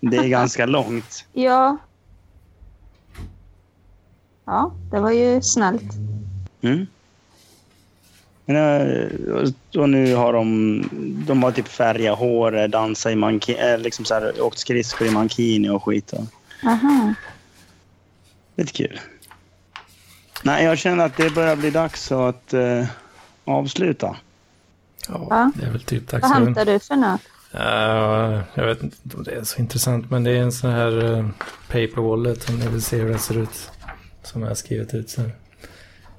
[0.00, 1.24] Det är ganska långt.
[1.32, 1.76] Ja.
[4.44, 5.92] Ja, det var ju snällt.
[6.60, 6.86] Mm.
[8.44, 10.82] Men, eh, och nu har de,
[11.26, 15.68] de har typ färgat hår, dansat i mankini, liksom så här, åkt skridskor i mankini
[15.68, 16.12] och skit.
[16.12, 16.24] Och,
[16.64, 17.14] Aha.
[18.56, 19.00] lite kul.
[20.42, 22.86] Nej, jag känner att det börjar bli dags att eh,
[23.44, 24.16] avsluta.
[25.08, 27.20] Ja, det är väl typ dags Vad hämtar du för något?
[27.50, 31.04] Ja, jag vet inte om det är så intressant, men det är en sån här
[31.04, 31.28] uh,
[31.66, 33.70] paper wallet om ni vill se hur den ser ut.
[34.22, 35.32] Som jag har skrivit ut sen.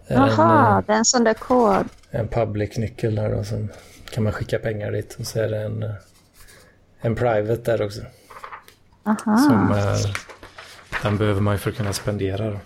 [0.08, 1.76] Är Jaha, En, det är en sån där kod.
[1.76, 3.70] eh, en public-nyckel där då, sen
[4.12, 5.16] kan man skicka pengar dit.
[5.20, 5.92] Och så är det en, eh,
[7.02, 8.02] en private där också.
[9.04, 9.38] Aha.
[9.38, 10.14] Som, eh,
[11.04, 12.50] den behöver man ju för att kunna spendera.
[12.52, 12.60] Då.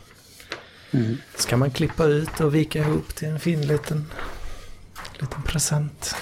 [0.91, 1.18] Mm.
[1.38, 4.06] Så kan man klippa ut och vika ihop till en fin liten,
[5.19, 6.15] liten present.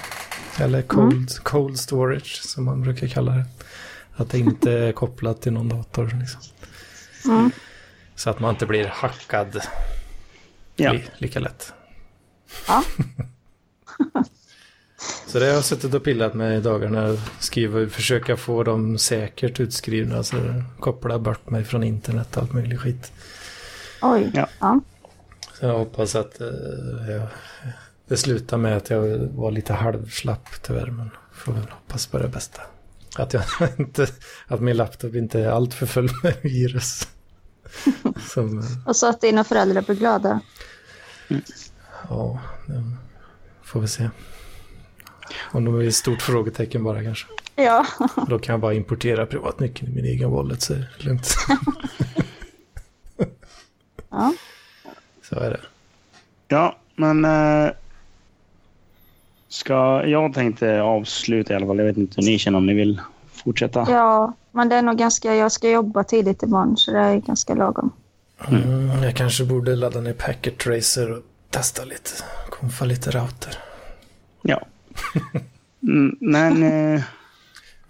[0.58, 3.44] Eller cold, cold storage som man brukar kalla det.
[4.16, 6.16] Att det inte är kopplat till någon dator.
[6.20, 6.40] Liksom.
[7.24, 7.50] Mm.
[8.14, 9.60] Så att man inte blir hackad
[10.76, 10.92] Ja.
[10.92, 11.72] li, lika lätt.
[12.68, 12.84] Ja.
[15.26, 17.16] Så det har jag suttit och pillat med i dagarna.
[17.38, 20.16] Skriva, försöka få dem säkert utskrivna.
[20.16, 20.36] Alltså
[20.80, 23.12] koppla bort mig från internet och allt möjligt skit.
[24.02, 24.30] Oj.
[24.34, 24.80] Ja.
[25.54, 26.46] Så jag hoppas att eh,
[27.10, 27.26] jag,
[28.08, 30.86] det slutar med att jag var lite halvslapp tyvärr.
[30.86, 32.62] Men får väl hoppas på det bästa.
[33.16, 33.44] Att, jag
[33.78, 34.06] inte,
[34.46, 37.08] att min laptop inte är alltför full med virus.
[38.28, 40.40] Som, Och så att dina föräldrar blir glada.
[42.08, 42.82] ja, det
[43.62, 44.10] får vi se.
[45.40, 47.26] Om de är ett stort frågetecken bara kanske.
[47.56, 47.86] Ja.
[48.28, 51.34] Då kan jag bara importera privatnyckeln i min egen wallet så är det lugnt.
[54.10, 54.34] ja.
[55.22, 55.60] Så är det.
[56.48, 57.24] Ja, men...
[57.24, 57.70] Eh,
[59.52, 61.78] ska, jag tänkte avsluta i alla fall.
[61.78, 63.00] Jag vet inte hur ni känner om ni vill
[63.32, 63.86] fortsätta.
[63.90, 65.34] Ja, men det är nog ganska...
[65.34, 67.90] Jag ska jobba tidigt imorgon så det är ganska lagom.
[68.48, 72.10] Mm, jag kanske borde ladda ner Packet Tracer och testa lite.
[72.50, 73.54] Konfa lite router.
[74.42, 74.60] Ja.
[75.82, 76.62] Mm, men...
[76.94, 77.00] Eh,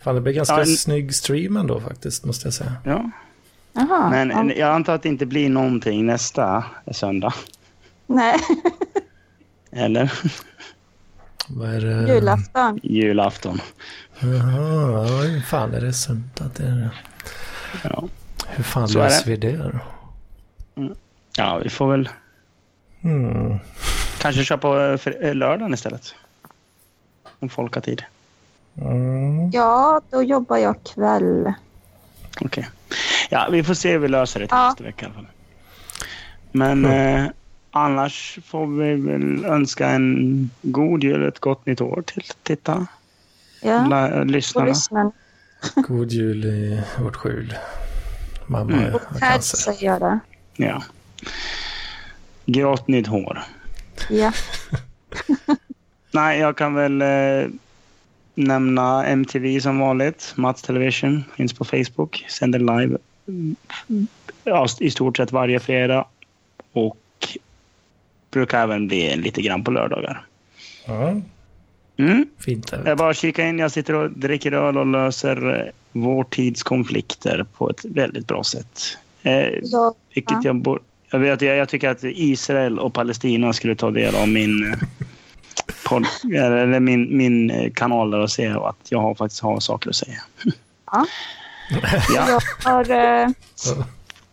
[0.01, 2.73] Fan, det blir ganska Ja, en- snygg stream ändå faktiskt, måste jag säga.
[2.85, 3.11] ja.
[3.73, 4.11] Jaha.
[4.11, 4.55] Men ja.
[4.55, 7.35] jag antar att det inte blir någonting nästa söndag.
[8.07, 8.37] Nej.
[9.73, 10.13] Eller?
[11.57, 12.15] Vad är det?
[12.15, 12.81] julafton.
[12.83, 13.61] Julafton.
[14.21, 16.51] Jaha, ja, hur fan är det söndag?
[16.57, 16.89] Det är...
[17.85, 18.05] Ja.
[18.49, 19.31] Hur fan Så löser det.
[19.31, 19.57] vi det
[20.77, 20.91] då?
[21.37, 22.09] ja, vi får väl
[23.03, 23.59] Hmm.
[24.19, 26.15] kanske köra på eh, eh, lördagen istället.
[27.39, 28.03] Om folk har tid.
[28.81, 29.51] Mm.
[29.51, 31.53] Ja, då jobbar jag kväll.
[32.41, 32.69] Okej.
[33.31, 34.69] Ja, vi får se hur vi löser det till Ja.
[34.69, 35.27] nästa vecka i alla fall.
[36.53, 37.27] Men eh,
[37.73, 42.87] annars får vi väl önska en god jul och ett gott nytt år till titta,
[43.63, 44.69] Ja, och lyssnarna.
[44.69, 45.13] lyssna.
[45.89, 47.55] God jul i vårt skjul.
[48.47, 48.93] Mamma Mm.
[48.93, 49.57] har cancer.
[49.57, 50.19] säger jag det.
[50.57, 50.83] Ja.
[52.47, 53.43] Grått nytt hår.
[54.11, 54.33] Ja.
[56.11, 57.49] Nej, jag kan väl eh,
[58.35, 60.33] nämna MTV som vanligt.
[60.37, 62.25] Mats Television finns på Facebook.
[62.29, 63.57] Sänder live mm,
[64.45, 66.05] ja, i stort sett varje fredag.
[66.73, 66.97] Och
[68.33, 70.27] brukar även bli lite grann på lördagar.
[70.87, 71.21] Ja,
[71.99, 72.27] Mm.
[72.39, 72.73] fint.
[72.85, 73.59] Jag bara kikar in.
[73.59, 78.45] Jag sitter och dricker öl och löser eh, vår tids konflikter på ett väldigt bra
[78.45, 78.81] sätt.
[79.23, 79.33] Eh,
[79.63, 80.41] Ja, vilket Ja.
[80.45, 80.81] jag, bor,
[81.11, 84.79] jag, vet, jag, jag tycker att Israel och Palestina skulle ta del av min, eh,
[85.89, 89.91] podd, eller min, min eh, kanal där och se att jag har, faktiskt har saker
[89.91, 90.23] att säga.
[90.93, 91.07] Ja.
[92.15, 92.29] Ja.
[92.29, 92.41] Jag
[92.73, 93.29] har eh,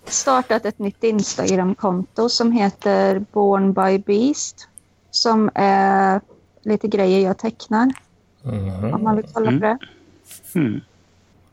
[0.10, 4.68] startat ett nytt Instagram-konto som heter Born by Beast.
[5.12, 6.22] Som är
[6.62, 7.92] lite grejer jag tecknar,
[8.42, 8.94] Mhm.
[8.94, 9.78] om man vill kalla det det.
[10.60, 10.82] Mm.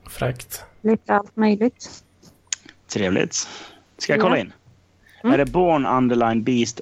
[0.09, 0.65] Fräckt.
[0.83, 2.03] Lite allt möjligt.
[2.89, 3.49] Trevligt.
[3.99, 4.41] Ska jag kolla Ja.
[4.41, 4.53] in?
[5.23, 5.35] Mm.
[5.35, 6.81] Är det Born Underline Beast?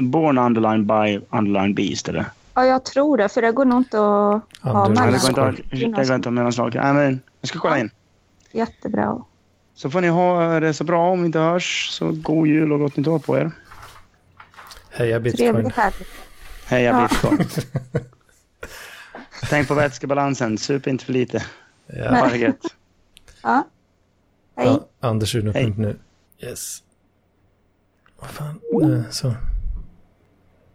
[0.00, 2.08] Born Underline by Underline Beast?
[2.08, 2.24] Eller?
[2.54, 5.48] Ja, jag tror det, för det går nog inte att ha mellanslag.
[5.48, 6.74] att det går inte att ha mellanslag.
[6.74, 7.90] Nej, men jag ska kolla in.
[8.52, 9.22] Jättebra.
[9.76, 11.88] Så får ni ha det så bra om vi inte hörs.
[11.90, 13.50] Så god jul och gott nytt år på er.
[14.90, 15.72] Heja bitcoin.
[16.66, 17.08] Heja Ja.
[17.08, 17.48] Bitcoin.
[19.50, 20.58] Tänk på vätskebalansen.
[20.58, 21.44] Sup inte för lite.
[21.86, 22.10] Ja.
[22.10, 22.60] Bara gött.
[23.42, 23.66] Ja.
[24.56, 24.66] Hej.
[24.66, 25.98] Ja, Andersuno.nu.
[26.40, 26.82] Yes.
[28.20, 28.60] Vad fan.
[28.82, 29.34] Eh, Så.